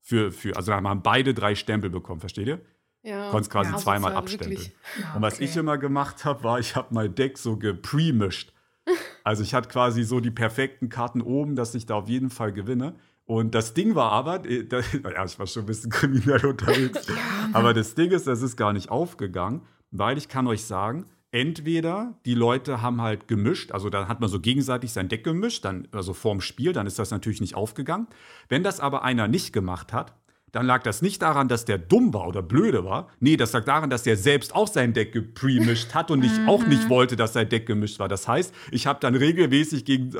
Für, 0.01 0.31
für, 0.31 0.55
also 0.55 0.71
dann 0.71 0.87
haben 0.87 1.01
beide 1.01 1.33
drei 1.33 1.55
Stempel 1.55 1.89
bekommen, 1.89 2.19
versteht 2.19 2.47
ihr? 2.47 2.61
Ja. 3.03 3.29
Konntest 3.29 3.51
quasi 3.51 3.71
Ja, 3.71 3.77
zweimal 3.77 4.11
sozial, 4.11 4.23
abstempeln. 4.23 4.51
wirklich. 4.51 4.75
Und 5.15 5.21
was 5.21 5.35
okay. 5.35 5.45
ich 5.45 5.57
immer 5.57 5.77
gemacht 5.77 6.25
habe, 6.25 6.43
war, 6.43 6.59
ich 6.59 6.75
habe 6.75 6.93
mein 6.93 7.15
Deck 7.15 7.37
so 7.37 7.57
gepremischt. 7.57 8.53
Also 9.25 9.43
ich 9.43 9.53
hatte 9.53 9.67
quasi 9.67 10.03
so 10.03 10.21
die 10.21 10.31
perfekten 10.31 10.87
Karten 10.87 11.21
oben, 11.21 11.57
dass 11.57 11.75
ich 11.75 11.85
da 11.85 11.95
auf 11.95 12.07
jeden 12.07 12.29
Fall 12.29 12.53
gewinne. 12.53 12.95
Und 13.27 13.53
das 13.55 13.73
Ding 13.73 13.93
war 13.93 14.13
aber, 14.13 14.45
äh, 14.45 14.63
da, 14.65 14.79
ja, 15.03 15.25
ich 15.25 15.37
war 15.37 15.45
schon 15.45 15.63
ein 15.63 15.67
bisschen 15.67 15.91
kriminell 15.91 16.45
unterwegs. 16.45 17.05
aber 17.53 17.73
das 17.73 17.93
Ding 17.93 18.09
ist, 18.11 18.25
das 18.25 18.41
ist 18.41 18.55
gar 18.55 18.73
nicht 18.73 18.89
aufgegangen, 18.89 19.61
weil 19.91 20.17
ich 20.17 20.29
kann 20.29 20.47
euch 20.47 20.63
sagen, 20.63 21.05
entweder 21.31 22.17
die 22.25 22.33
Leute 22.33 22.81
haben 22.81 23.01
halt 23.01 23.27
gemischt, 23.27 23.73
also 23.73 23.89
dann 23.89 24.07
hat 24.07 24.21
man 24.21 24.29
so 24.29 24.39
gegenseitig 24.39 24.93
sein 24.93 25.09
Deck 25.09 25.25
gemischt, 25.25 25.65
dann 25.65 25.89
also 25.91 26.13
vorm 26.13 26.39
Spiel, 26.39 26.71
dann 26.71 26.87
ist 26.87 26.99
das 26.99 27.11
natürlich 27.11 27.41
nicht 27.41 27.55
aufgegangen. 27.55 28.07
Wenn 28.47 28.63
das 28.63 28.79
aber 28.79 29.03
einer 29.03 29.27
nicht 29.27 29.51
gemacht 29.51 29.91
hat, 29.91 30.13
dann 30.53 30.65
lag 30.65 30.81
das 30.83 31.01
nicht 31.01 31.21
daran, 31.21 31.49
dass 31.49 31.65
der 31.65 31.77
dumm 31.77 32.13
war 32.13 32.25
oder 32.25 32.41
blöde 32.41 32.85
war. 32.85 33.09
Nee, 33.19 33.35
das 33.35 33.51
lag 33.51 33.65
daran, 33.65 33.89
dass 33.89 34.03
der 34.03 34.15
selbst 34.15 34.55
auch 34.55 34.67
sein 34.67 34.93
Deck 34.93 35.11
gepremischt 35.11 35.93
hat 35.93 36.09
und 36.09 36.19
nicht, 36.19 36.39
auch 36.47 36.65
nicht 36.65 36.89
wollte, 36.89 37.17
dass 37.17 37.33
sein 37.33 37.49
Deck 37.49 37.65
gemischt 37.65 37.99
war. 37.99 38.07
Das 38.07 38.29
heißt, 38.29 38.55
ich 38.71 38.87
habe 38.87 38.99
dann 39.01 39.15
regelmäßig 39.15 39.83
gegen, 39.83 40.13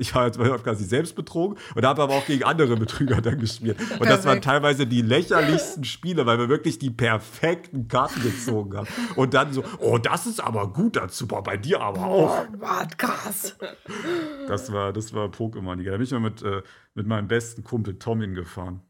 ich 0.00 0.14
habe 0.14 0.50
hab 0.50 0.64
quasi 0.64 0.84
selbst 0.84 1.14
betrogen 1.14 1.58
und 1.76 1.86
habe 1.86 2.02
aber 2.02 2.14
auch 2.14 2.26
gegen 2.26 2.42
andere 2.42 2.76
Betrüger 2.76 3.20
dann 3.22 3.38
gespielt. 3.38 3.78
Und 4.00 4.10
das 4.10 4.24
waren 4.24 4.42
teilweise 4.42 4.84
die 4.84 5.00
lächerlichsten 5.00 5.84
Spiele, 5.84 6.26
weil 6.26 6.38
wir 6.38 6.48
wirklich 6.48 6.80
die 6.80 6.90
perfekten 6.90 7.86
Karten 7.86 8.20
gezogen 8.22 8.76
haben. 8.76 8.88
Und 9.14 9.34
dann 9.34 9.52
so, 9.52 9.62
oh, 9.78 9.98
das 9.98 10.26
ist 10.26 10.40
aber 10.40 10.72
gut 10.72 10.96
dazu, 10.96 11.28
boah, 11.28 11.44
bei 11.44 11.56
dir 11.56 11.80
aber 11.80 12.04
auch. 12.04 12.48
Mann, 12.58 12.88
krass. 12.96 13.56
Das 14.48 14.72
war, 14.72 14.92
das 14.92 15.14
war 15.14 15.28
Pokémon-Liga. 15.28 15.92
Da 15.92 15.96
bin 15.98 16.04
ich 16.04 16.10
mal 16.10 16.20
mit, 16.20 16.42
äh, 16.42 16.62
mit 16.94 17.06
meinem 17.06 17.28
besten 17.28 17.62
Kumpel 17.62 17.96
Tom 17.98 18.20
hingefahren. 18.20 18.80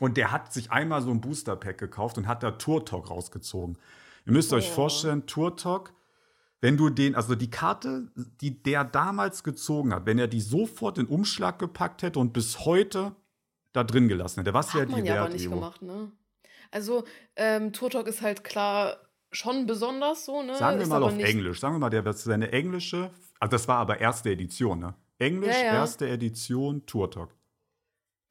Und 0.00 0.16
der 0.16 0.32
hat 0.32 0.52
sich 0.52 0.70
einmal 0.72 1.02
so 1.02 1.10
ein 1.10 1.20
Booster-Pack 1.20 1.78
gekauft 1.78 2.18
und 2.18 2.26
hat 2.26 2.42
da 2.42 2.52
Turtok 2.52 3.10
rausgezogen. 3.10 3.78
Ihr 4.26 4.32
müsst 4.32 4.52
euch 4.52 4.68
Oh. 4.70 4.74
vorstellen, 4.74 5.26
Turtok, 5.26 5.92
wenn 6.60 6.76
du 6.76 6.88
den, 6.90 7.14
also 7.14 7.34
die 7.34 7.50
Karte, 7.50 8.10
die 8.40 8.62
der 8.62 8.84
damals 8.84 9.44
gezogen 9.44 9.92
hat, 9.94 10.06
wenn 10.06 10.18
er 10.18 10.28
die 10.28 10.40
sofort 10.40 10.98
in 10.98 11.06
Umschlag 11.06 11.58
gepackt 11.58 12.02
hätte 12.02 12.18
und 12.18 12.32
bis 12.32 12.64
heute 12.64 13.14
da 13.72 13.84
drin 13.84 14.08
gelassen 14.08 14.40
hätte, 14.40 14.54
was 14.54 14.72
wäre 14.74 14.82
Hat 14.82 14.88
die 14.88 14.92
man 14.92 15.04
ja 15.04 15.14
aber 15.14 15.22
wert, 15.24 15.32
nicht 15.34 15.46
Evo? 15.46 15.54
gemacht, 15.56 15.82
ne? 15.82 16.10
Also, 16.70 17.04
ähm, 17.36 17.72
Turtok 17.72 18.06
ist 18.08 18.22
halt 18.22 18.42
klar 18.44 18.96
schon 19.30 19.66
besonders 19.66 20.24
so, 20.24 20.42
ne? 20.42 20.56
Sagen 20.56 20.78
wir 20.78 20.82
ist 20.84 20.88
mal 20.88 20.96
aber 20.96 21.06
auf 21.06 21.18
Englisch. 21.18 21.60
Sagen 21.60 21.74
wir 21.74 21.78
mal, 21.80 21.90
der 21.90 22.04
wird 22.04 22.16
seine 22.18 22.50
englische, 22.50 23.10
also 23.38 23.50
das 23.50 23.68
war 23.68 23.76
aber 23.78 24.00
erste 24.00 24.30
Edition, 24.30 24.78
ne? 24.80 24.94
Englisch, 25.18 25.54
Ja, 25.56 25.64
ja. 25.64 25.74
erste 25.74 26.08
Edition, 26.08 26.84
Turtok. 26.86 27.30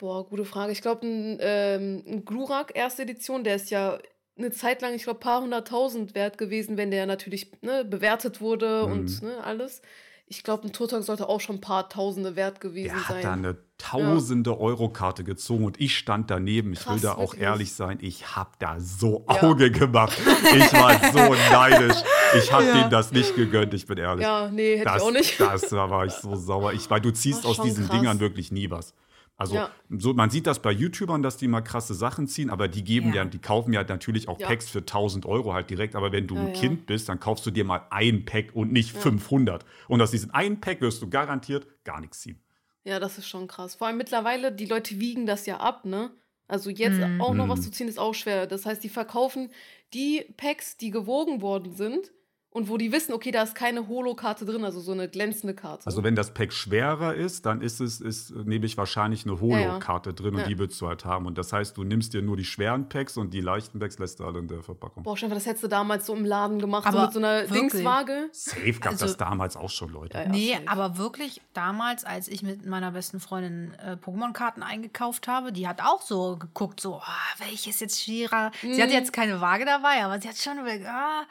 Boah, 0.03 0.25
gute 0.27 0.43
Frage. 0.43 0.73
Ich 0.73 0.81
glaube, 0.81 1.07
ein, 1.07 1.37
ähm, 1.39 2.03
ein 2.05 2.25
Glurak, 2.25 2.73
erste 2.75 3.03
Edition, 3.03 3.45
der 3.45 3.55
ist 3.55 3.69
ja 3.69 3.99
eine 4.37 4.51
Zeit 4.51 4.81
lang, 4.81 4.93
ich 4.95 5.03
glaube, 5.03 5.21
paar 5.21 5.41
hunderttausend 5.41 6.13
wert 6.13 6.37
gewesen, 6.37 6.75
wenn 6.75 6.91
der 6.91 7.05
natürlich 7.05 7.49
ne, 7.61 7.85
bewertet 7.85 8.41
wurde 8.41 8.83
Mhm. 8.85 8.91
und 8.91 9.21
ne, 9.21 9.41
alles. 9.45 9.81
Ich 10.27 10.43
glaube, 10.43 10.67
ein 10.67 10.73
Turtok 10.73 11.03
sollte 11.03 11.29
auch 11.29 11.39
schon 11.39 11.55
ein 11.57 11.61
paar 11.61 11.87
Tausende 11.87 12.35
wert 12.35 12.59
gewesen 12.59 12.95
Der 12.95 13.03
sein. 13.07 13.15
hat 13.17 13.23
da 13.23 13.31
eine 13.31 13.57
tausende 13.77 14.59
Euro-Karte 14.59 15.23
gezogen 15.23 15.63
und 15.63 15.79
ich 15.79 15.97
stand 15.97 16.29
daneben. 16.29 16.73
Ich 16.73 16.79
will 16.79 16.93
Krass, 16.95 17.01
da 17.01 17.13
auch 17.13 17.31
wirklich. 17.31 17.41
ehrlich 17.41 17.73
sein, 17.73 17.97
ich 18.01 18.35
hab 18.35 18.59
da 18.59 18.81
so 18.81 19.25
Ja. 19.29 19.41
Auge 19.43 19.71
gemacht. 19.71 20.17
Ich 20.53 20.73
war 20.73 20.99
so 21.13 21.33
neidisch. 21.53 21.97
Ich 22.37 22.51
hab 22.51 22.59
denen 22.59 22.89
das 22.89 23.13
nicht 23.13 23.35
gegönnt, 23.37 23.73
ich 23.73 23.85
bin 23.87 23.97
ehrlich. 23.99 24.23
ja, 24.23 24.49
nee, 24.51 24.75
hätte 24.79 24.85
das, 24.85 24.97
ich 24.97 25.01
auch 25.03 25.11
nicht. 25.11 25.39
Das 25.39 25.61
da 25.69 25.89
war 25.89 26.05
ich 26.05 26.11
so 26.13 26.35
sauer. 26.35 26.73
Ich, 26.73 26.89
weil 26.89 26.99
du 26.99 27.11
ziehst 27.11 27.45
aus 27.45 27.61
diesen 27.61 27.87
krass. 27.87 27.95
Dingern 27.97 28.19
wirklich 28.19 28.51
nie 28.51 28.69
was. 28.69 28.93
Also 29.35 29.55
Ja. 29.55 29.71
so, 29.89 30.13
man 30.13 30.29
sieht 30.29 30.45
das 30.47 30.61
bei 30.61 30.71
YouTubern, 30.71 31.23
dass 31.23 31.37
die 31.37 31.47
mal 31.47 31.61
krasse 31.61 31.93
Sachen 31.95 32.27
ziehen, 32.27 32.49
aber 32.49 32.67
die 32.67 32.83
geben 32.83 33.09
Ja. 33.09 33.23
ja, 33.23 33.25
die 33.25 33.39
kaufen 33.39 33.73
ja 33.73 33.83
natürlich 33.83 34.27
auch 34.27 34.39
Ja. 34.39 34.47
Packs 34.47 34.69
für 34.69 34.85
1000 34.85 35.25
Euro 35.25 35.53
halt 35.53 35.69
direkt. 35.69 35.95
Aber 35.95 36.11
wenn 36.11 36.27
du 36.27 36.35
Ja, 36.35 36.41
ein 36.41 36.47
ja. 36.47 36.53
Kind 36.53 36.85
bist, 36.85 37.09
dann 37.09 37.19
kaufst 37.19 37.45
du 37.45 37.51
dir 37.51 37.65
mal 37.65 37.87
ein 37.89 38.25
Pack 38.25 38.55
und 38.55 38.71
nicht 38.71 38.91
500. 38.91 39.65
Und 39.87 40.01
aus 40.01 40.11
diesem 40.11 40.31
einen 40.31 40.61
Pack 40.61 40.81
wirst 40.81 41.01
du 41.01 41.09
garantiert 41.09 41.67
gar 41.83 41.99
nichts 41.99 42.21
ziehen. 42.21 42.39
Ja, 42.85 42.99
das 42.99 43.17
ist 43.17 43.27
schon 43.27 43.47
krass. 43.47 43.75
Vor 43.75 43.87
allem 43.87 43.97
mittlerweile, 43.97 44.51
die 44.51 44.65
Leute 44.65 44.99
wiegen 44.99 45.25
das 45.25 45.45
ja 45.45 45.57
ab, 45.57 45.85
ne? 45.85 46.11
Also 46.47 46.69
jetzt 46.69 46.99
Mhm. 46.99 47.21
auch 47.21 47.33
noch 47.33 47.47
was 47.49 47.59
Mhm. 47.59 47.63
zu 47.63 47.71
ziehen, 47.71 47.87
ist 47.87 47.97
auch 47.99 48.13
schwer. 48.13 48.45
Das 48.45 48.65
heißt, 48.65 48.83
die 48.83 48.89
verkaufen 48.89 49.49
die 49.93 50.25
Packs, 50.37 50.77
die 50.77 50.91
gewogen 50.91 51.41
worden 51.41 51.71
sind 51.73 52.11
und 52.53 52.69
wo 52.69 52.77
die 52.77 52.91
wissen, 52.91 53.13
okay, 53.13 53.31
da 53.31 53.43
ist 53.43 53.55
keine 53.55 53.87
Holo-Karte 53.87 54.45
drin, 54.45 54.63
also 54.63 54.79
so 54.79 54.91
eine 54.91 55.09
glänzende 55.09 55.53
Karte. 55.53 55.85
Also 55.85 56.03
wenn 56.03 56.15
das 56.15 56.33
Pack 56.33 56.53
schwerer 56.53 57.13
ist, 57.15 57.45
dann 57.45 57.61
ist 57.61 57.79
es 57.81 57.99
ist 57.99 58.31
nämlich 58.35 58.77
wahrscheinlich 58.77 59.25
eine 59.25 59.33
Ja, 59.41 59.57
ja. 59.59 59.69
Holo-Karte 59.71 60.13
drin 60.13 60.35
und 60.35 60.41
Ja. 60.41 60.47
die 60.47 60.57
willst 60.59 60.79
du 60.79 60.87
halt 60.87 61.03
haben. 61.05 61.25
Und 61.25 61.37
das 61.37 61.51
heißt, 61.51 61.75
du 61.77 61.83
nimmst 61.83 62.13
dir 62.13 62.21
nur 62.21 62.37
die 62.37 62.45
schweren 62.45 62.87
Packs 62.89 63.17
und 63.17 63.33
die 63.33 63.41
leichten 63.41 63.79
Packs 63.79 63.97
lässt 63.99 64.19
du 64.19 64.25
alle 64.25 64.39
in 64.39 64.47
der 64.47 64.61
Verpackung. 64.63 65.03
Boah, 65.03 65.17
Stefan, 65.17 65.35
das 65.35 65.45
hättest 65.45 65.63
du 65.63 65.67
damals 65.67 66.05
so 66.05 66.15
im 66.15 66.25
Laden 66.25 66.59
gemacht, 66.59 66.83
so 66.83 66.89
Aber 66.89 67.01
mit 67.05 67.13
so 67.13 67.19
einer 67.19 67.41
wirklich? 67.49 67.71
Dingswaage. 67.71 68.29
Safe 68.31 68.73
gab 68.73 68.91
Also- 68.93 69.05
das 69.05 69.17
damals 69.17 69.57
auch 69.57 69.69
schon, 69.69 69.91
Leute. 69.91 70.17
Ja, 70.17 70.23
ja. 70.23 70.29
nee, 70.29 70.53
safe. 70.53 70.67
aber 70.67 70.97
wirklich 70.97 71.41
damals, 71.53 72.03
als 72.05 72.27
ich 72.27 72.43
mit 72.43 72.65
meiner 72.65 72.91
besten 72.91 73.19
Freundin 73.19 73.73
äh, 73.79 73.93
Pokémon-Karten 73.95 74.61
eingekauft 74.63 75.27
habe, 75.27 75.51
die 75.51 75.67
hat 75.67 75.81
auch 75.81 76.01
so 76.01 76.37
geguckt, 76.37 76.79
so, 76.79 76.95
ah, 76.97 77.17
welches 77.39 77.79
jetzt 77.79 78.01
schwerer. 78.03 78.51
Sie 78.61 78.73
hatte 78.81 78.87
Mhm. 78.93 78.97
jetzt 78.99 79.11
keine 79.13 79.41
Waage 79.41 79.65
dabei, 79.65 80.03
aber 80.03 80.21
sie 80.21 80.27
hat 80.29 80.37
schon 80.37 80.53
ah, 80.85 81.23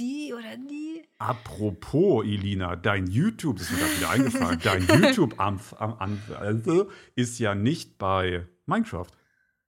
die 0.00 0.32
oder 0.34 0.56
die. 0.56 1.04
Apropos, 1.18 2.24
Elina, 2.24 2.74
dein 2.76 3.06
YouTube, 3.06 3.58
das 3.58 3.70
ist 3.70 3.72
mir 3.72 3.78
gerade 3.78 3.96
wieder 3.98 4.10
eingefallen, 4.10 4.60
dein 4.64 5.02
YouTube 5.02 5.38
am, 5.38 5.60
am, 5.78 5.94
am, 5.98 6.18
also 6.40 6.88
ist 7.14 7.38
ja 7.38 7.54
nicht 7.54 7.98
bei 7.98 8.46
Minecraft. 8.66 9.06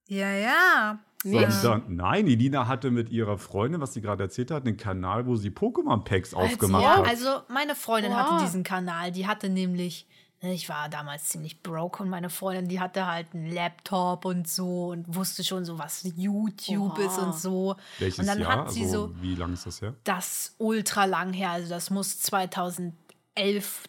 Ja, 0.09 0.33
ja. 0.33 0.99
Sondern, 1.25 1.95
nein, 1.95 2.27
Elina 2.27 2.66
hatte 2.66 2.90
mit 2.90 3.11
ihrer 3.11 3.38
Freundin, 3.38 3.81
was 3.81 3.95
sie 3.95 4.01
gerade 4.01 4.25
erzählt 4.25 4.51
hat, 4.51 4.66
einen 4.66 4.77
Kanal, 4.77 5.27
wo 5.27 5.37
sie 5.37 5.51
Pokémon-Packs 5.51 6.35
aufgemacht 6.35 6.83
Ja, 6.83 6.97
hat. 6.99 7.07
also 7.07 7.42
meine 7.49 7.77
Freundin 7.77 8.11
Wow. 8.11 8.18
hatte 8.18 8.45
diesen 8.45 8.64
Kanal. 8.64 9.12
Die 9.12 9.27
hatte 9.29 9.49
nämlich, 9.49 10.09
ich 10.50 10.68
war 10.68 10.88
damals 10.88 11.26
ziemlich 11.26 11.62
broke 11.62 12.02
und 12.02 12.09
meine 12.09 12.28
Freundin, 12.28 12.66
die 12.68 12.81
hatte 12.81 13.07
halt 13.07 13.28
einen 13.33 13.50
Laptop 13.50 14.24
und 14.24 14.48
so 14.48 14.88
und 14.88 15.14
wusste 15.14 15.44
schon 15.44 15.64
so, 15.64 15.78
was 15.78 16.02
YouTube 16.16 16.98
Oha. 16.98 17.07
ist 17.07 17.18
und 17.18 17.35
so. 17.35 17.76
Welches 17.98 18.18
und 18.18 18.26
dann 18.26 18.40
Jahr? 18.40 18.50
hat 18.50 18.72
sie 18.72 18.83
also, 18.83 19.09
so 19.09 19.22
wie 19.22 19.37
lange 19.37 19.52
ist 19.55 19.66
das 19.66 19.81
her? 19.81 19.94
das 20.02 20.55
ultra 20.59 21.05
lang 21.05 21.33
her, 21.33 21.50
also 21.50 21.68
das 21.68 21.90
muss 21.90 22.18
2011 22.20 23.85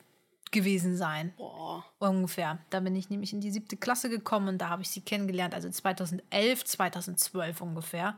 gewesen 0.51 0.95
sein. 0.95 1.33
Boah. 1.37 1.83
Ungefähr. 1.97 2.59
Da 2.69 2.79
bin 2.79 2.95
ich 2.95 3.09
nämlich 3.09 3.33
in 3.33 3.41
die 3.41 3.51
siebte 3.51 3.75
Klasse 3.75 4.09
gekommen 4.09 4.47
und 4.47 4.59
da 4.59 4.69
habe 4.69 4.83
ich 4.83 4.89
sie 4.89 5.01
kennengelernt, 5.01 5.55
also 5.55 5.69
2011, 5.69 6.65
2012 6.65 7.61
ungefähr. 7.61 8.15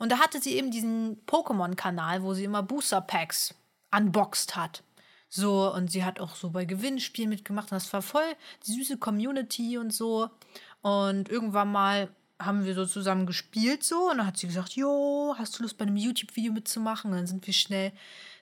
Und 0.00 0.10
da 0.10 0.18
hatte 0.18 0.40
sie 0.40 0.56
eben 0.56 0.70
diesen 0.70 1.24
Pokémon-Kanal, 1.26 2.22
wo 2.22 2.34
sie 2.34 2.44
immer 2.44 2.62
Booster-Packs 2.62 3.54
unboxed 3.94 4.56
hat. 4.56 4.82
So, 5.30 5.72
und 5.72 5.90
sie 5.90 6.04
hat 6.04 6.20
auch 6.20 6.34
so 6.34 6.50
bei 6.50 6.64
Gewinnspielen 6.64 7.30
mitgemacht 7.30 7.70
das 7.70 7.92
war 7.92 8.02
voll 8.02 8.34
die 8.66 8.72
süße 8.72 8.98
Community 8.98 9.78
und 9.78 9.92
so. 9.92 10.28
Und 10.82 11.28
irgendwann 11.28 11.70
mal 11.70 12.08
haben 12.40 12.64
wir 12.64 12.74
so 12.74 12.86
zusammen 12.86 13.26
gespielt 13.26 13.84
so 13.84 14.10
und 14.10 14.18
dann 14.18 14.26
hat 14.26 14.38
sie 14.38 14.46
gesagt, 14.46 14.72
jo, 14.72 15.34
hast 15.38 15.58
du 15.58 15.62
Lust 15.62 15.78
bei 15.78 15.84
einem 15.84 15.96
YouTube-Video 15.96 16.52
mitzumachen? 16.52 17.10
Und 17.10 17.18
dann 17.18 17.26
sind 17.26 17.46
wir 17.46 17.54
schnell 17.54 17.92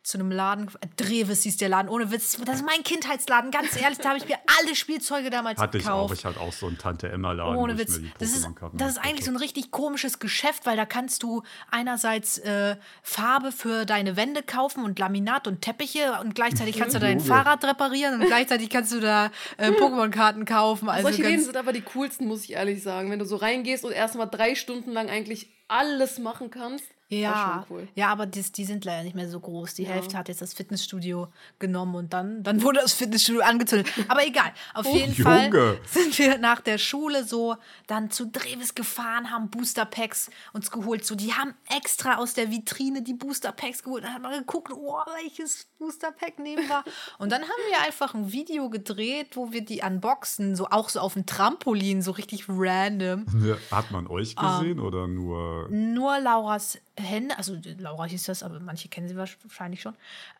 zu 0.08 0.18
einem 0.18 0.30
Laden, 0.30 0.68
äh, 0.80 0.86
Dreves 0.96 1.42
hieß 1.42 1.58
der 1.58 1.68
Laden, 1.68 1.88
ohne 1.88 2.10
Witz, 2.10 2.38
das 2.44 2.56
ist 2.56 2.64
mein 2.66 2.82
Kindheitsladen, 2.82 3.50
ganz 3.50 3.80
ehrlich, 3.80 3.98
da 3.98 4.10
habe 4.10 4.18
ich 4.18 4.26
mir 4.26 4.38
alle 4.58 4.74
Spielzeuge 4.74 5.28
damals 5.28 5.60
Hatte 5.60 5.76
ich 5.78 5.84
auch. 5.86 6.02
gekauft. 6.08 6.14
Ich 6.18 6.24
hatte 6.24 6.40
auch 6.40 6.52
so 6.52 6.66
einen 6.66 6.78
Tante-Emma-Laden. 6.78 7.56
Ohne 7.56 7.74
ich 7.74 7.78
Witz. 7.78 7.98
mir 7.98 8.06
die 8.08 8.12
Das 8.18 8.30
ist, 8.30 8.46
Pokémon-Karten 8.46 8.78
das 8.78 8.88
ist 8.88 8.94
gekauft 8.94 9.08
eigentlich 9.10 9.24
so 9.26 9.30
ein 9.32 9.36
richtig 9.36 9.70
komisches 9.70 10.18
Geschäft, 10.18 10.64
weil 10.64 10.76
da 10.76 10.86
kannst 10.86 11.22
du 11.22 11.42
einerseits 11.70 12.38
äh, 12.38 12.76
Farbe 13.02 13.52
für 13.52 13.84
deine 13.84 14.16
Wände 14.16 14.42
kaufen 14.42 14.82
und 14.82 14.98
Laminat 14.98 15.46
und 15.46 15.60
Teppiche 15.60 16.18
und 16.22 16.34
gleichzeitig 16.34 16.78
kannst 16.78 16.96
du 16.96 17.00
dein. 17.00 17.20
Fahrrad 17.20 17.62
reparieren 17.64 18.20
und 18.20 18.26
gleichzeitig 18.26 18.70
kannst 18.70 18.92
du 18.92 19.00
da 19.00 19.30
äh, 19.58 19.70
Pokémon-Karten 19.72 20.44
kaufen. 20.46 20.88
Also 20.88 21.08
Solche 21.08 21.22
Läden 21.22 21.44
sind 21.44 21.56
aber 21.56 21.72
die 21.72 21.82
coolsten, 21.82 22.26
muss 22.26 22.44
ich 22.44 22.52
ehrlich 22.52 22.82
sagen. 22.82 23.10
Wenn 23.10 23.18
du 23.18 23.26
so 23.26 23.36
reingehst 23.36 23.84
und 23.84 23.92
erstmal 23.92 24.28
drei 24.28 24.54
Stunden 24.54 24.92
lang 24.92 25.10
eigentlich 25.10 25.50
alles 25.68 26.18
machen 26.18 26.50
kannst. 26.50 26.84
Ja, 27.08 27.64
cool. 27.70 27.88
ja, 27.94 28.08
aber 28.08 28.26
das, 28.26 28.52
die 28.52 28.64
sind 28.64 28.84
leider 28.84 29.02
nicht 29.04 29.14
mehr 29.16 29.28
so 29.28 29.40
groß. 29.40 29.74
Die 29.74 29.84
Ja. 29.84 29.90
Hälfte 29.90 30.16
hat 30.18 30.28
jetzt 30.28 30.42
das 30.42 30.52
Fitnessstudio 30.54 31.28
genommen 31.58 31.94
und 31.94 32.12
dann, 32.12 32.42
dann 32.42 32.62
wurde 32.62 32.80
das 32.80 32.92
Fitnessstudio 32.92 33.42
angezündet. 33.42 33.88
Aber 34.08 34.26
egal, 34.26 34.52
auf 34.74 34.86
Oh, 34.86 34.94
jeden 34.94 35.14
Junge. 35.14 35.50
Fall 35.52 35.80
sind 35.86 36.18
wir 36.18 36.38
nach 36.38 36.60
der 36.60 36.78
Schule 36.78 37.24
so 37.24 37.56
dann 37.86 38.10
zu 38.10 38.26
Drevis 38.26 38.74
gefahren, 38.74 39.30
haben 39.30 39.48
Booster 39.50 39.84
Packs 39.86 40.30
uns 40.52 40.70
geholt. 40.70 41.04
So, 41.06 41.14
die 41.14 41.32
haben 41.32 41.54
extra 41.74 42.16
aus 42.18 42.34
der 42.34 42.50
Vitrine 42.50 43.02
die 43.02 43.14
Booster 43.14 43.52
Packs 43.52 43.82
geholt. 43.82 44.04
Dann 44.04 44.14
hat 44.14 44.22
man 44.22 44.32
geguckt, 44.38 44.70
oh, 44.72 44.98
welches 45.22 45.66
Booster 45.78 46.12
Pack 46.12 46.38
nehmen 46.38 46.68
wir. 46.68 46.84
Und 47.18 47.32
dann 47.32 47.42
haben 47.42 47.62
wir 47.70 47.86
einfach 47.86 48.14
ein 48.14 48.32
Video 48.32 48.68
gedreht, 48.70 49.36
wo 49.36 49.52
wir 49.52 49.62
die 49.64 49.80
unboxen, 49.82 50.56
so 50.56 50.66
auch 50.70 50.88
so 50.88 51.00
auf 51.00 51.14
dem 51.14 51.24
Trampolin, 51.26 52.02
so 52.02 52.10
richtig 52.10 52.44
random. 52.48 53.26
Hat 53.70 53.90
man 53.90 54.06
euch 54.08 54.36
gesehen 54.36 54.80
oder 54.80 55.06
nur. 55.06 55.68
Nur 55.70 56.18
Lauras 56.18 56.78
Hände, 56.98 57.36
also 57.38 57.56
Laura 57.78 58.04
hieß 58.04 58.24
das, 58.24 58.42
aber 58.42 58.60
manche 58.60 58.88
kennen 58.88 59.08
sie 59.08 59.16
wahrscheinlich 59.16 59.80
schon. 59.80 59.94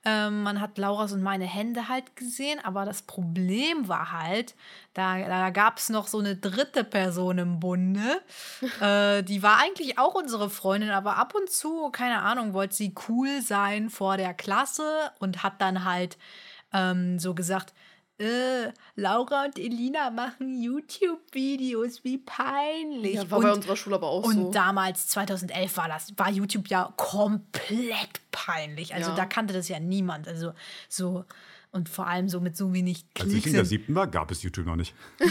Ähm, 0.05 0.43
man 0.43 0.61
hat 0.61 0.79
Lauras 0.79 1.13
und 1.13 1.23
meine 1.23 1.47
Hände 1.47 1.89
halt 1.89 2.17
gesehen, 2.17 2.59
aber 2.63 2.85
das 2.85 3.03
Problem 3.03 3.89
war 3.89 4.13
halt, 4.13 4.55
da, 4.95 5.19
da 5.19 5.51
gab 5.51 5.79
es 5.79 5.89
noch 5.89 6.07
so 6.07 6.19
eine 6.19 6.37
dritte 6.37 6.85
Person 6.85 7.39
im 7.39 7.61
Bunde. 7.61 8.21
äh, 8.81 9.23
die 9.23 9.43
war 9.43 9.59
eigentlich 9.63 9.99
auch 9.99 10.15
unsere 10.15 10.51
Freundin, 10.51 10.91
aber 10.91 11.17
ab 11.17 11.35
und 11.35 11.51
zu, 11.51 11.91
keine 11.91 12.23
Ahnung, 12.23 12.53
wollte 12.53 12.75
sie 12.75 12.95
cool 13.09 13.41
sein 13.43 13.91
vor 13.91 14.17
der 14.17 14.35
Klasse 14.35 15.11
und 15.19 15.43
hat 15.43 15.61
dann 15.61 15.85
halt 15.85 16.19
ähm, 16.73 17.19
so 17.19 17.35
gesagt, 17.35 17.73
äh, 18.19 18.73
Laura 18.97 19.45
und 19.45 19.59
Elina 19.59 20.11
machen 20.11 20.61
YouTube-Videos, 20.61 22.03
wie 22.05 22.19
peinlich. 22.19 23.15
Ja, 23.15 23.31
war 23.31 23.39
und, 23.39 23.45
bei 23.45 23.53
unserer 23.53 23.77
Schule 23.77 23.97
aber 23.97 24.09
auch 24.09 24.25
und 24.25 24.35
so. 24.35 24.51
damals, 24.51 25.07
2011, 25.09 25.77
war 25.77 25.89
das, 25.89 26.13
war 26.17 26.31
YouTube 26.31 26.69
ja 26.69 26.93
komplett 26.97 28.21
peinlich. 28.33 28.95
Also 28.95 29.11
Ja. 29.11 29.17
da 29.17 29.27
kannte 29.27 29.55
das 29.55 29.69
ja 29.69 29.79
niemand. 29.81 30.27
Also 30.27 30.53
so, 30.89 31.25
und 31.79 31.89
vor 31.89 32.09
allem 32.09 32.29
so 32.29 32.41
mit 32.41 32.57
so 32.57 32.73
wenig 32.75 33.07
Als 33.19 33.27
ich 33.29 33.31
Klicks. 33.35 33.47
in 33.47 33.53
der 33.55 33.65
siebten 33.65 33.95
war, 33.95 34.09
gab 34.09 34.31
es 34.31 34.43
YouTube 34.43 34.67
noch 34.67 34.77
nicht. 34.77 34.95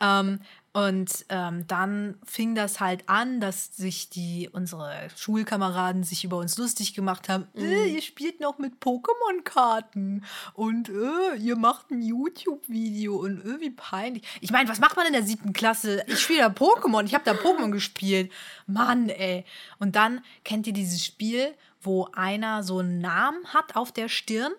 Ähm, 0.00 0.40
und 0.72 1.24
ähm, 1.30 1.66
dann 1.66 2.16
fing 2.26 2.54
das 2.54 2.80
halt 2.80 3.08
an, 3.08 3.40
dass 3.40 3.74
sich 3.74 4.10
die, 4.10 4.50
unsere 4.52 5.08
Schulkameraden 5.16 6.04
sich 6.04 6.22
über 6.24 6.36
uns 6.36 6.58
lustig 6.58 6.92
gemacht 6.92 7.30
haben. 7.30 7.46
Äh, 7.54 7.94
ihr 7.94 8.02
spielt 8.02 8.40
noch 8.40 8.58
mit 8.58 8.74
Pokémon-Karten 8.78 10.22
und 10.52 10.90
äh, 10.90 11.36
ihr 11.38 11.56
macht 11.56 11.90
ein 11.90 12.02
YouTube-Video 12.02 13.16
und 13.16 13.42
äh, 13.42 13.60
wie 13.60 13.70
peinlich. 13.70 14.24
Ich 14.42 14.50
meine, 14.50 14.68
was 14.68 14.78
macht 14.78 14.96
man 14.96 15.06
in 15.06 15.14
der 15.14 15.22
siebten 15.22 15.54
Klasse? 15.54 16.04
Ich 16.08 16.20
spiele 16.20 16.40
da 16.40 16.48
Pokémon, 16.48 17.06
ich 17.06 17.14
habe 17.14 17.24
da 17.24 17.32
Pokémon 17.32 17.70
gespielt. 17.70 18.30
Mann, 18.66 19.08
ey. 19.08 19.46
Und 19.78 19.96
dann 19.96 20.20
kennt 20.44 20.66
ihr 20.66 20.74
dieses 20.74 21.02
Spiel, 21.02 21.54
wo 21.80 22.08
einer 22.12 22.62
so 22.62 22.80
einen 22.80 22.98
Namen 23.00 23.46
hat 23.54 23.76
auf 23.76 23.92
der 23.92 24.10
Stirn. 24.10 24.52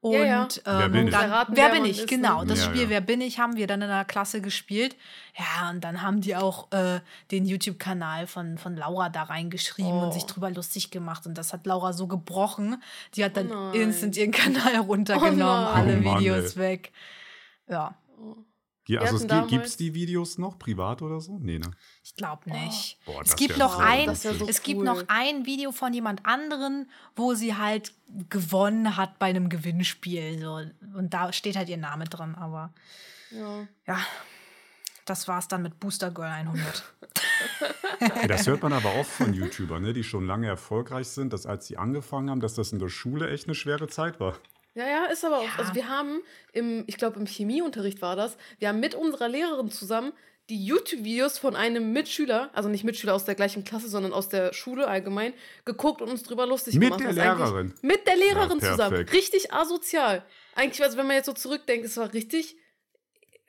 Und, 0.00 0.12
Ja, 0.12 0.24
ja. 0.24 0.42
Ähm, 0.42 0.78
Wer 0.78 0.88
bin 0.90 1.00
und 1.00 1.06
ich? 1.08 1.12
dann, 1.12 1.28
Verraten, 1.28 1.56
wer 1.56 1.64
wer 1.64 1.72
bin 1.74 1.84
ich? 1.84 1.98
ist, 2.00 2.08
Genau, 2.08 2.44
das 2.44 2.60
Ja, 2.60 2.64
Spiel 2.66 2.82
ja. 2.82 2.88
Wer 2.90 3.00
bin 3.00 3.20
ich 3.20 3.38
haben 3.40 3.56
wir 3.56 3.66
dann 3.66 3.82
in 3.82 3.88
der 3.88 4.04
Klasse 4.04 4.40
gespielt. 4.40 4.94
Ja, 5.36 5.70
und 5.70 5.82
dann 5.82 6.02
haben 6.02 6.20
die 6.20 6.36
auch 6.36 6.70
äh, 6.70 7.00
den 7.32 7.44
YouTube-Kanal 7.46 8.26
von, 8.28 8.58
von 8.58 8.76
Laura 8.76 9.08
da 9.08 9.24
reingeschrieben 9.24 9.90
Oh. 9.92 10.02
und 10.04 10.12
sich 10.14 10.24
drüber 10.24 10.50
lustig 10.50 10.90
gemacht. 10.92 11.26
Und 11.26 11.36
das 11.36 11.52
hat 11.52 11.66
Laura 11.66 11.92
so 11.92 12.06
gebrochen. 12.06 12.80
Die 13.14 13.24
hat 13.24 13.36
dann 13.36 13.48
nein. 13.48 13.74
instant 13.74 14.16
ihren 14.16 14.30
Kanal 14.32 14.76
runtergenommen, 14.76 15.40
Oh 15.66 15.70
alle 15.74 15.98
Oh 15.98 16.00
Mann, 16.00 16.20
Videos 16.20 16.52
ey. 16.54 16.62
weg. 16.62 16.92
Ja. 17.68 17.96
Ge- 18.88 18.98
Also 18.98 19.16
es 19.16 19.26
gibt 19.26 19.48
gibt's 19.48 19.76
die 19.76 19.94
Videos 19.94 20.38
noch 20.38 20.58
privat 20.58 21.02
oder 21.02 21.20
so? 21.20 21.38
Nee, 21.38 21.58
ne? 21.58 21.70
Ich 22.02 22.16
glaube 22.16 22.50
nicht. 22.50 22.98
Boah, 23.04 23.20
es 23.22 23.28
das 23.28 23.36
gibt 23.36 23.58
noch 23.58 23.74
so 23.76 23.78
ein, 23.80 24.14
so 24.14 24.30
es 24.48 24.62
gibt 24.62 24.78
cool. 24.78 24.84
noch 24.84 25.04
ein 25.08 25.44
Video 25.46 25.72
von 25.72 25.92
jemand 25.92 26.24
anderen, 26.24 26.90
wo 27.14 27.34
sie 27.34 27.54
halt 27.54 27.92
gewonnen 28.30 28.96
hat 28.96 29.18
bei 29.18 29.26
einem 29.26 29.50
Gewinnspiel. 29.50 30.38
So. 30.40 30.62
Und 30.96 31.12
da 31.12 31.32
steht 31.34 31.56
halt 31.56 31.68
ihr 31.68 31.76
Name 31.76 32.04
drin. 32.06 32.34
Aber 32.34 32.72
Ja. 33.30 33.68
ja, 33.86 33.98
das 35.04 35.28
war's 35.28 35.48
dann 35.48 35.62
mit 35.62 35.78
Booster 35.80 36.10
Girl 36.10 36.30
100. 36.30 36.82
Ey, 38.22 38.28
das 38.28 38.46
hört 38.46 38.62
man 38.62 38.72
aber 38.72 38.94
oft 38.94 39.10
von 39.10 39.34
YouTubern, 39.34 39.82
ne, 39.82 39.92
die 39.92 40.04
schon 40.04 40.26
lange 40.26 40.46
erfolgreich 40.46 41.08
sind, 41.08 41.32
dass 41.32 41.44
als 41.46 41.66
sie 41.66 41.76
angefangen 41.76 42.30
haben, 42.30 42.40
dass 42.40 42.54
das 42.54 42.72
in 42.72 42.78
der 42.78 42.88
Schule 42.88 43.28
echt 43.30 43.44
eine 43.46 43.54
schwere 43.54 43.88
Zeit 43.88 44.18
war. 44.20 44.36
Ja, 44.78 44.86
ja, 44.88 45.04
ist 45.06 45.24
aber 45.24 45.38
auch. 45.38 45.42
Ja. 45.44 45.50
Also 45.58 45.74
wir 45.74 45.88
haben 45.88 46.22
im, 46.52 46.84
ich 46.86 46.96
glaube 46.96 47.18
im 47.18 47.26
Chemieunterricht 47.26 48.00
war 48.00 48.14
das, 48.14 48.36
wir 48.60 48.68
haben 48.68 48.78
mit 48.80 48.94
unserer 48.94 49.28
Lehrerin 49.28 49.70
zusammen 49.72 50.12
die 50.50 50.64
YouTube-Videos 50.64 51.36
von 51.36 51.56
einem 51.56 51.92
Mitschüler, 51.92 52.48
also 52.54 52.68
nicht 52.68 52.84
Mitschüler 52.84 53.14
aus 53.14 53.24
der 53.24 53.34
gleichen 53.34 53.64
Klasse, 53.64 53.88
sondern 53.88 54.12
aus 54.12 54.28
der 54.28 54.54
Schule 54.54 54.86
allgemein, 54.86 55.34
geguckt 55.64 56.00
und 56.00 56.08
uns 56.08 56.22
drüber 56.22 56.46
lustig 56.46 56.74
Mit 56.76 56.84
gemacht. 56.96 57.00
der 57.00 57.08
was 57.08 57.18
eigentlich- 57.18 57.38
Lehrerin? 57.48 57.74
Mit 57.82 58.06
der 58.06 58.16
Lehrerin 58.16 58.58
Ja, 58.60 58.70
zusammen. 58.70 59.08
Richtig 59.12 59.52
asozial. 59.52 60.24
Eigentlich, 60.54 60.82
also 60.82 60.96
wenn 60.96 61.06
man 61.06 61.16
jetzt 61.16 61.26
so 61.26 61.32
zurückdenkt, 61.34 61.84
es 61.84 61.96
war 61.96 62.12
richtig 62.14 62.56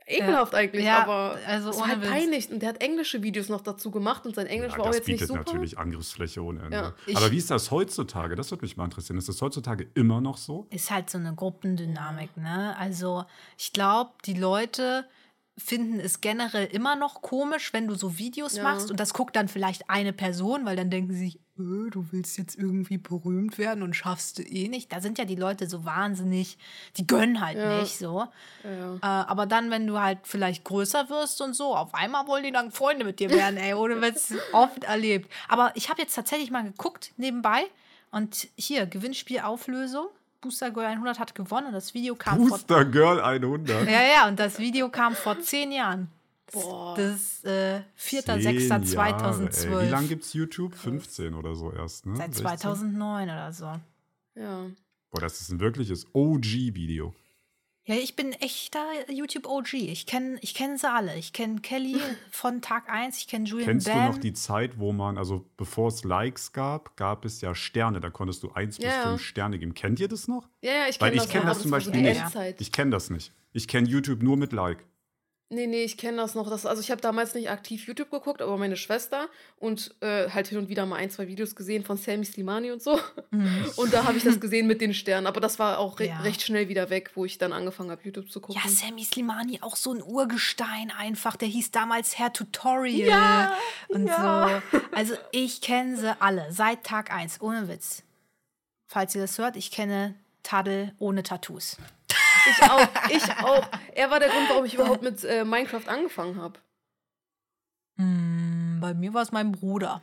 ekelhaft 0.09 0.55
eigentlich, 0.55 0.85
Ja, 0.85 1.03
aber 1.03 1.37
also 1.47 1.69
es 1.69 1.79
war 1.79 1.87
halt 1.87 2.01
Witz. 2.01 2.09
peinlich. 2.09 2.51
Und 2.51 2.59
der 2.61 2.69
hat 2.69 2.81
englische 2.83 3.21
Videos 3.23 3.49
noch 3.49 3.61
dazu 3.61 3.91
gemacht 3.91 4.25
und 4.25 4.35
sein 4.35 4.47
Englisch 4.47 4.73
Ja, 4.73 4.77
war 4.79 4.85
auch 4.85 4.89
das 4.89 4.97
jetzt 4.97 5.07
nicht 5.07 5.15
bietet 5.19 5.27
super. 5.29 5.39
natürlich 5.39 5.77
Angriffsfläche 5.77 6.43
ohne 6.43 6.61
Ende. 6.63 6.93
Ja. 7.07 7.15
Aber 7.15 7.31
wie 7.31 7.37
ist 7.37 7.49
das 7.51 7.71
heutzutage? 7.71 8.35
Das 8.35 8.51
würde 8.51 8.63
mich 8.63 8.75
mal 8.77 8.85
interessieren. 8.85 9.17
Ist 9.17 9.29
das 9.29 9.41
heutzutage 9.41 9.87
immer 9.93 10.21
noch 10.21 10.37
so? 10.37 10.67
Ist 10.71 10.91
halt 10.91 11.09
so 11.09 11.17
eine 11.17 11.33
Gruppendynamik, 11.35 12.35
ne? 12.37 12.75
Also, 12.77 13.25
ich 13.57 13.71
glaube, 13.73 14.11
die 14.25 14.33
Leute 14.33 15.05
finden 15.57 15.99
es 15.99 16.21
generell 16.21 16.65
immer 16.67 16.95
noch 16.95 17.21
komisch, 17.21 17.73
wenn 17.73 17.87
du 17.87 17.93
so 17.95 18.17
Videos 18.17 18.55
Ja. 18.57 18.63
machst 18.63 18.89
und 18.91 18.99
das 18.99 19.13
guckt 19.13 19.35
dann 19.35 19.47
vielleicht 19.49 19.89
eine 19.89 20.13
Person, 20.13 20.65
weil 20.65 20.75
dann 20.77 20.89
denken 20.89 21.11
sie 21.13 21.19
sich, 21.19 21.39
du 21.63 22.05
willst 22.11 22.37
jetzt 22.37 22.57
irgendwie 22.57 22.97
berühmt 22.97 23.57
werden 23.57 23.83
und 23.83 23.93
schaffst 23.95 24.37
du 24.39 24.43
eh 24.43 24.67
nicht. 24.67 24.91
Da 24.93 25.01
sind 25.01 25.17
ja 25.17 25.25
die 25.25 25.35
Leute 25.35 25.67
so 25.67 25.85
wahnsinnig, 25.85 26.57
die 26.97 27.05
gönnen 27.05 27.41
halt 27.41 27.57
Ja. 27.57 27.81
nicht 27.81 27.97
so. 27.97 28.27
Ja. 28.63 28.95
Äh, 28.95 28.99
aber 29.27 29.45
dann, 29.45 29.69
wenn 29.71 29.85
du 29.85 29.99
halt 29.99 30.19
vielleicht 30.23 30.63
größer 30.63 31.09
wirst 31.09 31.41
und 31.41 31.53
so, 31.55 31.75
auf 31.75 31.93
einmal 31.93 32.27
wollen 32.27 32.43
die 32.43 32.51
dann 32.51 32.71
Freunde 32.71 33.03
mit 33.05 33.19
dir 33.19 33.29
werden, 33.29 33.57
ey, 33.57 33.73
ohne 33.73 34.01
Witz, 34.01 34.33
oft 34.53 34.83
erlebt. 34.85 35.31
Aber 35.47 35.71
ich 35.75 35.89
habe 35.89 36.01
jetzt 36.01 36.15
tatsächlich 36.15 36.51
mal 36.51 36.63
geguckt 36.63 37.11
nebenbei 37.17 37.63
und 38.11 38.47
hier, 38.57 38.85
Gewinnspielauflösung. 38.85 40.07
Booster 40.41 40.71
Girl 40.71 40.85
100 40.85 41.19
hat 41.19 41.35
gewonnen 41.35 41.67
und 41.67 41.73
das 41.73 41.93
Video 41.93 42.15
kam 42.15 42.37
vor 42.47 42.57
Booster 42.59 42.85
Girl 42.85 43.19
100. 43.19 43.67
ja, 43.89 44.01
ja, 44.01 44.27
und 44.29 44.39
das 44.39 44.57
Video 44.57 44.87
kam 44.89 45.13
vor 45.13 45.37
zehn 45.41 45.71
Jahren. 45.73 46.09
Boah. 46.51 46.95
Das 46.95 47.43
äh, 47.43 47.71
Jahre, 47.73 47.83
ey. 47.83 47.85
4.6.2012. 47.99 49.85
Wie 49.85 49.89
lange 49.89 50.07
gibt 50.07 50.23
es 50.23 50.33
YouTube? 50.33 50.75
15 50.75 51.33
oder 51.33 51.55
so 51.55 51.71
erst, 51.71 52.05
ne? 52.05 52.15
Seit 52.15 52.33
16? 52.35 52.45
2009 52.45 53.23
oder 53.29 53.53
so. 53.53 53.65
ja. 54.35 54.65
Boah, 55.11 55.21
das 55.21 55.41
ist 55.41 55.49
ein 55.49 55.59
wirkliches 55.59 56.05
OG-Video. 56.13 57.15
Ja, 57.85 57.95
ich 57.95 58.15
bin 58.15 58.33
echter 58.33 58.83
YouTube-OG. 59.09 59.73
Ich 59.73 60.05
kenne 60.05 60.37
ich 60.41 60.53
kenn 60.53 60.77
sie 60.77 60.87
alle. 60.87 61.17
Ich 61.17 61.33
kenne 61.33 61.61
Kelly 61.61 61.97
von 62.31 62.61
Tag 62.61 62.87
1, 62.87 63.17
ich 63.17 63.27
kenne 63.27 63.45
Julian 63.45 63.67
Kennst 63.67 63.87
Bam. 63.87 63.97
du 64.05 64.11
noch 64.11 64.17
die 64.19 64.33
Zeit, 64.33 64.77
wo 64.77 64.91
man, 64.93 65.17
also 65.17 65.43
bevor 65.57 65.87
es 65.87 66.03
Likes 66.03 66.51
gab, 66.53 66.95
gab 66.95 67.25
es 67.25 67.41
ja 67.41 67.55
Sterne. 67.55 67.99
Da 67.99 68.11
konntest 68.11 68.43
du 68.43 68.51
1 68.51 68.77
bis 68.77 68.85
Ja, 68.85 68.91
ja. 68.91 69.03
5 69.09 69.21
Sterne 69.23 69.57
geben. 69.57 69.73
Kennt 69.73 69.99
ihr 69.99 70.07
das 70.07 70.27
noch? 70.27 70.47
Ja, 70.61 70.71
ja, 70.73 70.87
ich 70.87 71.01
Weil 71.01 71.09
kenne 71.13 71.21
das. 71.23 71.25
noch, 71.25 71.33
das 71.33 71.43
aber 71.49 71.59
zum 71.59 71.71
Beispiel 71.71 72.01
nicht. 72.01 72.61
Ich 72.61 72.71
kenne 72.71 72.91
das 72.91 73.09
nicht. 73.09 73.33
Ich 73.51 73.67
kenne 73.67 73.87
YouTube 73.87 74.21
nur 74.21 74.37
mit 74.37 74.53
Like. 74.53 74.85
Nee, 75.51 75.65
nee, 75.65 75.83
ich 75.83 75.97
kenne 75.97 76.17
das 76.17 76.35
noch. 76.35 76.47
Das, 76.47 76.67
also 76.67 76.79
ich 76.79 76.91
habe 76.91 77.01
damals 77.01 77.33
nicht 77.33 77.49
aktiv 77.49 77.87
YouTube 77.87 78.11
geguckt, 78.11 78.39
aber 78.39 78.55
meine 78.57 78.77
Schwester 78.77 79.27
und 79.57 79.95
äh, 79.99 80.29
halt 80.29 80.47
hin 80.47 80.59
und 80.59 80.69
wieder 80.69 80.85
mal 80.85 80.97
ein, 80.97 81.09
zwei 81.09 81.27
Videos 81.27 81.55
gesehen 81.55 81.83
von 81.83 81.97
Sammy 81.97 82.23
Slimani 82.23 82.71
und 82.71 82.83
so. 82.83 82.99
Und 83.75 83.91
da 83.91 84.03
habe 84.03 84.15
ich 84.17 84.23
das 84.23 84.39
gesehen 84.39 84.67
mit 84.67 84.79
den 84.79 84.93
Sternen. 84.93 85.25
Aber 85.25 85.41
das 85.41 85.57
war 85.57 85.79
auch 85.79 85.99
re 85.99 86.07
Ja. 86.07 86.19
recht 86.19 86.43
schnell 86.43 86.69
wieder 86.69 86.91
weg, 86.91 87.11
wo 87.15 87.25
ich 87.25 87.39
dann 87.39 87.51
angefangen 87.51 87.89
habe, 87.89 88.01
YouTube 88.03 88.31
zu 88.31 88.41
gucken. 88.41 88.61
Ja, 88.63 88.69
Sammy 88.69 89.03
Slimani, 89.03 89.57
auch 89.61 89.75
so 89.75 89.91
ein 89.91 90.03
Urgestein 90.03 90.91
einfach. 90.95 91.35
Der 91.35 91.47
hieß 91.47 91.71
damals 91.71 92.19
Herr 92.19 92.31
Tutorial. 92.31 93.07
Ja, 93.09 93.57
und 93.87 94.05
ja. 94.05 94.61
so. 94.71 94.79
Also 94.91 95.15
ich 95.31 95.61
kenne 95.61 95.97
sie 95.97 96.15
alle, 96.21 96.45
seit 96.51 96.83
Tag 96.83 97.11
1, 97.11 97.41
ohne 97.41 97.67
Witz. 97.67 98.03
Falls 98.85 99.15
ihr 99.15 99.21
das 99.21 99.39
hört, 99.39 99.55
ich 99.55 99.71
kenne 99.71 100.13
Taddel 100.43 100.93
ohne 100.99 101.23
Tattoos. 101.23 101.77
Ich 102.47 102.63
auch, 102.63 102.87
ich 103.09 103.29
auch. 103.43 103.67
Er 103.95 104.11
war 104.11 104.19
der 104.19 104.29
Grund, 104.29 104.49
warum 104.49 104.65
ich 104.65 104.73
überhaupt 104.73 105.01
mit 105.03 105.23
äh, 105.23 105.43
Minecraft 105.43 105.87
angefangen 105.87 106.41
habe. 106.41 106.59
Hm, 107.97 108.79
bei 108.79 108.93
mir 108.93 109.13
war 109.13 109.21
es 109.21 109.31
mein 109.31 109.51
Bruder. 109.51 110.01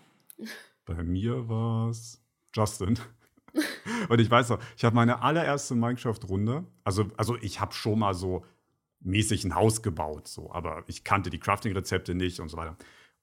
Bei 0.84 1.02
mir 1.02 1.48
war 1.48 1.88
es 1.88 2.22
Justin. 2.54 2.98
Und 4.08 4.20
ich 4.20 4.30
weiß 4.30 4.50
noch, 4.50 4.58
ich 4.76 4.84
habe 4.84 4.94
meine 4.94 5.22
allererste 5.22 5.74
Minecraft-Runde, 5.74 6.64
also, 6.84 7.06
also 7.16 7.36
ich 7.40 7.60
habe 7.60 7.72
schon 7.72 7.98
mal 7.98 8.14
so 8.14 8.44
mäßig 9.00 9.44
ein 9.44 9.54
Haus 9.54 9.82
gebaut, 9.82 10.28
so, 10.28 10.52
aber 10.52 10.84
ich 10.86 11.04
kannte 11.04 11.30
die 11.30 11.38
Crafting-Rezepte 11.38 12.14
nicht 12.14 12.40
und 12.40 12.48
so 12.48 12.56
weiter. 12.56 12.76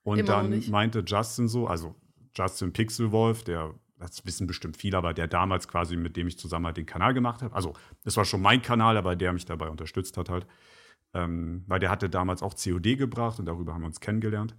Und 0.03 0.19
Immer 0.19 0.27
dann 0.27 0.63
meinte 0.69 1.03
Justin 1.05 1.47
so, 1.47 1.67
also 1.67 1.95
Justin 2.35 2.73
Pixelwolf, 2.73 3.43
der, 3.43 3.73
das 4.03 4.25
wissen 4.25 4.47
bestimmt 4.47 4.77
viele, 4.77 4.97
aber 4.97 5.13
der 5.13 5.27
damals 5.27 5.67
quasi, 5.67 5.95
mit 5.95 6.15
dem 6.17 6.27
ich 6.27 6.37
zusammen 6.37 6.65
halt 6.65 6.77
den 6.77 6.85
Kanal 6.85 7.13
gemacht 7.13 7.41
habe, 7.41 7.55
also 7.55 7.73
das 8.03 8.17
war 8.17 8.25
schon 8.25 8.41
mein 8.41 8.61
Kanal, 8.61 8.97
aber 8.97 9.15
der 9.15 9.33
mich 9.33 9.45
dabei 9.45 9.69
unterstützt 9.69 10.17
hat 10.17 10.29
halt, 10.29 10.45
ähm, 11.13 11.63
weil 11.67 11.79
der 11.79 11.89
hatte 11.89 12.09
damals 12.09 12.43
auch 12.43 12.55
COD 12.55 12.97
gebracht 12.97 13.39
und 13.39 13.45
darüber 13.45 13.73
haben 13.73 13.81
wir 13.81 13.87
uns 13.87 13.99
kennengelernt 13.99 14.55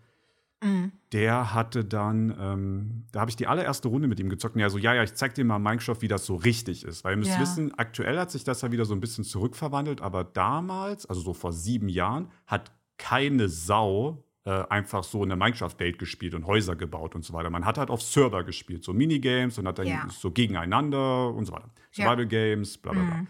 der 1.12 1.55
hatte 1.55 1.84
dann, 1.84 2.34
ähm, 2.40 3.05
da 3.12 3.20
habe 3.20 3.30
ich 3.30 3.36
die 3.36 3.47
allererste 3.47 3.88
Runde 3.88 4.09
mit 4.09 4.18
ihm 4.18 4.28
gezockt. 4.28 4.57
Und 4.57 4.62
er 4.62 4.70
so, 4.70 4.78
ja, 4.78 4.95
ja, 4.95 5.03
ich 5.03 5.14
zeig 5.14 5.34
dir 5.34 5.45
mal 5.45 5.59
Minecraft, 5.59 6.01
wie 6.01 6.09
das 6.09 6.26
so 6.26 6.34
richtig 6.34 6.84
ist. 6.84 7.05
Weil 7.05 7.12
ihr 7.12 7.18
müsst 7.18 7.34
Ja. 7.34 7.40
wissen, 7.40 7.72
aktuell 7.78 8.18
hat 8.18 8.30
sich 8.30 8.45
das 8.45 8.62
ja 8.62 8.72
wieder 8.72 8.84
so 8.84 8.95
ein 8.95 9.01
bisschen 9.01 9.24
zurückverwandelt, 9.24 10.01
aber 10.01 10.24
damals, 10.24 11.07
also 11.07 11.20
so 11.20 11.34
vor 11.34 11.53
sieben 11.53 11.88
Jahren, 11.88 12.30
hat 12.47 12.72
keine 12.97 13.49
Sau 13.49 14.24
äh, 14.45 14.62
einfach 14.68 15.05
so 15.05 15.22
in 15.22 15.30
der 15.30 15.36
Minecraft-Welt 15.38 15.99
gespielt 15.99 16.34
und 16.34 16.47
Häuser 16.47 16.76
gebaut 16.76 17.14
und 17.14 17.24
so 17.24 17.32
weiter. 17.32 17.51
Man 17.51 17.64
hat 17.64 17.78
halt 17.78 17.90
auf 17.90 18.03
Server 18.03 18.45
gespielt, 18.45 18.84
so 18.84 18.92
Minigames 18.92 19.59
und 19.59 19.66
hat 19.66 19.78
dann 19.78 19.86
Ja. 19.86 20.07
so 20.11 20.30
gegeneinander 20.30 21.32
und 21.32 21.47
so 21.47 21.53
weiter. 21.53 21.70
Survival 21.92 22.26
Games, 22.26 22.76
bla 22.78 22.92
bla 22.92 23.03
bla. 23.03 23.14
Mhm. 23.16 23.26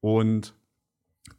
Und 0.00 0.54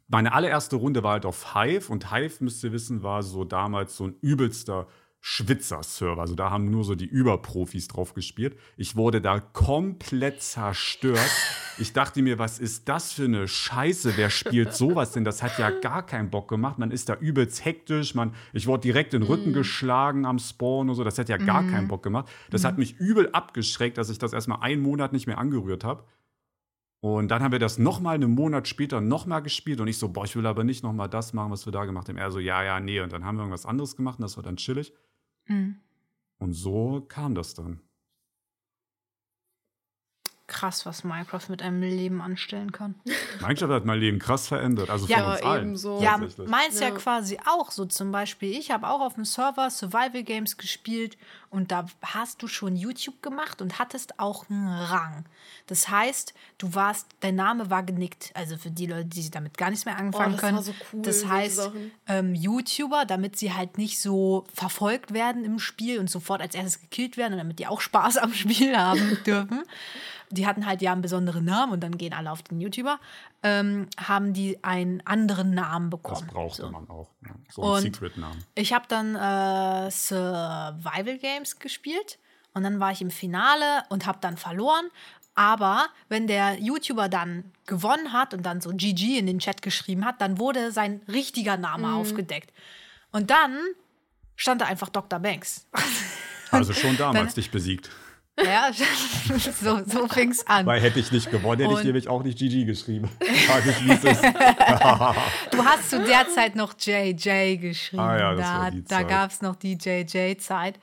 meine 0.06 0.32
allererste 0.32 0.76
Runde 0.76 1.02
war 1.02 1.12
halt 1.12 1.26
auf 1.26 1.54
Hive 1.54 1.90
und 1.90 2.12
Hive, 2.12 2.42
müsst 2.44 2.62
ihr 2.64 2.72
wissen, 2.72 3.02
war 3.02 3.22
so 3.22 3.44
damals 3.44 3.96
so 3.96 4.04
ein 4.06 4.14
übelster 4.20 4.86
Schwitzer-Server. 5.22 6.20
Also 6.20 6.34
da 6.34 6.50
haben 6.50 6.70
nur 6.70 6.82
so 6.84 6.94
die 6.94 7.06
Überprofis 7.06 7.88
drauf 7.88 8.14
gespielt. 8.14 8.56
Ich 8.76 8.96
wurde 8.96 9.20
da 9.20 9.40
komplett 9.40 10.42
zerstört. 10.42 11.18
Ich 11.78 11.94
dachte 11.94 12.20
mir, 12.20 12.38
was 12.38 12.58
ist 12.58 12.90
das 12.90 13.14
für 13.14 13.24
eine 13.24 13.48
Scheiße? 13.48 14.18
Wer 14.18 14.28
spielt 14.28 14.74
sowas 14.74 15.12
denn? 15.12 15.24
Das 15.24 15.42
hat 15.42 15.58
ja 15.58 15.70
gar 15.70 16.04
keinen 16.04 16.28
Bock 16.28 16.46
gemacht. 16.46 16.78
Man 16.78 16.90
ist 16.90 17.08
da 17.08 17.14
übelst 17.14 17.64
hektisch. 17.64 18.14
Man, 18.14 18.34
ich 18.52 18.66
wurde 18.66 18.82
direkt 18.82 19.14
in 19.14 19.22
den 19.22 19.26
Rücken 19.26 19.54
geschlagen 19.54 20.26
am 20.26 20.38
Spawn 20.38 20.90
und 20.90 20.94
so. 20.94 21.04
Das 21.04 21.16
hat 21.16 21.30
ja 21.30 21.38
gar 21.38 21.62
keinen 21.64 21.88
Bock 21.88 22.02
gemacht. 22.02 22.28
Das 22.50 22.64
hat 22.64 22.76
mich 22.76 22.98
übel 22.98 23.30
abgeschreckt, 23.32 23.96
dass 23.96 24.10
ich 24.10 24.18
das 24.18 24.34
erstmal 24.34 24.60
einen 24.60 24.82
Monat 24.82 25.14
nicht 25.14 25.26
mehr 25.26 25.38
angerührt 25.38 25.82
habe. 25.82 26.04
Und 27.00 27.30
dann 27.30 27.42
haben 27.42 27.52
wir 27.52 27.58
das 27.58 27.78
nochmal 27.78 28.16
einen 28.16 28.34
Monat 28.34 28.68
später 28.68 29.00
nochmal 29.00 29.42
gespielt 29.42 29.80
und 29.80 29.88
ich 29.88 29.96
so, 29.96 30.10
boah, 30.10 30.26
ich 30.26 30.36
will 30.36 30.46
aber 30.46 30.64
nicht 30.64 30.82
nochmal 30.84 31.08
das 31.08 31.32
machen, 31.32 31.50
was 31.50 31.64
wir 31.64 31.72
da 31.72 31.86
gemacht 31.86 32.10
haben. 32.10 32.18
Er 32.18 32.30
so, 32.30 32.38
ja, 32.38 32.62
ja, 32.62 32.78
nee. 32.78 33.00
Und 33.00 33.10
dann 33.12 33.24
haben 33.24 33.36
wir 33.36 33.42
irgendwas 33.42 33.64
anderes 33.64 33.96
gemacht 33.96 34.18
und 34.18 34.22
das 34.22 34.36
war 34.36 34.44
dann 34.44 34.56
chillig. 34.56 34.92
Mhm. 35.50 35.76
Und 36.38 36.52
so 36.52 37.04
kam 37.08 37.34
das 37.34 37.54
dann. 37.54 37.80
Krass, 40.50 40.84
was 40.84 41.04
Minecraft 41.04 41.48
mit 41.48 41.62
einem 41.62 41.80
Leben 41.80 42.20
anstellen 42.20 42.72
kann. 42.72 42.96
Minecraft 43.40 43.68
hat 43.72 43.84
mein 43.84 44.00
Leben 44.00 44.18
krass 44.18 44.48
verändert. 44.48 44.90
Also 44.90 45.06
von 45.06 45.16
Ja, 45.16 45.30
uns 45.32 45.42
allen. 45.42 45.62
ebenso. 45.62 46.02
Ja, 46.02 46.18
meins 46.46 46.80
ja. 46.80 46.88
Ja. 46.88 46.94
quasi 46.94 47.38
auch 47.46 47.70
so. 47.70 47.86
Zum 47.86 48.10
Beispiel, 48.10 48.50
ich 48.58 48.70
habe 48.70 48.88
auch 48.88 49.00
auf 49.00 49.14
dem 49.14 49.24
Server 49.24 49.70
Survival 49.70 50.24
Games 50.24 50.56
gespielt 50.56 51.16
und 51.50 51.70
da 51.70 51.86
hast 52.02 52.42
du 52.42 52.48
schon 52.48 52.74
YouTube 52.76 53.22
gemacht 53.22 53.62
und 53.62 53.78
hattest 53.78 54.18
auch 54.18 54.50
einen 54.50 54.68
Rang. 54.68 55.24
Das 55.68 55.88
heißt, 55.88 56.34
du 56.58 56.74
warst, 56.74 57.06
dein 57.20 57.36
Name 57.36 57.70
war 57.70 57.82
genickt. 57.84 58.32
Also 58.34 58.56
für 58.56 58.70
die 58.70 58.86
Leute, 58.86 59.04
die 59.06 59.30
damit 59.30 59.56
gar 59.56 59.70
nichts 59.70 59.84
mehr 59.84 59.96
anfangen 59.98 60.30
Oh, 60.30 60.32
das 60.32 60.40
können. 60.40 60.56
war 60.56 60.62
so 60.64 60.74
cool, 60.92 61.02
das 61.02 61.26
heißt, 61.26 61.70
ähm, 62.08 62.34
YouTuber, 62.34 63.04
damit 63.06 63.36
sie 63.36 63.52
halt 63.52 63.78
nicht 63.78 64.00
so 64.00 64.46
verfolgt 64.52 65.12
werden 65.14 65.44
im 65.44 65.58
Spiel 65.60 65.98
und 66.00 66.10
sofort 66.10 66.40
als 66.40 66.54
erstes 66.56 66.80
gekillt 66.80 67.16
werden 67.16 67.34
und 67.34 67.38
damit 67.38 67.58
die 67.60 67.66
auch 67.68 67.80
Spaß 67.80 68.16
am 68.18 68.32
Spiel 68.34 68.76
haben 68.76 69.16
dürfen. 69.26 69.62
Die 70.30 70.46
hatten 70.46 70.64
halt 70.66 70.80
ja 70.80 70.92
einen 70.92 71.02
besonderen 71.02 71.44
Namen 71.44 71.72
und 71.72 71.80
dann 71.82 71.98
gehen 71.98 72.12
alle 72.12 72.30
auf 72.30 72.42
den 72.42 72.60
YouTuber, 72.60 73.00
ähm, 73.42 73.88
haben 73.98 74.32
die 74.32 74.62
einen 74.62 75.04
anderen 75.04 75.54
Namen 75.54 75.90
das 75.90 76.00
bekommen. 76.00 76.28
brauchte 76.28 76.62
So. 76.62 76.70
man 76.70 76.88
auch. 76.88 77.10
Ja. 77.24 77.34
So 77.50 77.72
einen 77.72 77.92
Secret-Namen. 77.92 78.44
Ich 78.54 78.72
habe 78.72 78.84
dann 78.88 79.16
äh, 79.16 79.90
Survival 79.90 81.18
Games 81.18 81.58
gespielt 81.58 82.18
und 82.54 82.62
dann 82.62 82.80
war 82.80 82.92
ich 82.92 83.00
im 83.02 83.10
Finale 83.10 83.82
und 83.88 84.06
habe 84.06 84.18
dann 84.20 84.36
verloren 84.36 84.86
Aber 85.34 85.86
wenn 86.08 86.26
der 86.26 86.60
YouTuber 86.60 87.08
dann 87.08 87.44
gewonnen 87.66 88.12
hat 88.12 88.34
und 88.34 88.44
dann 88.44 88.60
so 88.60 88.70
GG 88.74 89.18
in 89.18 89.26
den 89.26 89.38
Chat 89.38 89.62
geschrieben 89.62 90.04
hat, 90.04 90.20
dann 90.20 90.38
wurde 90.38 90.70
sein 90.72 91.00
richtiger 91.08 91.56
Name 91.56 91.94
aufgedeckt. 91.94 92.52
Und 93.12 93.30
dann 93.30 93.56
stand 94.36 94.60
da 94.60 94.66
einfach 94.66 94.88
Dr. 94.88 95.18
Banks. 95.18 95.66
Also 96.50 96.72
schon 96.72 96.96
damals 96.98 97.34
dich 97.34 97.50
besiegt. 97.50 97.90
Ja, 98.44 98.70
so, 99.62 99.80
so 99.86 100.08
fing 100.08 100.30
es 100.30 100.46
an. 100.46 100.66
Weil 100.66 100.80
hätte 100.80 101.00
ich 101.00 101.12
nicht 101.12 101.30
gewonnen, 101.30 101.62
hätte 101.62 101.80
ich 101.80 101.84
nämlich 101.84 102.08
auch 102.08 102.22
nicht 102.22 102.38
GG 102.38 102.64
geschrieben. 102.64 103.08
Ist. 103.20 104.22
Du 105.50 105.64
hast 105.64 105.90
zu 105.90 106.00
der 106.04 106.28
Zeit 106.28 106.56
noch 106.56 106.74
JJ 106.78 107.56
geschrieben. 107.56 108.02
Ah 108.02 108.18
ja, 108.18 108.34
das 108.34 108.46
da 108.46 109.00
da 109.00 109.02
gab 109.02 109.30
es 109.30 109.42
noch 109.42 109.56
die 109.56 109.74
JJ-Zeit. 109.74 110.78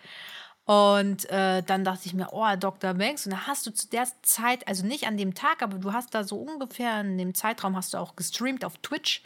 Und 0.65 1.29
äh, 1.29 1.63
dann 1.63 1.85
dachte 1.85 2.01
ich 2.05 2.13
mir, 2.13 2.27
oh, 2.31 2.45
Dr. 2.59 2.93
Banks. 2.93 3.25
Und 3.25 3.31
da 3.31 3.47
hast 3.47 3.65
du 3.65 3.71
zu 3.71 3.87
der 3.87 4.05
Zeit, 4.21 4.67
also 4.67 4.85
nicht 4.85 5.07
an 5.07 5.15
dem 5.15 5.33
Tag, 5.33 5.61
aber 5.61 5.77
du 5.77 5.93
hast 5.93 6.13
da 6.13 6.25
so 6.25 6.35
ungefähr 6.37 6.99
in 7.01 7.17
dem 7.17 7.33
Zeitraum 7.33 7.75
hast 7.77 7.93
du 7.93 7.97
auch 7.97 8.17
gestreamt 8.17 8.65
auf 8.65 8.77
Twitch. 8.79 9.23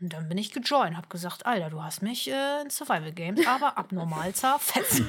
Und 0.00 0.14
dann 0.14 0.30
bin 0.30 0.38
ich 0.38 0.52
gejoint, 0.52 0.96
hab 0.96 1.10
gesagt, 1.10 1.44
Alter, 1.44 1.68
du 1.68 1.82
hast 1.82 2.00
mich 2.02 2.30
äh, 2.30 2.62
in 2.62 2.70
Survival 2.70 3.12
Games, 3.12 3.46
aber 3.46 3.76
abnormal 3.76 4.32
zerfetzt. 4.32 5.02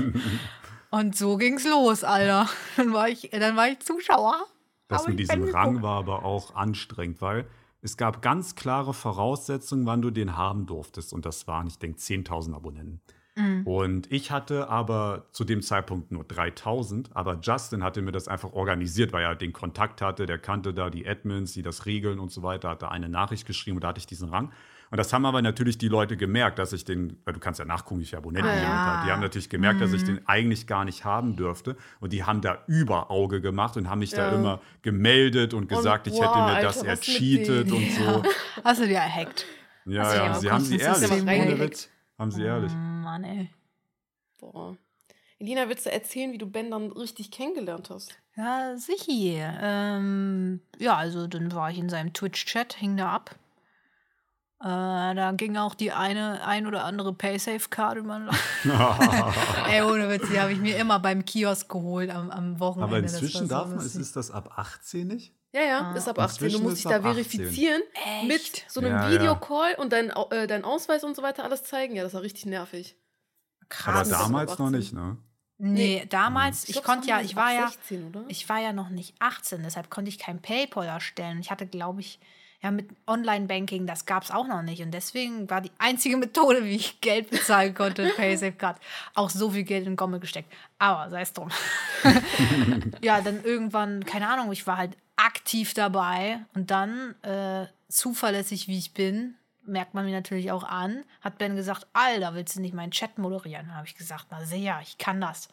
Und 0.91 1.15
so 1.15 1.37
ging's 1.37 1.65
los, 1.65 2.03
Alter. 2.03 2.47
Dann 2.77 2.93
war 2.93 3.09
ich, 3.09 3.29
dann 3.31 3.55
war 3.55 3.69
ich 3.69 3.79
Zuschauer. 3.79 4.45
Das 4.89 5.07
mit 5.07 5.19
diesem 5.19 5.45
Rang 5.45 5.81
war 5.81 5.99
aber 5.99 6.25
auch 6.25 6.53
anstrengend, 6.53 7.21
weil 7.21 7.45
es 7.81 7.95
gab 7.95 8.21
ganz 8.21 8.55
klare 8.55 8.93
Voraussetzungen, 8.93 9.85
wann 9.85 10.01
du 10.01 10.11
den 10.11 10.35
haben 10.35 10.65
durftest. 10.65 11.13
Und 11.13 11.25
das 11.25 11.47
waren, 11.47 11.67
ich 11.67 11.79
denke, 11.79 11.97
10.000 11.97 12.53
Abonnenten. 12.53 13.01
Mhm. 13.35 13.65
Und 13.65 14.11
ich 14.11 14.31
hatte 14.31 14.69
aber 14.69 15.27
zu 15.31 15.45
dem 15.45 15.61
Zeitpunkt 15.61 16.11
nur 16.11 16.25
3000, 16.25 17.15
aber 17.15 17.39
Justin 17.41 17.83
hatte 17.83 18.01
mir 18.01 18.11
das 18.11 18.27
einfach 18.27 18.51
organisiert, 18.51 19.13
weil 19.13 19.23
er 19.23 19.35
den 19.35 19.53
Kontakt 19.53 20.01
hatte, 20.01 20.25
der 20.25 20.37
kannte 20.37 20.73
da 20.73 20.89
die 20.89 21.07
Admins, 21.07 21.53
die 21.53 21.61
das 21.61 21.85
regeln 21.85 22.19
und 22.19 22.31
so 22.31 22.43
weiter, 22.43 22.69
hat 22.69 22.81
da 22.81 22.89
eine 22.89 23.07
Nachricht 23.07 23.47
geschrieben 23.47 23.77
und 23.77 23.83
da 23.83 23.89
hatte 23.89 23.99
ich 23.99 24.07
diesen 24.07 24.27
Rang. 24.27 24.51
Und 24.91 24.97
das 24.97 25.13
haben 25.13 25.25
aber 25.25 25.41
natürlich 25.41 25.77
die 25.77 25.87
Leute 25.87 26.17
gemerkt, 26.17 26.59
dass 26.59 26.73
ich 26.73 26.83
den, 26.83 27.17
weil 27.23 27.33
du 27.33 27.39
kannst 27.39 27.59
ja 27.59 27.65
nachgucken, 27.65 28.01
wie 28.01 28.05
viele 28.05 28.17
Abonnenten 28.19 28.51
Ah, 28.51 28.61
ja. 28.61 28.85
hat. 28.85 29.05
Die 29.05 29.11
haben 29.11 29.21
natürlich 29.21 29.49
gemerkt, 29.49 29.79
dass 29.81 29.91
Mhm. 29.91 29.95
ich 29.95 30.03
den 30.03 30.27
eigentlich 30.27 30.67
gar 30.67 30.83
nicht 30.83 31.05
haben 31.05 31.37
dürfte. 31.37 31.77
Und 32.01 32.11
die 32.11 32.25
haben 32.25 32.41
da 32.41 32.59
Überauge 32.67 33.39
gemacht 33.39 33.77
und 33.77 33.89
haben 33.89 33.99
mich 33.99 34.11
da 34.11 34.27
Ja. 34.27 34.35
immer 34.35 34.61
gemeldet 34.81 35.53
und 35.53 35.67
gesagt, 35.69 36.07
ich 36.07 36.13
wow, 36.15 36.21
hätte 36.23 36.37
mir 36.39 36.55
Alter, 36.55 36.67
das 36.67 36.83
ercheatet 36.83 37.71
und 37.71 37.89
so. 37.91 38.23
Hast 38.65 38.81
du 38.81 38.87
dir 38.87 38.97
erhackt? 38.97 39.45
Ja, 39.85 40.13
ja, 40.13 40.33
sie 40.35 40.51
haben 40.51 40.63
sie 40.63 40.77
ehrlich, 40.77 41.09
ohne? 41.09 41.59
Witz. 41.59 41.89
Haben 42.19 42.31
sie 42.31 42.43
ehrlich. 42.43 42.73
Mann, 42.73 43.23
ey. 43.23 43.49
Boah. 44.39 44.75
Elina, 45.39 45.69
willst 45.69 45.85
du 45.87 45.91
erzählen, 45.91 46.31
wie 46.33 46.37
du 46.37 46.45
Ben 46.45 46.69
dann 46.69 46.91
richtig 46.91 47.31
kennengelernt 47.31 47.89
hast? 47.89 48.15
Ja, 48.35 48.75
sicher. 48.77 49.57
Ähm, 49.61 50.61
ja, 50.77 50.95
also 50.97 51.27
dann 51.27 51.51
war 51.53 51.71
ich 51.71 51.79
in 51.79 51.89
seinem 51.89 52.13
Twitch-Chat, 52.13 52.73
hing 52.73 52.97
da 52.97 53.11
ab. 53.11 53.35
Äh, 54.62 55.16
da 55.16 55.32
ging 55.36 55.57
auch 55.57 55.74
die 55.74 55.91
eine 55.91 56.45
ein 56.45 56.68
oder 56.68 56.84
andere 56.86 57.14
Paysafe-Karte 57.14 57.99
über. 58.01 58.20
den 58.20 58.30
Ey, 59.70 59.82
ohne 59.82 60.07
Witz, 60.09 60.28
die 60.30 60.39
habe 60.39 60.53
ich 60.53 60.59
mir 60.59 60.78
immer 60.78 60.99
beim 60.99 61.26
Kiosk 61.26 61.68
geholt 61.70 62.09
am, 62.12 62.30
am 62.30 62.59
Wochenende. 62.59 62.86
Aber 62.95 62.99
inzwischen 62.99 63.47
darf 63.47 63.70
so 63.70 63.76
man, 63.76 63.86
ist, 63.86 63.95
ist 63.95 64.16
das 64.16 64.30
ab 64.30 64.53
18 64.57 65.07
nicht? 65.07 65.34
Ja, 65.53 65.62
ja, 65.62 65.91
Ah. 65.91 65.95
ist 65.95 66.07
ab 66.07 66.20
18. 66.20 66.49
Du 66.51 66.59
musst 66.59 66.78
dich 66.78 66.84
da 66.84 66.91
ab 66.97 67.05
18. 67.05 67.14
verifizieren 67.14 67.82
mit 68.28 68.36
Echt? 68.41 68.66
so 68.70 68.80
einem 68.82 68.91
Ja, 68.91 69.09
ja. 69.09 69.20
Videocall 69.20 69.74
und 69.80 69.91
deinen 69.91 70.12
Au- 70.12 70.30
äh, 70.30 70.47
deinen 70.47 70.64
Ausweis 70.64 71.03
und 71.03 71.16
so 71.16 71.24
weiter 71.24 71.43
alles 71.43 71.64
zeigen. 71.64 71.95
Ja, 71.95 72.03
das 72.03 72.14
war 72.14 72.22
richtig 72.22 72.45
nervig. 72.45 72.95
Krass. 73.68 74.14
Aber 74.14 74.24
damals 74.24 74.51
noch 74.59 74.68
18? 74.68 74.80
nicht, 74.80 74.93
ne? 74.93 75.18
Nee, 75.57 76.05
damals, 76.09 76.66
ich, 76.70 76.74
glaub, 76.74 76.86
konnte 76.86 77.07
ja, 77.07 77.22
ich 77.22 77.36
war 77.36 77.51
ja, 77.53 77.68
16, 77.68 78.07
oder? 78.07 78.24
ich 78.30 78.47
war 78.49 78.59
ja 78.59 78.74
noch 78.74 78.89
nicht 78.89 79.16
18, 79.20 79.62
deshalb 79.64 79.89
konnte 79.91 80.09
ich 80.09 80.18
kein 80.18 80.41
PayPal 80.41 80.88
erstellen. 80.88 81.39
Ich 81.39 81.51
hatte, 81.51 81.68
glaube 81.68 81.99
ich, 82.01 82.20
ja, 82.62 82.70
mit 82.70 82.89
Online-Banking, 83.07 83.88
das 83.88 84.05
gab 84.05 84.24
es 84.24 84.32
auch 84.32 84.47
noch 84.47 84.62
nicht. 84.62 84.82
Und 84.82 84.91
deswegen 84.91 85.49
war 85.49 85.62
die 85.62 85.72
einzige 85.78 86.18
Methode, 86.18 86.64
wie 86.64 86.76
ich 86.76 87.01
Geld 87.01 87.30
bezahlen 87.30 87.74
konnte, 87.74 88.09
Paysafe 88.16 88.53
Card. 88.53 88.80
Auch 89.16 89.30
so 89.30 89.49
viel 89.49 89.64
Geld 89.64 89.88
in 89.88 89.95
Gomme 89.95 90.20
gesteckt. 90.20 90.51
Aber 90.78 91.09
sei 91.09 91.22
es 91.22 91.34
drum. 91.34 91.49
ja, 93.01 93.22
dann 93.22 93.43
irgendwann, 93.43 94.05
keine 94.05 94.28
Ahnung, 94.28 94.51
ich 94.51 94.68
war 94.68 94.78
halt 94.78 94.95
aktiv 95.16 95.74
dabei. 95.74 96.39
Und 96.53 96.72
dann, 96.72 97.16
äh, 97.24 97.68
zuverlässig 97.89 98.68
wie 98.68 98.78
ich 98.78 98.93
bin, 98.93 99.36
merkt 99.66 99.93
man 99.93 100.05
mir 100.05 100.12
natürlich 100.12 100.51
auch 100.51 100.64
an, 100.64 101.03
hat 101.22 101.38
Ben 101.38 101.55
gesagt, 101.55 101.88
Alter, 101.93 102.34
willst 102.34 102.55
du 102.55 102.62
nicht 102.62 102.74
meinen 102.74 102.91
Chat 102.91 103.18
moderieren? 103.18 103.68
Da 103.68 103.76
habe 103.76 103.88
ich 103.88 103.95
gesagt, 103.95 104.28
na 104.30 104.43
sehr, 104.43 104.80
ich 104.82 104.97
kann 104.97 105.22
das. 105.22 105.49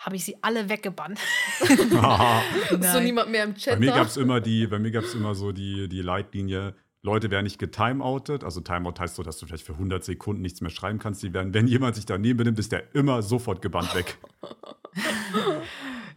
Habe 0.00 0.16
ich 0.16 0.24
sie 0.24 0.36
alle 0.42 0.68
weggebannt. 0.68 1.18
So 2.80 3.00
niemand 3.00 3.30
mehr 3.30 3.44
im 3.44 3.54
Bei 3.54 3.58
Chat 3.58 3.80
mir 3.80 3.90
da. 3.90 3.96
gab 3.96 4.06
es 4.08 4.16
immer 4.16 4.40
die, 4.40 4.66
bei 4.66 4.78
mir 4.78 4.90
gab 4.90 5.04
es 5.04 5.14
immer 5.14 5.34
so 5.34 5.52
die, 5.52 5.88
die 5.88 6.02
Leitlinie, 6.02 6.74
Leute 7.02 7.30
werden 7.30 7.44
nicht 7.44 7.58
getimeoutet. 7.58 8.44
Also 8.44 8.60
Timeout 8.60 8.94
heißt 8.98 9.14
so, 9.14 9.22
dass 9.22 9.38
du 9.38 9.46
vielleicht 9.46 9.64
für 9.64 9.72
100 9.74 10.04
Sekunden 10.04 10.42
nichts 10.42 10.60
mehr 10.60 10.70
schreiben 10.70 10.98
kannst. 10.98 11.22
Die 11.22 11.32
werden, 11.32 11.54
wenn 11.54 11.66
jemand 11.68 11.94
sich 11.96 12.04
daneben 12.04 12.36
benimmt, 12.36 12.58
ist 12.58 12.72
der 12.72 12.94
immer 12.94 13.22
sofort 13.22 13.62
gebannt 13.62 13.94
weg. 13.94 14.18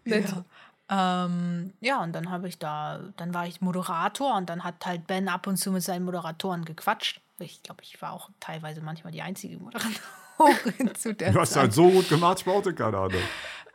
Ja. 0.06 0.46
Ähm, 0.92 1.74
ja, 1.82 2.02
und 2.02 2.14
dann 2.14 2.32
habe 2.32 2.48
ich 2.48 2.58
da, 2.58 3.00
dann 3.18 3.34
war 3.34 3.46
ich 3.46 3.62
Moderator 3.62 4.36
und 4.38 4.50
dann 4.50 4.64
hat 4.64 4.86
halt 4.86 5.06
Ben 5.06 5.28
ab 5.28 5.46
und 5.46 5.58
zu 5.58 5.72
mit 5.72 5.84
seinen 5.84 6.06
Moderatoren 6.06 6.66
gequatscht. 6.66 7.22
Ich 7.38 7.62
glaube, 7.62 7.84
ich 7.84 8.02
war 8.02 8.14
auch 8.14 8.30
teilweise 8.40 8.82
manchmal 8.82 9.12
die 9.14 9.22
einzige 9.22 9.58
Moderatorin 9.58 9.98
zu 10.96 11.14
der 11.14 11.32
Du 11.32 11.40
hast 11.40 11.54
Zeit. 11.54 11.62
halt 11.64 11.74
so 11.74 11.90
gut 11.90 12.10
gemacht, 12.10 12.40
ich 12.40 12.46
brauchte 12.46 12.74
keine 12.74 12.98
Ahnung. 12.98 13.22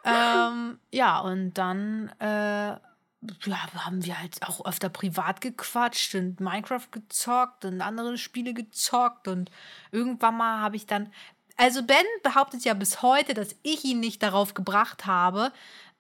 ähm, 0.05 0.79
ja, 0.93 1.21
und 1.21 1.55
dann 1.55 2.11
äh, 2.21 2.77
ja, 3.47 3.75
haben 3.85 4.05
wir 4.05 4.19
halt 4.21 4.37
auch 4.47 4.65
öfter 4.67 4.89
privat 4.91 5.41
gequatscht 5.41 6.15
und 6.15 6.41
Minecraft 6.41 6.89
gezockt 6.91 7.65
und 7.65 7.81
andere 7.81 8.19
Spiele 8.19 8.53
gezockt 8.55 9.29
und 9.29 9.51
irgendwann 9.93 10.37
mal 10.37 10.61
habe 10.61 10.77
ich 10.77 10.87
dann. 10.87 11.11
Also 11.57 11.83
Ben 11.85 12.05
behauptet 12.23 12.65
ja 12.65 12.75
bis 12.75 13.01
heute, 13.01 13.33
dass 13.33 13.55
ich 13.63 13.85
ihn 13.85 14.01
nicht 14.01 14.23
darauf 14.23 14.55
gebracht 14.55 15.07
habe, 15.07 15.53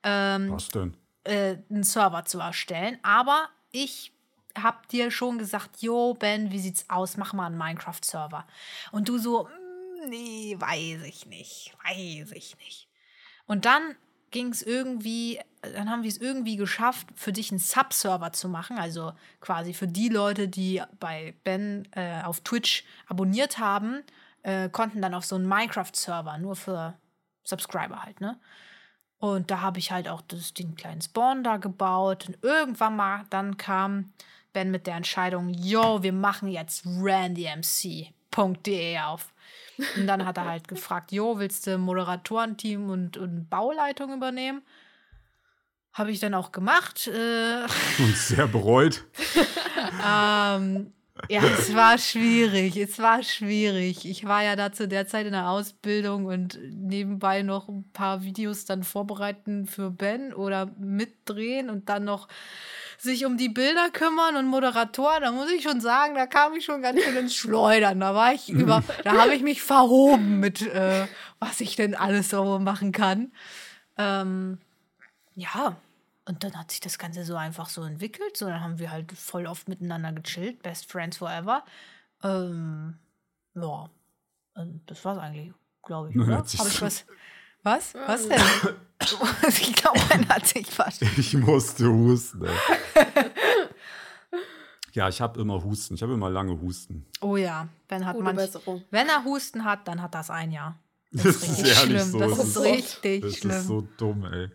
ähm, 0.03 0.51
Was 0.53 0.69
denn? 0.69 0.97
äh, 1.25 1.57
einen 1.71 1.85
Server 1.85 2.25
zu 2.25 2.41
erstellen. 2.41 2.99
Aber 3.03 3.49
ich 3.71 4.13
hab 4.61 4.89
dir 4.89 5.11
schon 5.11 5.39
gesagt, 5.39 5.81
jo, 5.81 6.15
Ben, 6.15 6.51
wie 6.51 6.59
sieht's 6.59 6.91
aus? 6.91 7.17
Mach 7.17 7.33
mal 7.33 7.47
einen 7.47 7.57
Minecraft-Server. 7.59 8.45
Und 8.93 9.09
du 9.09 9.17
so, 9.19 9.45
"Mm, 9.45 9.49
nee, 10.09 10.57
weiß 10.59 11.03
ich 11.05 11.27
nicht, 11.27 11.75
weiß 11.85 12.33
ich 12.33 12.57
nicht. 12.59 12.89
Und 13.47 13.65
dann 13.65 13.97
ging 14.31 14.49
es 14.49 14.63
irgendwie, 14.63 15.39
dann 15.63 15.89
haben 15.89 16.03
wir 16.03 16.11
es 16.11 16.19
irgendwie 16.19 16.57
geschafft, 16.57 17.07
für 17.15 17.33
dich 17.33 17.51
einen 17.51 17.61
Sub-Server 17.61 18.33
zu 18.33 18.49
machen. 18.49 18.79
Also 18.79 19.13
quasi 19.41 19.75
für 19.75 19.87
die 19.87 20.09
Leute, 20.09 20.49
die 20.49 20.83
bei 20.99 21.35
Ben 21.45 21.87
äh, 21.93 22.23
auf 22.23 22.41
Twitch 22.41 22.85
abonniert 23.07 23.59
haben, 23.59 24.03
äh, 24.43 24.69
konnten 24.69 25.01
dann 25.01 25.15
auf 25.15 25.25
so 25.25 25.37
einen 25.37 25.47
Minecraft-Server, 25.47 26.39
nur 26.39 26.57
für 26.57 26.99
Subscriber 27.45 28.03
halt, 28.03 28.21
ne? 28.21 28.41
Und 29.19 29.51
da 29.51 29.61
habe 29.61 29.79
ich 29.79 29.91
halt 29.91 30.09
auch 30.09 30.21
das, 30.23 30.53
den 30.53 30.75
kleinen 30.75 31.01
Spawn 31.01 31.45
da 31.45 31.57
gebaut. 31.57 32.27
Und 32.29 32.37
irgendwann 32.43 32.97
mal 32.97 33.25
dann 33.31 33.57
kam 33.57 34.13
Ben 34.53 34.71
mit 34.71 34.87
der 34.87 34.97
Entscheidung, 34.97 35.49
yo, 35.55 36.03
wir 36.03 36.13
machen 36.13 36.49
jetzt 36.49 36.85
randymc.de 36.85 38.11
auf. 38.99 39.34
Und 39.97 40.07
dann 40.07 40.25
hat 40.25 40.37
er 40.37 40.47
halt 40.47 40.69
gefragt, 40.69 41.13
jo, 41.13 41.39
willst 41.39 41.67
du 41.67 41.79
Moderatorenteam 41.79 42.91
und, 42.91 43.17
und 43.17 43.49
Bauleitung 43.49 44.13
übernehmen? 44.15 44.63
Habe 45.93 46.11
ich 46.11 46.21
dann 46.21 46.35
auch 46.35 46.53
gemacht. 46.53 47.07
Äh, 47.07 47.63
Und 47.99 48.17
sehr 48.17 48.49
bereut. 48.49 49.05
ähm, 50.05 50.93
ja, 51.29 51.45
es 51.45 51.75
war 51.75 51.99
schwierig. 51.99 52.77
Es 52.77 52.99
war 52.99 53.23
schwierig. 53.23 54.05
Ich 54.05 54.25
war 54.25 54.43
ja 54.43 54.57
da 54.57 54.73
zu 54.73 54.89
der 54.89 55.07
Zeit 55.07 55.27
in 55.27 55.33
der 55.33 55.49
Ausbildung 55.49 56.27
und 56.27 56.59
nebenbei 56.69 57.43
noch 57.43 57.69
ein 57.69 57.85
paar 57.93 58.25
Videos 58.25 58.65
dann 58.65 58.83
vorbereiten 58.83 59.67
für 59.67 59.91
Ben 59.91 60.35
oder 60.35 60.67
mitdrehen 60.79 61.71
und 61.71 61.89
dann 61.89 62.05
noch 62.05 62.27
sich 63.05 63.25
um 63.25 63.37
die 63.37 63.49
Bilder 63.49 63.91
kümmern 63.91 64.37
und 64.37 64.47
Moderatoren. 64.47 65.23
Da 65.23 65.33
muss 65.33 65.51
ich 65.51 65.63
schon 65.63 65.81
sagen, 65.81 66.15
da 66.15 66.27
kam 66.27 66.55
ich 66.55 66.65
schon 66.65 66.83
ganz 66.83 67.01
schön 67.03 67.17
ins 67.17 67.35
Schleudern. 67.35 68.01
Da 68.01 68.15
war 68.15 68.35
ich 68.35 68.49
über, 68.49 68.83
da 69.05 69.13
habe 69.13 69.35
ich 69.35 69.43
mich 69.43 69.63
verhoben 69.63 70.41
mit, 70.41 70.63
äh, 70.63 71.07
was 71.39 71.61
ich 71.61 71.77
denn 71.77 71.95
alles 71.95 72.31
so 72.31 72.59
machen 72.59 72.93
kann. 72.93 73.33
Ähm, 73.97 74.59
ja, 75.37 75.77
und 76.27 76.43
dann 76.43 76.59
hat 76.59 76.71
sich 76.71 76.81
das 76.81 76.99
Ganze 76.99 77.25
so 77.25 77.37
einfach 77.37 77.69
so 77.69 77.83
entwickelt. 77.83 78.37
So, 78.37 78.47
dann 78.47 78.61
haben 78.61 78.79
wir 78.79 78.91
halt 78.91 79.13
voll 79.13 79.47
oft 79.47 79.69
miteinander 79.69 80.13
gechillt. 80.13 80.63
Best 80.63 80.91
Friends 80.91 81.19
Forever. 81.19 81.65
Ähm, 82.23 82.99
ja, 83.55 83.91
und 84.55 84.83
das 84.87 85.05
war's 85.05 85.19
eigentlich, 85.19 85.53
glaube 85.83 86.11
ich. 86.11 86.17
Oder? 86.17 86.39
Habe 86.39 86.49
ich 86.49 86.83
was? 86.83 87.05
Was? 87.65 87.95
Was 88.07 88.29
denn? 88.29 88.41
ich 89.49 89.75
glaube, 89.75 89.99
man 90.11 90.29
hat 90.29 90.47
sich 90.47 90.67
was. 90.79 91.01
Ich 91.03 91.35
musste 91.35 91.87
husten. 91.91 92.45
Ey. 92.45 92.53
Ja, 94.93 95.09
ich 95.09 95.21
habe 95.21 95.41
immer 95.41 95.63
Husten. 95.65 95.95
Ich 95.95 96.03
habe 96.03 96.13
immer 96.15 96.31
lange 96.31 96.61
Husten. 96.61 97.05
Oh 97.21 97.37
ja, 97.37 97.67
Ben 97.89 98.07
hat 98.07 98.17
Gute 98.17 98.33
Besserung. 98.35 98.85
Wenn 98.93 99.09
er 99.09 99.25
Husten 99.25 99.65
hat, 99.65 99.89
dann 99.89 100.01
hat 100.01 100.15
das 100.15 100.31
ein 100.31 100.53
Jahr. 100.53 100.79
Das 101.11 101.27
ist 101.27 101.59
ehrlich 101.67 102.03
so. 102.03 102.19
Das 102.21 102.31
Das 102.37 102.47
ist 102.47 102.57
ist- 102.57 102.63
richtig 102.65 103.21
Das 103.23 103.37
schlimm. 103.39 103.51
ist 103.53 103.67
so 103.67 103.89
dumm, 103.99 104.25
ey. 104.33 104.51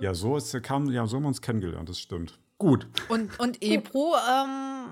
Ja, 0.00 0.14
so, 0.14 0.36
ist, 0.36 0.60
kam, 0.62 0.90
ja, 0.90 1.06
so 1.06 1.16
haben 1.16 1.24
wir 1.24 1.28
uns 1.28 1.40
kennengelernt, 1.40 1.88
das 1.88 1.98
stimmt. 1.98 2.38
Gut. 2.58 2.86
Und, 3.08 3.38
und 3.40 3.62
Ebro, 3.62 4.14
ähm, 4.30 4.86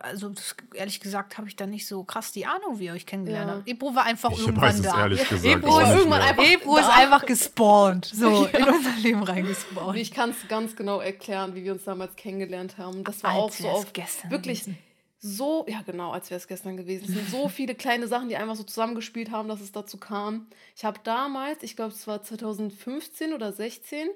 also 0.00 0.28
das, 0.30 0.56
ehrlich 0.74 1.00
gesagt, 1.00 1.38
habe 1.38 1.48
ich 1.48 1.56
da 1.56 1.66
nicht 1.66 1.86
so 1.86 2.04
krass 2.04 2.32
die 2.32 2.46
Ahnung, 2.46 2.78
wie 2.78 2.86
ihr 2.86 2.92
euch 2.92 3.06
kennengelernt 3.06 3.48
Ja. 3.50 3.56
habt. 3.58 3.68
Ebro 3.68 3.94
war 3.94 4.04
einfach 4.04 4.30
Ich 4.32 4.40
irgendwann 4.40 4.62
weiß 4.70 4.76
es 4.76 4.82
da. 4.82 5.00
ehrlich 5.00 5.28
gesagt 5.28 5.44
Ebro 5.44 5.78
ist 5.80 5.88
irgendwann 5.90 6.22
einfach, 6.22 6.44
Ebro 6.44 6.76
ist 6.78 6.88
einfach 6.88 7.26
gespawnt. 7.26 8.06
So, 8.06 8.46
in 8.52 8.64
unser 8.64 8.92
Leben 9.02 9.22
reingespawnt. 9.22 9.96
Ich 9.98 10.10
kann 10.10 10.30
es 10.30 10.48
ganz 10.48 10.76
genau 10.76 11.00
erklären, 11.00 11.54
wie 11.54 11.64
wir 11.64 11.72
uns 11.72 11.84
damals 11.84 12.16
kennengelernt 12.16 12.78
haben. 12.78 13.04
Das 13.04 13.22
war 13.22 13.30
Als 13.32 13.38
auch 13.42 13.52
so 13.52 13.68
auf 13.68 13.92
gestern 13.92 14.30
wirklich 14.30 14.60
gewesen. 14.64 14.78
so, 15.20 15.64
ja 15.68 15.82
genau, 15.84 16.12
als 16.12 16.30
wäre 16.30 16.38
es 16.40 16.46
gestern 16.48 16.76
gewesen. 16.76 17.04
Es 17.06 17.12
sind 17.14 17.28
so 17.30 17.48
viele 17.50 17.74
kleine 17.74 18.06
Sachen, 18.08 18.28
die 18.28 18.36
einfach 18.36 18.56
so 18.56 18.62
zusammengespielt 18.64 19.30
haben, 19.30 19.48
dass 19.48 19.60
es 19.60 19.72
dazu 19.72 19.98
kam. 19.98 20.46
Ich 20.76 20.84
habe 20.84 21.00
damals, 21.04 21.62
ich 21.62 21.76
glaube 21.76 21.92
es 21.92 22.06
war 22.06 22.22
2015 22.22 23.32
oder 23.32 23.52
16, 23.52 24.08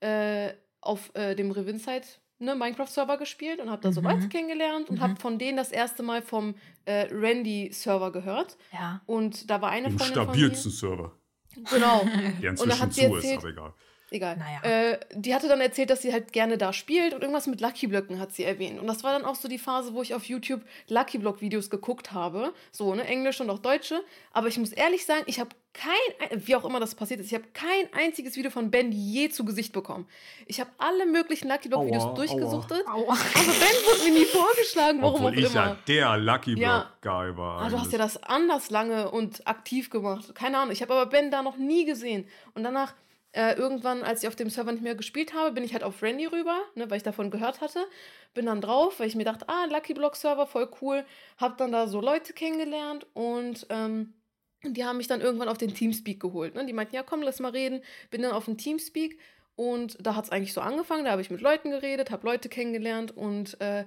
äh, 0.00 0.52
auf 0.80 1.10
äh, 1.14 1.34
dem 1.34 1.50
Revinside 1.50 2.02
ne, 2.44 2.54
Minecraft-Server 2.54 3.16
gespielt 3.16 3.60
und 3.60 3.70
habe 3.70 3.82
da 3.82 3.90
so 3.92 4.00
Mhm. 4.00 4.06
Leute 4.08 4.28
kennengelernt 4.28 4.90
und 4.90 5.00
habe 5.00 5.16
von 5.20 5.38
denen 5.38 5.56
das 5.56 5.72
erste 5.72 6.02
Mal 6.02 6.22
vom 6.22 6.54
äh, 6.84 7.06
Randy-Server 7.10 8.12
gehört. 8.12 8.56
Ja. 8.72 9.00
Und 9.06 9.50
da 9.50 9.60
war 9.62 9.70
eine 9.70 9.88
Im 9.88 9.98
Freundin 9.98 10.14
stabilsten 10.22 10.70
Server. 10.70 11.12
von 11.54 11.62
mir. 11.62 11.68
Genau. 11.70 12.04
Der 12.42 12.50
Und 12.50 12.60
da 12.60 12.74
inzwischen 12.74 12.80
hat 12.80 12.92
sie 12.92 13.00
zu 13.08 13.16
ist, 13.16 13.24
erzählt- 13.24 13.38
aber 13.40 13.48
egal. 13.50 13.74
Egal. 14.14 14.36
Naja. 14.36 14.92
Äh, 14.92 15.00
die 15.12 15.34
hatte 15.34 15.48
dann 15.48 15.60
erzählt, 15.60 15.90
dass 15.90 16.00
sie 16.02 16.12
halt 16.12 16.32
gerne 16.32 16.56
da 16.56 16.72
spielt 16.72 17.14
und 17.14 17.22
irgendwas 17.22 17.48
mit 17.48 17.60
Lucky 17.60 17.88
Blöcken 17.88 18.20
hat 18.20 18.32
sie 18.32 18.44
erwähnt. 18.44 18.78
Und 18.80 18.86
das 18.86 19.02
war 19.02 19.12
dann 19.12 19.24
auch 19.24 19.34
so 19.34 19.48
die 19.48 19.58
Phase, 19.58 19.92
wo 19.92 20.02
ich 20.02 20.14
auf 20.14 20.24
YouTube 20.26 20.60
Lucky 20.88 21.18
Block 21.18 21.40
Videos 21.40 21.68
geguckt 21.68 22.12
habe. 22.12 22.54
So, 22.70 22.94
ne, 22.94 23.04
Englisch 23.04 23.40
und 23.40 23.50
auch 23.50 23.58
Deutsche. 23.58 24.00
Aber 24.32 24.46
ich 24.46 24.56
muss 24.56 24.72
ehrlich 24.72 25.04
sagen, 25.04 25.24
ich 25.26 25.40
habe 25.40 25.50
kein, 25.72 26.46
wie 26.46 26.54
auch 26.54 26.64
immer 26.64 26.78
das 26.78 26.94
passiert 26.94 27.18
ist, 27.18 27.26
ich 27.26 27.34
habe 27.34 27.46
kein 27.52 27.92
einziges 27.92 28.36
Video 28.36 28.52
von 28.52 28.70
Ben 28.70 28.92
je 28.92 29.30
zu 29.30 29.44
Gesicht 29.44 29.72
bekommen. 29.72 30.06
Ich 30.46 30.60
habe 30.60 30.70
alle 30.78 31.04
möglichen 31.06 31.48
Lucky 31.48 31.68
Block 31.68 31.84
Videos 31.84 32.04
Aua, 32.04 32.14
durchgesuchtet. 32.14 32.86
Aua. 32.86 33.12
Aber 33.14 33.16
Ben 33.16 33.76
wurde 33.84 34.04
mir 34.12 34.18
nie 34.20 34.24
vorgeschlagen, 34.26 35.02
warum 35.02 35.16
Obwohl 35.16 35.32
auch 35.32 35.36
ich 35.36 35.46
immer. 35.46 35.54
ja 35.54 35.76
der 35.88 36.16
Lucky 36.18 36.54
Block 36.54 36.62
Ja. 36.62 36.92
Guy 37.02 37.36
war. 37.36 37.62
Ah, 37.62 37.68
du 37.68 37.80
hast 37.80 37.90
ja 37.90 37.98
das 37.98 38.22
anders 38.22 38.70
lange 38.70 39.10
und 39.10 39.44
aktiv 39.48 39.90
gemacht. 39.90 40.32
Keine 40.36 40.58
Ahnung. 40.58 40.70
Ich 40.72 40.82
habe 40.82 40.92
aber 40.94 41.06
Ben 41.06 41.32
da 41.32 41.42
noch 41.42 41.56
nie 41.56 41.84
gesehen. 41.84 42.28
Und 42.54 42.62
danach, 42.62 42.94
äh, 43.34 43.54
irgendwann, 43.54 44.04
als 44.04 44.22
ich 44.22 44.28
auf 44.28 44.36
dem 44.36 44.48
Server 44.48 44.70
nicht 44.70 44.84
mehr 44.84 44.94
gespielt 44.94 45.34
habe, 45.34 45.52
bin 45.52 45.64
ich 45.64 45.72
halt 45.72 45.82
auf 45.82 46.02
Randy 46.02 46.26
rüber, 46.26 46.62
ne, 46.76 46.88
weil 46.88 46.98
ich 46.98 47.02
davon 47.02 47.30
gehört 47.30 47.60
hatte. 47.60 47.84
Bin 48.32 48.46
dann 48.46 48.60
drauf, 48.60 49.00
weil 49.00 49.08
ich 49.08 49.16
mir 49.16 49.24
dachte, 49.24 49.48
ah, 49.48 49.64
Lucky 49.64 49.92
Block 49.92 50.14
Server, 50.14 50.46
voll 50.46 50.70
cool. 50.80 51.04
Hab 51.36 51.58
dann 51.58 51.72
da 51.72 51.88
so 51.88 52.00
Leute 52.00 52.32
kennengelernt 52.32 53.06
und 53.12 53.66
ähm, 53.70 54.14
die 54.62 54.84
haben 54.84 54.98
mich 54.98 55.08
dann 55.08 55.20
irgendwann 55.20 55.48
auf 55.48 55.58
den 55.58 55.74
Teamspeak 55.74 56.20
geholt. 56.20 56.54
Ne? 56.54 56.64
Die 56.64 56.72
meinten, 56.72 56.94
ja, 56.94 57.02
komm, 57.02 57.22
lass 57.22 57.40
mal 57.40 57.50
reden. 57.50 57.82
Bin 58.10 58.22
dann 58.22 58.32
auf 58.32 58.44
den 58.44 58.56
Teamspeak 58.56 59.18
und 59.56 59.96
da 60.00 60.14
hat 60.14 60.26
es 60.26 60.30
eigentlich 60.30 60.52
so 60.52 60.60
angefangen. 60.60 61.04
Da 61.04 61.10
habe 61.10 61.22
ich 61.22 61.30
mit 61.30 61.40
Leuten 61.40 61.70
geredet, 61.70 62.12
habe 62.12 62.26
Leute 62.26 62.48
kennengelernt 62.48 63.16
und 63.16 63.60
äh, 63.60 63.84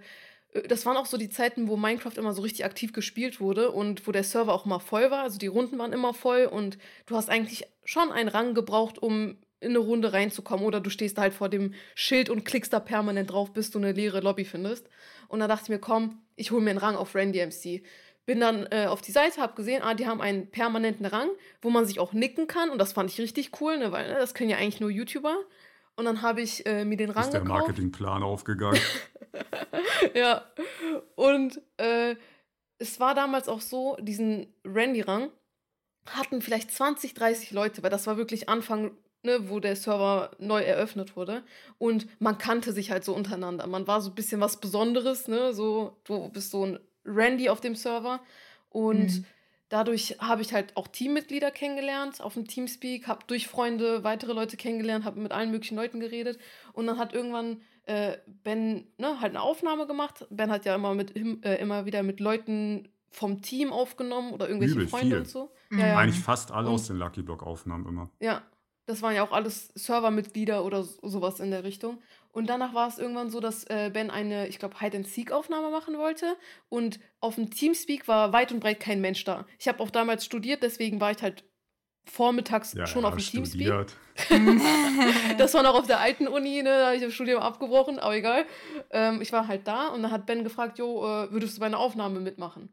das 0.68 0.86
waren 0.86 0.98
auch 0.98 1.06
so 1.06 1.18
die 1.18 1.30
Zeiten, 1.30 1.68
wo 1.68 1.78
Minecraft 1.78 2.18
immer 2.18 2.34
so 2.34 2.42
richtig 2.42 2.66
aktiv 2.66 2.94
gespielt 2.94 3.40
wurde 3.40 3.72
und 3.72 4.08
wo 4.08 4.12
der 4.12 4.24
Server 4.24 4.54
auch 4.54 4.66
mal 4.66 4.80
voll 4.80 5.12
war. 5.12 5.24
Also 5.24 5.38
die 5.38 5.48
Runden 5.48 5.78
waren 5.78 5.94
immer 5.94 6.14
voll 6.14 6.46
und 6.46 6.78
du 7.06 7.16
hast 7.16 7.30
eigentlich 7.30 7.66
schon 7.84 8.12
einen 8.12 8.30
Rang 8.30 8.54
gebraucht, 8.54 8.98
um 8.98 9.38
in 9.60 9.70
eine 9.70 9.80
Runde 9.80 10.14
reinzukommen. 10.14 10.66
Oder 10.66 10.80
du 10.80 10.90
stehst 10.90 11.18
da 11.18 11.24
halt 11.24 11.34
vor 11.34 11.50
dem 11.50 11.74
Schild 11.96 12.30
und 12.30 12.46
klickst 12.46 12.74
da 12.74 12.80
permanent 12.80 13.32
drauf, 13.32 13.54
bis 13.54 13.72
du 13.72 13.80
eine 13.80 13.92
leere 13.92 14.22
Lobby 14.22 14.46
findest. 14.46 14.88
Und 15.28 15.40
da 15.40 15.48
dachte 15.48 15.64
ich 15.64 15.70
mir, 15.70 15.80
komm, 15.80 16.22
ich 16.36 16.52
hole 16.52 16.62
mir 16.62 16.72
einen 16.72 16.80
Rang 16.80 16.96
auf 16.96 17.16
Randy 17.16 17.46
MC. 17.46 17.84
Bin 18.26 18.40
dann 18.40 18.68
äh, 18.72 18.88
auf 18.88 19.02
die 19.02 19.12
Seite, 19.12 19.42
habe 19.42 19.56
gesehen, 19.56 19.82
ah, 19.82 19.94
die 19.94 20.06
haben 20.06 20.22
einen 20.22 20.52
permanenten 20.52 21.06
Rang, 21.06 21.30
wo 21.62 21.70
man 21.70 21.86
sich 21.86 22.00
auch 22.00 22.14
nicken 22.14 22.48
kann. 22.48 22.70
Und 22.70 22.78
das 22.78 22.94
fand 22.94 23.10
ich 23.10 23.20
richtig 23.20 23.52
cool, 23.62 23.78
ne, 23.78 23.92
weil 23.92 24.08
ne, 24.08 24.18
das 24.20 24.34
können 24.34 24.50
ja 24.50 24.58
eigentlich 24.58 24.82
nur 24.82 24.90
YouTuber. 24.90 25.38
Und 25.98 26.06
dann 26.06 26.22
habe 26.22 26.42
ich 26.42 26.66
äh, 26.66 26.86
mir 26.86 26.96
den 26.96 27.10
Rang 27.10 27.26
ist 27.26 27.34
der. 27.34 27.44
Marketingplan 27.44 28.24
aufgegangen. 28.24 28.80
ja. 30.14 30.44
Und 31.16 31.60
äh, 31.78 32.16
es 32.78 33.00
war 33.00 33.16
damals 33.16 33.50
auch 33.50 33.62
so, 33.62 33.98
diesen 34.00 34.54
Randy-Rang 34.64 35.32
hatten 36.06 36.42
vielleicht 36.42 36.72
20, 36.72 37.16
30 37.16 37.52
Leute, 37.52 37.84
weil 37.84 37.90
das 37.90 38.08
war 38.08 38.16
wirklich 38.16 38.48
Anfang, 38.48 38.92
ne, 39.24 39.50
wo 39.50 39.60
der 39.60 39.76
Server 39.76 40.32
neu 40.40 40.62
eröffnet 40.62 41.16
wurde. 41.16 41.44
Und 41.80 42.08
man 42.22 42.38
kannte 42.38 42.72
sich 42.72 42.92
halt 42.92 43.04
so 43.04 43.14
untereinander. 43.14 43.68
Man 43.68 43.88
war 43.88 44.00
so 44.00 44.12
ein 44.12 44.16
bisschen 44.16 44.40
was 44.40 44.60
Besonderes, 44.60 45.28
ne? 45.28 45.52
So, 45.54 45.98
du 46.06 46.30
bist 46.30 46.52
so 46.52 46.66
ein 46.66 46.80
Randy 47.06 47.50
auf 47.50 47.60
dem 47.60 47.76
Server. 47.76 48.22
Und 48.70 49.00
Mhm. 49.18 49.26
Dadurch 49.70 50.18
habe 50.20 50.42
ich 50.42 50.54
halt 50.54 50.76
auch 50.78 50.88
Teammitglieder 50.88 51.52
kennengelernt 51.52 52.22
auf 52.22 52.34
dem 52.36 52.48
Teamspeak, 52.48 53.08
habe 53.08 53.22
durch 53.28 53.48
Freunde 53.48 54.04
weitere 54.04 54.34
Leute 54.34 54.58
kennengelernt, 54.58 55.06
habe 55.06 55.20
mit 55.20 55.32
allen 55.32 55.52
möglichen 55.52 55.76
Leuten 55.76 56.00
geredet. 56.00 56.40
Und 56.74 56.88
dann 56.88 56.98
hat 56.98 57.14
irgendwann 57.14 57.62
äh, 57.86 58.18
Ben 58.44 58.88
ne, 58.98 59.20
halt 59.22 59.32
eine 59.32 59.42
Aufnahme 59.42 59.88
gemacht. 59.88 60.26
Ben 60.30 60.52
hat 60.52 60.66
ja 60.66 60.76
immer, 60.76 60.94
mit, 60.94 61.16
äh, 61.16 61.56
immer 61.62 61.86
wieder 61.86 62.04
mit 62.04 62.20
Leuten 62.20 62.90
vom 63.10 63.42
Team 63.42 63.72
aufgenommen 63.72 64.32
oder 64.34 64.48
irgendwelche 64.48 64.76
Übel 64.76 64.88
Freunde 64.88 65.08
viel. 65.08 65.18
und 65.20 65.28
so. 65.28 65.52
Mhm. 65.70 65.80
Ja, 65.80 65.88
ja. 65.88 65.98
Eigentlich 65.98 66.20
fast 66.24 66.52
alle 66.52 66.68
Und- 66.68 66.76
aus 66.76 66.88
den 66.88 66.98
Lucky 66.98 67.22
Block 67.22 67.44
Aufnahmen 67.44 67.88
immer. 67.88 68.10
Ja, 68.20 68.42
das 68.88 69.02
waren 69.04 69.14
ja 69.16 69.24
auch 69.24 69.32
alles 69.32 69.68
Servermitglieder 69.76 70.66
oder 70.66 70.84
so- 70.84 71.08
sowas 71.08 71.40
in 71.40 71.52
der 71.52 71.64
Richtung. 71.64 72.02
Und 72.32 72.48
danach 72.50 72.74
war 72.74 72.88
es 72.88 72.98
irgendwann 73.00 73.30
so, 73.30 73.40
dass 73.40 73.64
äh, 73.66 73.90
Ben 73.94 74.10
eine, 74.10 74.48
ich 74.48 74.60
glaube, 74.60 74.80
Hide-and-Seek-Aufnahme 74.80 75.70
machen 75.70 75.98
wollte. 75.98 76.36
Und 76.70 77.00
auf 77.20 77.36
dem 77.36 77.50
Teamspeak 77.52 78.08
war 78.08 78.34
weit 78.34 78.52
und 78.52 78.60
breit 78.60 78.80
kein 78.80 79.02
Mensch 79.02 79.24
da. 79.24 79.46
Ich 79.60 79.68
habe 79.68 79.80
auch 79.82 79.90
damals 79.92 80.26
studiert, 80.26 80.64
deswegen 80.64 81.00
war 81.02 81.12
ich 81.12 81.22
halt 81.22 81.44
vormittags 82.10 82.74
Ja, 82.74 82.86
schon 82.88 83.04
ja, 83.04 83.10
auf 83.10 83.16
dem 83.16 83.24
Teamspeak. 83.24 83.68
studiert. 83.68 83.96
Das 85.38 85.54
war 85.54 85.64
noch 85.64 85.76
auf 85.76 85.88
der 85.88 86.00
alten 86.00 86.28
Uni, 86.28 86.64
ne? 86.64 86.70
Da 86.70 86.86
habe 86.88 86.96
ich 86.96 87.02
das 87.02 87.14
Studium 87.14 87.42
abgebrochen, 87.42 88.00
aber 88.00 88.16
egal. 88.16 88.46
Ähm, 88.92 89.22
ich 89.22 89.32
war 89.34 89.48
halt 89.48 89.68
da 89.68 89.90
und 89.90 90.02
dann 90.04 90.12
hat 90.12 90.26
Ben 90.26 90.44
gefragt, 90.44 90.80
jo, 90.80 91.04
äh, 91.06 91.32
würdest 91.32 91.58
du 91.58 91.60
bei 91.60 91.66
einer 91.68 91.80
Aufnahme 91.80 92.20
mitmachen? 92.20 92.70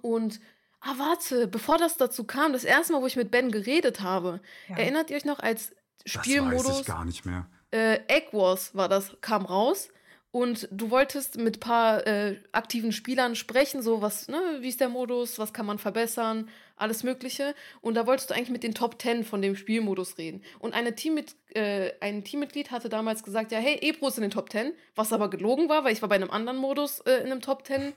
Und, 0.00 0.40
ah, 0.82 0.94
warte, 0.98 1.46
bevor 1.48 1.78
das 1.78 1.96
dazu 1.96 2.24
kam, 2.24 2.52
das 2.52 2.64
erste 2.64 2.92
Mal, 2.92 3.02
wo 3.02 3.06
ich 3.06 3.16
mit 3.16 3.30
Ben 3.30 3.50
geredet 3.50 4.00
habe, 4.00 4.40
Ja. 4.68 4.76
erinnert 4.76 5.10
ihr 5.10 5.16
euch 5.16 5.24
noch, 5.24 5.38
als 5.40 5.70
Das 6.04 6.16
weiß 6.16 6.24
Spielmodus 6.24 6.80
ich 6.80 6.86
gar 6.86 7.04
nicht 7.04 7.24
mehr. 7.24 7.46
äh, 7.70 8.00
Egg 8.08 8.28
Wars 8.32 8.74
war 8.74 8.88
das, 8.88 9.16
kam 9.20 9.44
raus. 9.46 9.88
Und 10.34 10.66
du 10.70 10.88
wolltest 10.90 11.36
mit 11.36 11.58
ein 11.58 11.60
paar 11.60 12.06
äh, 12.06 12.40
aktiven 12.52 12.90
Spielern 12.92 13.36
sprechen, 13.36 13.82
so 13.82 14.00
was, 14.00 14.28
ne, 14.28 14.40
wie 14.60 14.68
ist 14.70 14.80
der 14.80 14.88
Modus, 14.88 15.38
was 15.38 15.52
kann 15.52 15.66
man 15.66 15.78
verbessern, 15.78 16.48
alles 16.74 17.02
Mögliche. 17.02 17.54
Und 17.82 17.96
da 17.96 18.06
wolltest 18.06 18.30
du 18.30 18.34
eigentlich 18.34 18.48
mit 18.48 18.62
den 18.62 18.74
Top 18.74 19.00
10 19.00 19.24
von 19.24 19.42
dem 19.42 19.56
Spielmodus 19.56 20.16
reden. 20.16 20.42
Und 20.58 20.72
eine 20.72 20.94
Teammit 20.94 21.36
äh, 21.54 21.92
ein 22.00 22.24
Teammitglied 22.24 22.70
hatte 22.70 22.88
damals 22.88 23.22
gesagt, 23.24 23.52
ja, 23.52 23.58
hey, 23.58 23.76
Ebro 23.82 24.08
ist 24.08 24.16
in 24.16 24.22
den 24.22 24.30
Top 24.30 24.50
10, 24.50 24.72
was 24.94 25.12
aber 25.12 25.28
gelogen 25.28 25.68
war, 25.68 25.84
weil 25.84 25.92
ich 25.92 26.00
war 26.00 26.08
bei 26.08 26.14
einem 26.14 26.30
anderen 26.30 26.56
Modus 26.56 27.00
äh, 27.00 27.16
in 27.16 27.26
einem 27.30 27.42
Top 27.42 27.66
10. 27.66 27.92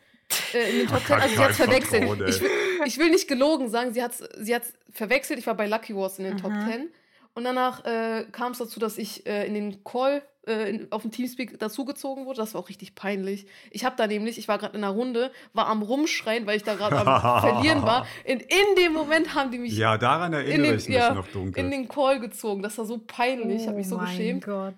Äh, 0.54 0.72
in 0.72 0.78
den 0.80 0.88
Top 0.88 1.06
10, 1.06 1.16
also 1.16 1.28
sie 1.36 1.40
hat 1.40 1.48
Kein 1.48 1.56
verwechselt. 1.56 2.04
Vertrauen. 2.04 2.28
Ich 2.30 2.42
will, 2.42 2.50
ich 2.86 2.98
will 2.98 3.10
nicht 3.12 3.28
gelogen 3.28 3.70
sagen, 3.70 3.94
sie 3.94 4.02
hat 4.04 4.14
sie 4.14 4.56
hat's 4.56 4.74
verwechselt. 4.92 5.40
Ich 5.40 5.48
war 5.48 5.56
bei 5.56 5.68
Lucky 5.68 5.96
Wars 5.96 6.18
in 6.20 6.26
den 6.26 6.38
Top 6.38 6.52
10. 6.52 6.90
Und 7.34 7.44
danach 7.44 7.84
äh, 7.84 8.26
kam 8.32 8.54
es 8.54 8.60
dazu, 8.60 8.80
dass 8.80 8.98
ich 8.98 9.26
äh, 9.28 9.46
in 9.46 9.54
den 9.54 9.84
Call 9.84 10.22
äh, 10.48 10.70
in, 10.70 10.92
auf 10.94 11.02
dem 11.02 11.12
Teamspeak 11.12 11.60
dazugezogen 11.60 12.26
wurde. 12.26 12.38
Das 12.38 12.54
war 12.54 12.62
auch 12.62 12.70
richtig 12.70 12.96
peinlich. 12.96 13.46
Ich 13.72 13.84
habe 13.84 13.98
da 13.98 14.08
nämlich, 14.08 14.38
ich 14.38 14.48
war 14.48 14.58
gerade 14.58 14.78
in 14.78 14.84
einer 14.86 14.94
Runde, 14.94 15.32
war 15.52 15.68
am 15.68 15.82
Rumschreien, 15.82 16.46
weil 16.48 16.56
ich 16.56 16.64
da 16.64 16.76
gerade 16.76 16.96
am 16.98 17.42
Verlieren 17.42 17.84
war. 17.84 18.08
In, 18.24 18.40
in 18.40 18.76
dem 18.78 18.94
Moment 18.94 19.36
haben 19.36 19.52
die 19.52 19.58
mich 19.58 19.76
Ja, 19.78 19.98
daran 19.98 20.32
in, 20.32 20.40
erinnere 20.40 20.72
den, 20.72 20.80
ich 20.80 20.88
mich 20.88 20.96
ja, 20.98 21.14
noch 21.14 21.28
dunkel. 21.28 21.62
in 21.62 21.72
den 21.72 21.90
Call 21.90 22.22
gezogen. 22.22 22.64
Das 22.64 22.78
war 22.78 22.86
so 22.86 23.02
peinlich. 23.06 23.62
Ich 23.64 23.68
habe 23.68 23.78
mich 23.78 23.90
so 23.90 23.96
Oh 23.96 24.00
mein 24.00 24.08
geschämt. 24.18 24.46
Gott. 24.46 24.74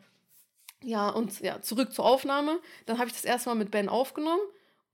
Ja, 0.84 1.10
und 1.10 1.40
ja, 1.42 1.62
zurück 1.62 1.94
zur 1.94 2.06
Aufnahme. 2.06 2.60
Dann 2.88 2.98
habe 2.98 3.08
ich 3.08 3.14
das 3.14 3.24
erste 3.26 3.50
Mal 3.50 3.56
mit 3.56 3.70
Ben 3.70 3.88
aufgenommen. 3.88 4.42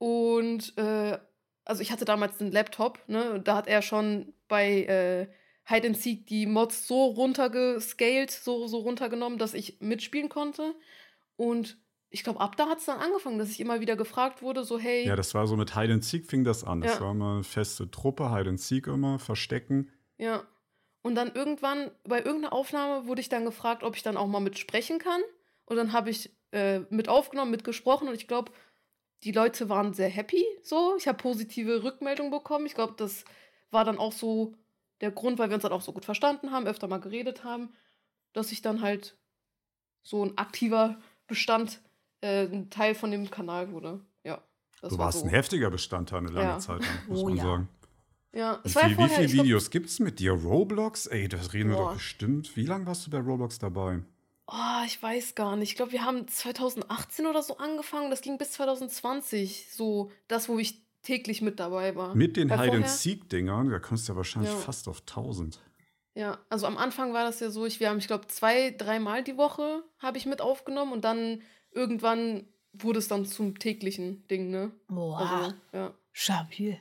Und 0.04 0.76
äh, 0.76 1.16
also 1.64 1.80
ich 1.80 1.90
hatte 1.90 2.04
damals 2.04 2.38
einen 2.38 2.52
Laptop, 2.52 2.98
ne? 3.06 3.40
Da 3.42 3.56
hat 3.56 3.66
er 3.66 3.80
schon 3.80 4.34
bei 4.48 4.84
äh, 4.84 5.28
Hide 5.66 5.86
and 5.86 5.96
Seek 5.96 6.26
die 6.26 6.44
Mods 6.44 6.86
so 6.86 7.06
runtergescaled, 7.06 8.30
so, 8.30 8.66
so 8.66 8.80
runtergenommen, 8.80 9.38
dass 9.38 9.54
ich 9.54 9.80
mitspielen 9.80 10.28
konnte. 10.28 10.74
Und 11.36 11.78
ich 12.10 12.22
glaube, 12.22 12.40
ab 12.40 12.54
da 12.58 12.68
hat 12.68 12.80
es 12.80 12.84
dann 12.84 12.98
angefangen, 13.00 13.38
dass 13.38 13.48
ich 13.48 13.60
immer 13.60 13.80
wieder 13.80 13.96
gefragt 13.96 14.42
wurde, 14.42 14.62
so, 14.62 14.78
hey, 14.78 15.06
ja, 15.06 15.16
das 15.16 15.32
war 15.32 15.46
so 15.46 15.56
mit 15.56 15.74
Hide 15.74 15.94
and 15.94 16.04
Seek 16.04 16.26
fing 16.26 16.44
das 16.44 16.64
an. 16.64 16.82
Das 16.82 16.96
Ja. 16.96 17.00
war 17.00 17.12
immer 17.12 17.32
eine 17.36 17.44
feste 17.44 17.90
Truppe, 17.90 18.30
Hide 18.30 18.50
and 18.50 18.60
Seek 18.60 18.88
immer, 18.88 19.18
verstecken. 19.18 19.90
Ja. 20.18 20.44
Und 21.00 21.14
dann 21.14 21.32
irgendwann, 21.34 21.90
bei 22.06 22.18
irgendeiner 22.18 22.52
Aufnahme 22.52 23.06
wurde 23.06 23.22
ich 23.22 23.30
dann 23.30 23.46
gefragt, 23.46 23.82
ob 23.82 23.96
ich 23.96 24.02
dann 24.02 24.18
auch 24.18 24.26
mal 24.26 24.40
mitsprechen 24.40 24.98
kann. 24.98 25.22
Und 25.64 25.76
dann 25.76 25.94
habe 25.94 26.10
ich 26.10 26.30
äh, 26.52 26.80
mit 26.90 27.08
aufgenommen, 27.08 27.50
mitgesprochen 27.50 28.06
und 28.06 28.14
ich 28.14 28.28
glaube, 28.28 28.52
die 29.24 29.32
Leute 29.32 29.68
waren 29.68 29.94
sehr 29.94 30.08
happy 30.08 30.44
so. 30.62 30.94
Ich 30.98 31.08
habe 31.08 31.18
positive 31.18 31.82
Rückmeldungen 31.82 32.30
bekommen. 32.30 32.66
Ich 32.66 32.74
glaube, 32.74 32.94
das 32.96 33.24
war 33.70 33.84
dann 33.84 33.98
auch 33.98 34.12
so 34.12 34.54
der 35.00 35.10
Grund, 35.10 35.38
weil 35.38 35.48
wir 35.50 35.54
uns 35.54 35.62
dann 35.62 35.72
auch 35.72 35.82
so 35.82 35.92
gut 35.92 36.04
verstanden 36.04 36.52
haben, 36.52 36.66
öfter 36.66 36.86
mal 36.88 37.00
geredet 37.00 37.42
haben, 37.44 37.72
dass 38.32 38.52
ich 38.52 38.62
dann 38.62 38.80
halt 38.80 39.16
so 40.02 40.24
ein 40.24 40.36
aktiver 40.38 40.98
Bestand, 41.26 41.80
äh, 42.20 42.44
ein 42.44 42.70
Teil 42.70 42.94
von 42.94 43.10
dem 43.10 43.30
Kanal 43.30 43.72
wurde. 43.72 44.00
Ja. 44.22 44.42
Das 44.80 44.90
Du 44.92 44.98
war 44.98 45.06
warst 45.06 45.20
so. 45.20 45.24
ein 45.24 45.30
heftiger 45.30 45.70
Bestandteil 45.70 46.18
eine 46.20 46.30
lange 46.30 46.48
Ja. 46.50 46.58
Zeit 46.58 46.80
lang, 46.82 46.98
muss 47.08 47.20
Oh 47.22 47.28
man 47.28 47.36
ja. 47.36 47.42
sagen. 47.42 47.68
Ja, 48.32 48.60
Wie, 48.64 48.68
viel, 48.68 48.90
wie 48.90 48.94
vorher, 48.94 49.08
viele 49.14 49.26
ich 49.26 49.32
glaub, 49.32 49.44
Videos 49.44 49.70
gibt 49.70 49.88
es 49.88 50.00
mit 50.00 50.18
dir? 50.18 50.32
Roblox? 50.32 51.06
Ey, 51.06 51.28
das 51.28 51.52
reden 51.52 51.70
wir 51.70 51.76
Boah. 51.76 51.86
doch 51.88 51.94
bestimmt. 51.94 52.56
Wie 52.56 52.66
lange 52.66 52.84
warst 52.86 53.06
du 53.06 53.10
bei 53.10 53.18
Roblox 53.18 53.58
dabei? 53.58 54.02
Oh, 54.46 54.82
ich 54.86 55.02
weiß 55.02 55.34
gar 55.34 55.56
nicht. 55.56 55.70
Ich 55.70 55.76
glaube, 55.76 55.92
wir 55.92 56.04
haben 56.04 56.28
2018 56.28 57.26
oder 57.26 57.42
so 57.42 57.56
angefangen. 57.56 58.10
Das 58.10 58.20
ging 58.20 58.36
bis 58.38 58.52
2020. 58.52 59.68
So 59.72 60.10
das, 60.28 60.48
wo 60.48 60.58
ich 60.58 60.82
täglich 61.02 61.40
mit 61.42 61.60
dabei 61.60 61.96
war. 61.96 62.14
Mit 62.14 62.36
den 62.36 62.50
Weil 62.50 62.56
vorher- 62.58 62.72
Hide-and-Seek-Dingern, 62.74 63.70
da 63.70 63.78
kommst 63.78 64.08
du 64.08 64.12
ja 64.12 64.16
wahrscheinlich 64.16 64.52
Ja. 64.52 64.58
fast 64.58 64.88
auf 64.88 65.00
1000. 65.06 65.60
Ja, 66.14 66.38
also 66.48 66.66
am 66.66 66.76
Anfang 66.76 67.12
war 67.12 67.24
das 67.24 67.40
ja 67.40 67.50
so, 67.50 67.66
ich, 67.66 67.80
wir 67.80 67.88
haben, 67.90 67.98
ich 67.98 68.06
glaube, 68.06 68.26
zwei, 68.28 68.70
dreimal 68.70 69.24
die 69.24 69.36
Woche 69.36 69.82
habe 69.98 70.16
ich 70.18 70.26
mit 70.26 70.40
aufgenommen 70.40 70.92
und 70.92 71.04
dann 71.04 71.42
irgendwann 71.72 72.46
wurde 72.72 73.00
es 73.00 73.08
dann 73.08 73.26
zum 73.26 73.58
täglichen 73.58 74.26
Ding, 74.28 74.50
ne? 74.50 74.70
Boah, 74.88 75.18
Also, 75.20 75.54
ja, 75.72 75.94
stabil. 76.12 76.78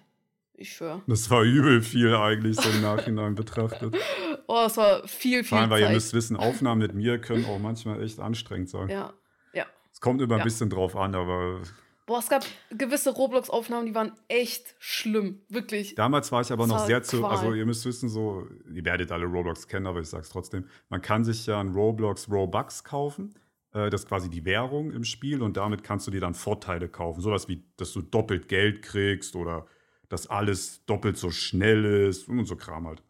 ich 0.53 0.73
schwöre. 0.73 1.01
Das 1.07 1.29
war 1.31 1.41
übel 1.43 1.81
viel 1.81 2.13
eigentlich, 2.15 2.57
so 2.57 2.69
im 2.69 2.81
Nachhinein 2.81 3.35
betrachtet. 3.35 3.95
Oh, 4.47 4.63
es 4.65 4.77
war 4.77 5.07
viel, 5.07 5.39
viel 5.39 5.45
Vor 5.45 5.59
allem, 5.59 5.69
weil 5.69 5.79
ihr 5.81 5.85
Zeit. 5.87 5.95
müsst 5.95 6.13
wissen, 6.13 6.35
Aufnahmen 6.37 6.79
mit 6.81 6.93
mir 6.93 7.19
können 7.19 7.45
auch 7.45 7.59
manchmal 7.59 8.01
echt 8.03 8.19
anstrengend 8.19 8.69
sein. 8.69 8.89
Ja, 8.89 9.13
ja. 9.53 9.65
Es 9.91 10.01
kommt 10.01 10.21
immer 10.21 10.35
ein 10.35 10.39
Ja. 10.39 10.43
bisschen 10.43 10.69
drauf 10.69 10.95
an, 10.95 11.15
aber 11.15 11.61
Boah, 12.05 12.19
es 12.19 12.27
gab 12.27 12.43
gewisse 12.69 13.11
Roblox-Aufnahmen, 13.11 13.85
die 13.85 13.95
waren 13.95 14.11
echt 14.27 14.75
schlimm. 14.77 15.39
Wirklich. 15.47 15.95
damals 15.95 16.33
war 16.33 16.41
ich 16.41 16.51
aber 16.51 16.63
Das 16.63 16.69
noch 16.73 16.85
sehr 16.85 17.01
zu. 17.01 17.19
Qual. 17.19 17.31
Also, 17.31 17.53
ihr 17.53 17.65
müsst 17.65 17.85
wissen, 17.85 18.09
so, 18.09 18.45
ihr 18.73 18.83
werdet 18.83 19.09
alle 19.13 19.25
Roblox 19.25 19.69
kennen, 19.69 19.87
aber 19.87 20.01
ich 20.01 20.09
sag's 20.09 20.27
trotzdem. 20.29 20.65
Man 20.89 21.01
kann 21.01 21.23
sich 21.23 21.45
ja 21.45 21.61
ein 21.61 21.69
Roblox 21.69 22.29
Robux 22.29 22.83
kaufen. 22.83 23.33
Äh, 23.73 23.89
Das 23.89 24.01
ist 24.01 24.09
quasi 24.09 24.29
die 24.29 24.43
Währung 24.43 24.91
im 24.91 25.05
Spiel 25.05 25.41
und 25.41 25.55
damit 25.55 25.83
kannst 25.85 26.05
du 26.05 26.11
dir 26.11 26.19
dann 26.19 26.33
Vorteile 26.33 26.89
kaufen. 26.89 27.21
Sowas 27.21 27.47
wie, 27.47 27.63
dass 27.77 27.93
du 27.93 28.01
doppelt 28.01 28.49
Geld 28.49 28.81
kriegst 28.81 29.37
oder 29.37 29.65
dass 30.09 30.27
alles 30.27 30.85
doppelt 30.85 31.17
so 31.17 31.31
schnell 31.31 31.85
ist 32.09 32.27
und 32.27 32.45
so 32.45 32.57
Kram 32.57 32.85
halt. 32.85 33.01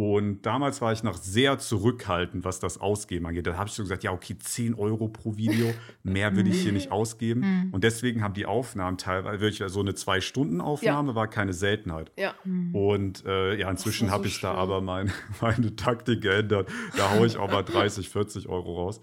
Und 0.00 0.46
damals 0.46 0.80
war 0.80 0.94
ich 0.94 1.02
noch 1.02 1.18
sehr 1.18 1.58
zurückhaltend, 1.58 2.42
was 2.42 2.58
das 2.58 2.80
Ausgeben 2.80 3.26
angeht. 3.26 3.46
Da 3.46 3.58
habe 3.58 3.68
ich 3.68 3.74
so 3.74 3.82
gesagt, 3.82 4.02
ja, 4.02 4.12
okay, 4.12 4.34
10 4.38 4.72
Euro 4.74 5.08
pro 5.08 5.36
Video, 5.36 5.74
mehr 6.02 6.34
will 6.36 6.46
ich 6.48 6.62
hier 6.62 6.72
nicht 6.72 6.90
ausgeben. 6.90 7.68
Und 7.72 7.84
deswegen 7.84 8.22
haben 8.22 8.32
die 8.32 8.46
Aufnahmen 8.46 8.96
teilweise, 8.96 9.40
wirklich 9.42 9.62
so 9.70 9.80
eine 9.80 9.94
Zwei-Stunden-Aufnahme 9.94 11.14
war 11.14 11.28
keine 11.28 11.52
Seltenheit. 11.52 12.12
Ja. 12.16 12.32
Und 12.72 13.26
äh, 13.26 13.56
ja, 13.58 13.70
inzwischen 13.70 14.08
so 14.08 14.14
habe 14.14 14.26
ich 14.26 14.40
da 14.40 14.52
schlimm. 14.52 14.58
aber 14.58 14.80
mein, 14.80 15.12
meine 15.42 15.76
Taktik 15.76 16.22
geändert. 16.22 16.70
Da 16.96 17.10
haue 17.10 17.26
ich 17.26 17.36
auch 17.36 17.50
mal 17.52 17.62
30, 17.62 18.08
40 18.08 18.48
Euro 18.48 18.76
raus. 18.76 19.02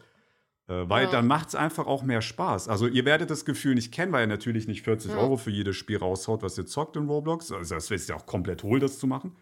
Äh, 0.68 0.90
weil 0.90 1.06
Ja. 1.06 1.12
dann 1.12 1.28
macht 1.28 1.50
es 1.50 1.56
einfach 1.56 1.86
auch 1.86 2.02
mehr 2.02 2.24
Spaß. 2.24 2.70
Also 2.70 2.88
ihr 2.88 3.06
werdet 3.06 3.30
das 3.30 3.46
Gefühl 3.46 3.76
nicht 3.76 3.94
kennen, 3.94 4.12
weil 4.14 4.24
ihr 4.24 4.28
natürlich 4.28 4.68
nicht 4.68 4.82
40 4.82 5.12
Ja. 5.12 5.18
Euro 5.18 5.38
für 5.38 5.52
jedes 5.52 5.76
Spiel 5.76 5.98
raushaut, 5.98 6.42
was 6.42 6.58
ihr 6.58 6.66
zockt 6.66 6.96
in 6.96 7.08
Roblox. 7.08 7.52
Also 7.52 7.76
das 7.76 7.92
ist 7.92 8.10
ja 8.10 8.16
auch 8.16 8.26
komplett 8.26 8.64
hohl, 8.64 8.80
das 8.80 8.98
zu 8.98 9.06
machen. 9.06 9.36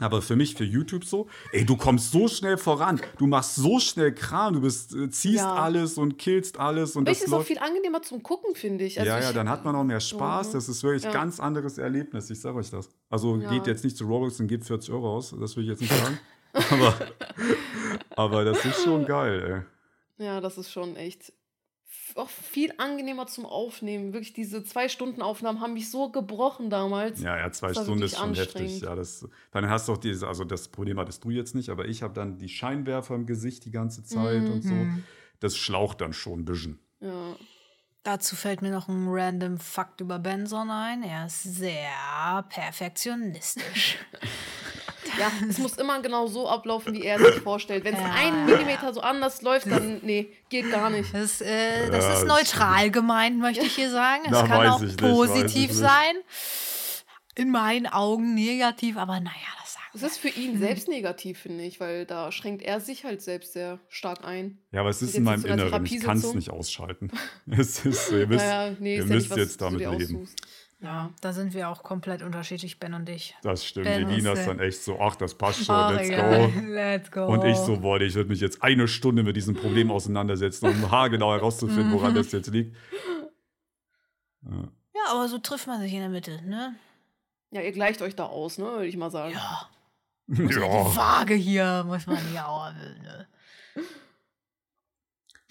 Aber 0.00 0.20
für 0.20 0.36
mich, 0.36 0.54
für 0.54 0.64
YouTube 0.64 1.04
so, 1.04 1.26
ey, 1.52 1.64
du 1.64 1.74
kommst 1.76 2.12
so 2.12 2.28
schnell 2.28 2.58
voran, 2.58 3.00
du 3.16 3.26
machst 3.26 3.54
so 3.56 3.78
schnell 3.80 4.14
Kram, 4.14 4.52
du 4.52 4.60
bist, 4.60 4.94
äh, 4.94 5.08
ziehst 5.08 5.36
Ja. 5.38 5.54
alles 5.54 5.96
und 5.96 6.18
killst 6.18 6.58
alles 6.58 6.96
und 6.96 7.08
Aber 7.08 7.12
das 7.14 7.22
ist 7.22 7.32
auch 7.32 7.42
viel 7.42 7.58
angenehmer 7.58 8.02
zum 8.02 8.22
Gucken, 8.22 8.54
finde 8.54 8.84
ich. 8.84 8.98
Also 9.00 9.10
ja, 9.10 9.18
ja, 9.20 9.28
ich, 9.30 9.34
dann 9.34 9.48
hat 9.48 9.64
man 9.64 9.74
auch 9.74 9.84
mehr 9.84 10.00
Spaß. 10.00 10.48
Mhm. 10.48 10.52
Das 10.52 10.68
ist 10.68 10.82
wirklich 10.82 11.04
Ja. 11.04 11.10
ein 11.10 11.14
ganz 11.14 11.40
anderes 11.40 11.78
Erlebnis. 11.78 12.28
Ich 12.28 12.40
sage 12.40 12.58
euch 12.58 12.68
das. 12.70 12.90
Also 13.08 13.36
Ja. 13.38 13.48
geht 13.50 13.66
jetzt 13.66 13.84
nicht 13.84 13.96
zu 13.96 14.04
Roblox 14.04 14.38
und 14.38 14.48
gebt 14.48 14.66
40 14.66 14.92
Euro 14.92 15.16
aus. 15.16 15.34
Das 15.40 15.56
will 15.56 15.62
ich 15.64 15.70
jetzt 15.70 15.80
nicht 15.80 15.94
sagen. 15.94 16.18
aber, 16.70 16.94
aber 18.16 18.44
das 18.44 18.64
ist 18.64 18.84
schon 18.84 19.06
geil, 19.06 19.64
Ja, 20.18 20.40
das 20.40 20.58
ist 20.58 20.70
schon 20.70 20.94
echt 20.96 21.32
auch 22.18 22.28
viel 22.28 22.72
angenehmer 22.78 23.26
zum 23.26 23.46
Aufnehmen. 23.46 24.12
Wirklich, 24.12 24.32
diese 24.32 24.64
Zwei-Stunden-Aufnahmen 24.64 25.60
haben 25.60 25.74
mich 25.74 25.90
so 25.90 26.10
gebrochen 26.10 26.70
damals. 26.70 27.20
Ja, 27.20 27.36
ja, 27.36 27.50
zwei 27.52 27.72
Stunden 27.72 28.02
ist 28.02 28.16
schon 28.16 28.34
heftig. 28.34 28.46
anstrengend. 28.48 28.82
Ja, 28.82 28.94
das, 28.94 29.28
dann 29.50 29.68
hast 29.68 29.88
du 29.88 29.92
auch 29.92 29.98
diese, 29.98 30.26
also 30.26 30.44
das 30.44 30.68
Problem 30.68 30.98
hattest 30.98 31.24
du 31.24 31.30
jetzt 31.30 31.54
nicht, 31.54 31.68
aber 31.68 31.86
ich 31.86 32.02
habe 32.02 32.14
dann 32.14 32.38
die 32.38 32.48
Scheinwerfer 32.48 33.14
im 33.14 33.26
Gesicht 33.26 33.64
die 33.64 33.70
ganze 33.70 34.04
Zeit 34.04 34.42
und 34.48 34.62
so. 34.62 34.72
Mhm. 34.72 35.04
Das 35.40 35.56
schlaucht 35.56 36.00
dann 36.00 36.12
schon 36.12 36.40
ein 36.40 36.44
bisschen. 36.44 36.78
Ja. 37.00 37.36
Dazu 38.02 38.36
fällt 38.36 38.62
mir 38.62 38.70
noch 38.70 38.88
ein 38.88 39.08
random 39.08 39.58
Fakt 39.58 40.00
über 40.00 40.20
Benson 40.20 40.70
ein. 40.70 41.02
Er 41.02 41.26
ist 41.26 41.42
sehr 41.42 42.44
perfektionistisch. 42.48 43.98
ja, 45.18 45.30
es 45.48 45.58
muss 45.58 45.76
immer 45.76 46.00
genau 46.02 46.26
so 46.26 46.48
ablaufen, 46.48 46.94
wie 46.94 47.02
er 47.02 47.18
sich 47.18 47.40
vorstellt. 47.42 47.84
Wenn 47.84 47.94
es 47.94 48.00
Ja, 48.00 48.12
einen 48.12 48.46
Millimeter 48.46 48.92
so 48.92 49.00
anders 49.00 49.42
läuft, 49.42 49.66
dann, 49.70 50.00
nee, 50.02 50.28
geht 50.48 50.70
gar 50.70 50.90
nicht. 50.90 51.12
Das, 51.14 51.40
äh, 51.40 51.90
das 51.90 52.04
Ja, 52.04 52.14
ist 52.14 52.26
neutral 52.26 52.90
gemeint, 52.90 53.38
möchte 53.38 53.64
ich 53.64 53.74
hier 53.74 53.90
sagen. 53.90 54.22
Es 54.26 54.44
kann 54.44 54.66
auch 54.68 54.80
positiv 54.98 55.68
nicht. 55.68 55.74
sein. 55.78 56.14
In 57.34 57.50
meinen 57.50 57.86
Augen 57.86 58.34
negativ, 58.34 58.96
aber 58.96 59.20
naja, 59.20 59.34
das 59.60 59.74
sagen 59.74 59.86
Es 59.94 60.02
ist 60.02 60.18
für 60.18 60.28
ihn 60.28 60.58
selbst 60.58 60.88
negativ, 60.88 61.38
finde 61.40 61.64
ich, 61.64 61.80
weil 61.80 62.06
da 62.06 62.32
schränkt 62.32 62.62
er 62.62 62.80
sich 62.80 63.04
halt 63.04 63.20
selbst 63.20 63.52
sehr 63.52 63.78
stark 63.90 64.24
ein. 64.24 64.58
Ja, 64.72 64.80
aber 64.80 64.88
es 64.88 65.02
ist 65.02 65.14
in 65.14 65.24
meinem 65.24 65.44
Inneren. 65.44 65.84
Ich 65.84 66.00
kann 66.00 66.16
es 66.16 66.32
nicht 66.34 66.48
ausschalten. 66.50 67.10
Es 67.50 67.84
ist, 67.84 68.06
so, 68.08 68.16
ihr 68.16 68.26
müsst, 68.26 68.44
naja, 68.46 68.74
nee, 68.80 68.96
ihr 68.96 69.02
ist 69.02 69.08
ja 69.10 69.14
müsst 69.14 69.30
nicht, 69.30 69.38
jetzt 69.38 69.60
damit 69.60 69.80
leben. 69.80 70.16
aussuchst. 70.16 70.36
Ja, 70.80 71.10
da 71.22 71.32
sind 71.32 71.54
wir 71.54 71.70
auch 71.70 71.82
komplett 71.82 72.22
unterschiedlich, 72.22 72.78
Ben 72.78 72.92
und 72.92 73.08
ich. 73.08 73.34
Das 73.42 73.64
stimmt. 73.64 73.86
Ben 73.86 74.08
Elina 74.10 74.32
ist, 74.32 74.46
dann 74.46 74.60
echt 74.60 74.82
so, 74.82 75.00
ach, 75.00 75.16
das 75.16 75.34
passt 75.34 75.64
schon, 75.64 75.74
Ach, 75.74 75.90
let's 75.90 76.10
go. 76.10 76.60
Let's 76.68 77.10
go. 77.10 77.26
Und 77.26 77.44
ich 77.44 77.56
so, 77.56 77.78
boah, 77.80 77.98
ich 78.00 78.14
würde 78.14 78.28
mich 78.28 78.40
jetzt 78.40 78.62
eine 78.62 78.86
Stunde 78.86 79.22
mit 79.22 79.36
diesem 79.36 79.54
Problem 79.54 79.90
auseinandersetzen, 79.90 80.66
um 80.66 80.90
haargenau 80.90 81.32
herauszufinden, 81.32 81.92
woran 81.92 82.12
Mhm. 82.12 82.16
das 82.16 82.32
jetzt 82.32 82.48
liegt. 82.48 82.76
Ja. 84.42 84.68
Ja, 84.94 85.12
aber 85.12 85.28
so 85.28 85.38
trifft 85.38 85.66
man 85.66 85.80
sich 85.80 85.92
in 85.92 86.00
der 86.00 86.08
Mitte, 86.10 86.42
ne? 86.46 86.74
Ja, 87.52 87.62
ihr 87.62 87.72
gleicht 87.72 88.02
euch 88.02 88.14
da 88.14 88.26
aus, 88.26 88.58
ne, 88.58 88.64
würde 88.64 88.86
ich 88.86 88.96
mal 88.96 89.10
sagen. 89.10 89.32
Ja. 89.34 89.68
Ja. 90.28 90.34
Die 90.36 90.96
Waage 90.96 91.34
hier 91.34 91.84
muss 91.86 92.04
man 92.08 92.16
hier 92.32 92.48
auch. 92.48 92.72
Ne? 92.72 93.28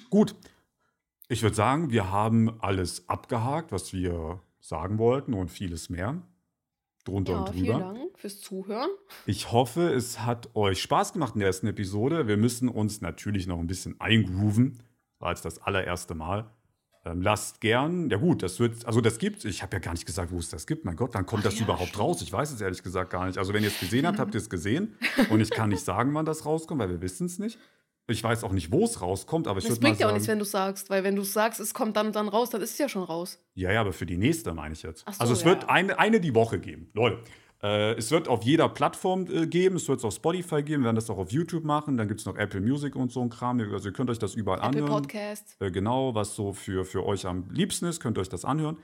Gut. 0.09 0.35
Ich 1.29 1.41
würde 1.43 1.55
sagen, 1.55 1.91
wir 1.91 2.11
haben 2.11 2.61
alles 2.61 3.07
abgehakt, 3.07 3.71
was 3.71 3.93
wir 3.93 4.41
sagen 4.67 4.97
wollten 4.97 5.33
und 5.33 5.49
vieles 5.49 5.89
mehr. 5.89 6.21
Drunter 7.03 7.33
Ja, 7.33 7.39
und 7.41 7.49
vielen 7.53 7.65
drüber. 7.65 7.79
Dank 7.93 8.17
fürs 8.17 8.41
Zuhören. 8.41 8.89
Ich 9.27 9.51
hoffe, 9.51 9.93
es 9.93 10.21
hat 10.21 10.55
euch 10.55 10.81
Spaß 10.81 11.13
gemacht 11.13 11.35
in 11.35 11.39
der 11.39 11.47
ersten 11.47 11.67
Episode. 11.67 12.27
Wir 12.27 12.37
müssen 12.37 12.67
uns 12.67 12.99
natürlich 13.01 13.45
noch 13.45 13.59
ein 13.59 13.67
bisschen 13.67 13.99
eingrooven. 14.01 14.81
War 15.19 15.29
jetzt 15.29 15.45
das 15.45 15.59
allererste 15.61 16.15
Mal. 16.15 16.49
Ähm, 17.05 17.21
lasst 17.21 17.61
gern, 17.61 18.09
ja 18.09 18.17
gut, 18.17 18.41
das 18.41 18.59
wird, 18.59 18.83
also 18.87 18.99
das 18.99 19.19
gibt, 19.19 19.45
ich 19.45 19.61
habe 19.61 19.75
ja 19.75 19.79
gar 19.79 19.91
nicht 19.91 20.07
gesagt, 20.07 20.31
wo 20.31 20.39
es 20.39 20.49
das 20.49 20.65
gibt. 20.65 20.85
Mein 20.85 20.95
Gott, 20.95 21.13
dann 21.13 21.27
kommt 21.27 21.41
Ach 21.41 21.49
das 21.49 21.59
ja, 21.59 21.65
überhaupt 21.65 21.89
stimmt. 21.89 22.03
raus? 22.03 22.21
Ich 22.23 22.33
weiß 22.33 22.51
es 22.51 22.59
ehrlich 22.59 22.81
gesagt 22.81 23.11
gar 23.11 23.27
nicht. 23.27 23.37
Also 23.37 23.53
wenn 23.53 23.61
ihr 23.61 23.69
es 23.69 23.79
gesehen 23.79 24.07
habt, 24.07 24.17
habt 24.17 24.33
ihr 24.33 24.39
es 24.39 24.49
gesehen. 24.49 24.95
Und 25.29 25.41
ich 25.41 25.51
kann 25.51 25.69
nicht 25.69 25.85
sagen, 25.85 26.11
wann 26.15 26.25
das 26.25 26.47
rauskommt, 26.47 26.81
weil 26.81 26.89
wir 26.89 27.01
wissen 27.01 27.27
es 27.27 27.37
nicht. 27.37 27.59
Ich 28.07 28.23
weiß 28.23 28.43
auch 28.43 28.51
nicht, 28.51 28.71
wo 28.71 28.85
es 28.85 29.01
rauskommt, 29.01 29.47
aber 29.47 29.57
ich 29.57 29.65
Das 29.65 29.73
würde 29.73 29.81
mal 29.81 29.89
bringt 29.89 29.99
ja 29.99 30.05
auch 30.05 30.09
sagen, 30.09 30.17
nichts, 30.17 30.27
wenn 30.27 30.39
du 30.39 30.45
sagst, 30.45 30.89
weil 30.89 31.03
wenn 31.03 31.15
du 31.15 31.23
sagst, 31.23 31.59
es 31.59 31.73
kommt 31.73 31.97
dann 31.97 32.07
und 32.07 32.15
dann 32.15 32.27
raus, 32.27 32.51
dann 32.51 32.61
ist 32.61 32.71
es 32.71 32.77
ja 32.77 32.87
schon 32.87 33.03
raus. 33.03 33.43
ja, 33.55 33.71
ja, 33.71 33.81
aber 33.81 33.93
für 33.93 34.05
die 34.05 34.17
nächste 34.17 34.53
meine 34.53 34.73
ich 34.73 34.83
jetzt. 34.83 34.99
So, 34.99 35.19
also 35.19 35.33
es 35.33 35.41
ja, 35.41 35.47
wird 35.47 35.69
eine, 35.69 35.97
eine 35.97 36.19
die 36.19 36.35
Woche 36.35 36.59
geben. 36.59 36.89
Leute, 36.93 37.19
äh, 37.63 37.93
es 37.93 38.11
wird 38.11 38.27
auf 38.27 38.43
jeder 38.43 38.69
Plattform 38.69 39.25
äh, 39.25 39.47
geben. 39.47 39.77
Es 39.77 39.87
wird 39.87 39.99
es 39.99 40.05
auf 40.05 40.13
Spotify 40.13 40.61
geben. 40.61 40.83
Wir 40.83 40.87
werden 40.87 40.97
das 40.97 41.09
auch 41.09 41.17
auf 41.17 41.31
YouTube 41.31 41.63
machen. 41.63 41.97
Dann 41.97 42.07
gibt 42.07 42.19
es 42.19 42.25
noch 42.27 42.37
Apple 42.37 42.61
Music 42.61 42.95
und 42.95 43.11
so 43.11 43.21
ein 43.21 43.29
Kram. 43.29 43.59
Also 43.59 43.89
ihr 43.89 43.93
könnt 43.93 44.09
euch 44.11 44.19
das 44.19 44.35
überall 44.35 44.59
Apple 44.59 44.83
anhören. 44.83 45.01
Podcast. 45.01 45.57
Äh, 45.59 45.71
genau, 45.71 46.13
was 46.13 46.35
so 46.35 46.53
für, 46.53 46.85
für 46.85 47.03
euch 47.05 47.25
am 47.25 47.49
liebsten 47.49 47.85
ist, 47.85 47.99
könnt 47.99 48.17
ihr 48.19 48.21
euch 48.21 48.29
das 48.29 48.45
anhören. 48.45 48.77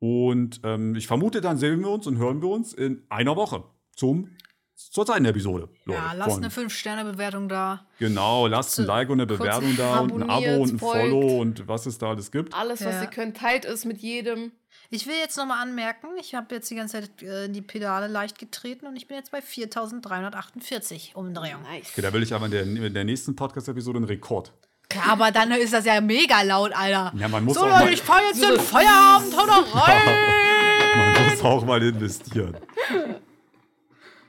Und 0.00 0.60
ähm, 0.64 0.96
ich 0.96 1.06
vermute, 1.06 1.40
dann 1.40 1.56
sehen 1.58 1.80
wir 1.80 1.90
uns 1.90 2.06
und 2.06 2.18
hören 2.18 2.42
wir 2.42 2.48
uns 2.48 2.72
in 2.72 3.04
einer 3.08 3.36
Woche 3.36 3.64
zum, 3.94 4.30
zur 4.76 5.06
zweiten 5.06 5.24
Episode. 5.24 5.68
Leute, 5.84 6.00
Ja, 6.00 6.12
lasst 6.14 6.30
Freunde. 6.32 6.48
eine 6.54 6.68
5-Sterne-Bewertung 6.68 7.48
da. 7.48 7.86
Genau, 7.98 8.46
lasst 8.46 8.78
ein 8.78 8.86
Like 8.86 9.08
und 9.08 9.20
eine 9.20 9.26
Bewertung 9.26 9.76
da 9.76 10.00
und 10.00 10.22
ein 10.22 10.28
Abo 10.30 10.62
und 10.62 10.74
ein 10.74 10.78
folgt. 10.78 11.00
Follow 11.10 11.40
und 11.40 11.68
was 11.68 11.86
es 11.86 11.98
da 11.98 12.10
alles 12.10 12.30
gibt. 12.30 12.52
Alles, 12.54 12.84
was 12.84 12.94
Ja. 12.94 13.02
ihr 13.02 13.08
könnt, 13.08 13.36
teilt 13.36 13.64
es 13.64 13.84
mit 13.84 13.98
jedem. 14.00 14.52
Ich 14.90 15.06
will 15.06 15.14
jetzt 15.20 15.36
nochmal 15.36 15.62
anmerken, 15.62 16.08
ich 16.20 16.34
habe 16.34 16.54
jetzt 16.54 16.70
die 16.70 16.74
ganze 16.76 17.00
Zeit 17.00 17.22
äh, 17.22 17.48
die 17.48 17.62
Pedale 17.62 18.06
leicht 18.06 18.38
getreten 18.38 18.86
und 18.86 18.96
ich 18.96 19.08
bin 19.08 19.16
jetzt 19.16 19.30
bei 19.32 19.40
4348 19.40 21.12
Umdrehungen. 21.16 21.62
Nice. 21.64 21.88
Okay, 21.92 22.02
da 22.02 22.12
will 22.12 22.22
ich 22.22 22.32
aber 22.34 22.46
in 22.46 22.50
der, 22.52 22.62
in 22.62 22.94
der 22.94 23.04
nächsten 23.04 23.34
Podcast-Episode 23.34 23.98
einen 23.98 24.06
Rekord. 24.06 24.52
Klar, 24.88 25.04
aber 25.08 25.30
dann 25.30 25.50
ist 25.52 25.72
das 25.72 25.84
ja 25.86 26.00
mega 26.00 26.42
laut, 26.42 26.72
Alter. 26.74 27.12
Ja, 27.16 27.26
man 27.28 27.44
muss 27.44 27.54
so, 27.54 27.60
auch 27.62 27.68
Leute, 27.68 27.84
mal- 27.84 27.92
ich 27.92 28.02
fahr 28.02 28.20
jetzt 28.26 28.42
in 28.42 28.60
Feierabend, 28.60 29.36
hau 29.36 29.46
da 29.46 29.64
rein! 29.80 31.14
Man 31.14 31.30
muss 31.30 31.42
auch 31.42 31.64
mal 31.64 31.82
investieren. 31.82 32.56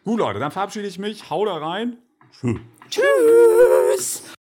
Gut, 0.05 0.19
Leute, 0.19 0.39
dann 0.39 0.51
verabschiede 0.51 0.87
ich 0.87 0.99
mich. 0.99 1.31
Hau 1.31 1.45
da 1.45 1.57
rein. 1.57 1.97
Tschüss. 2.39 2.59
Tschüss! 2.89 4.34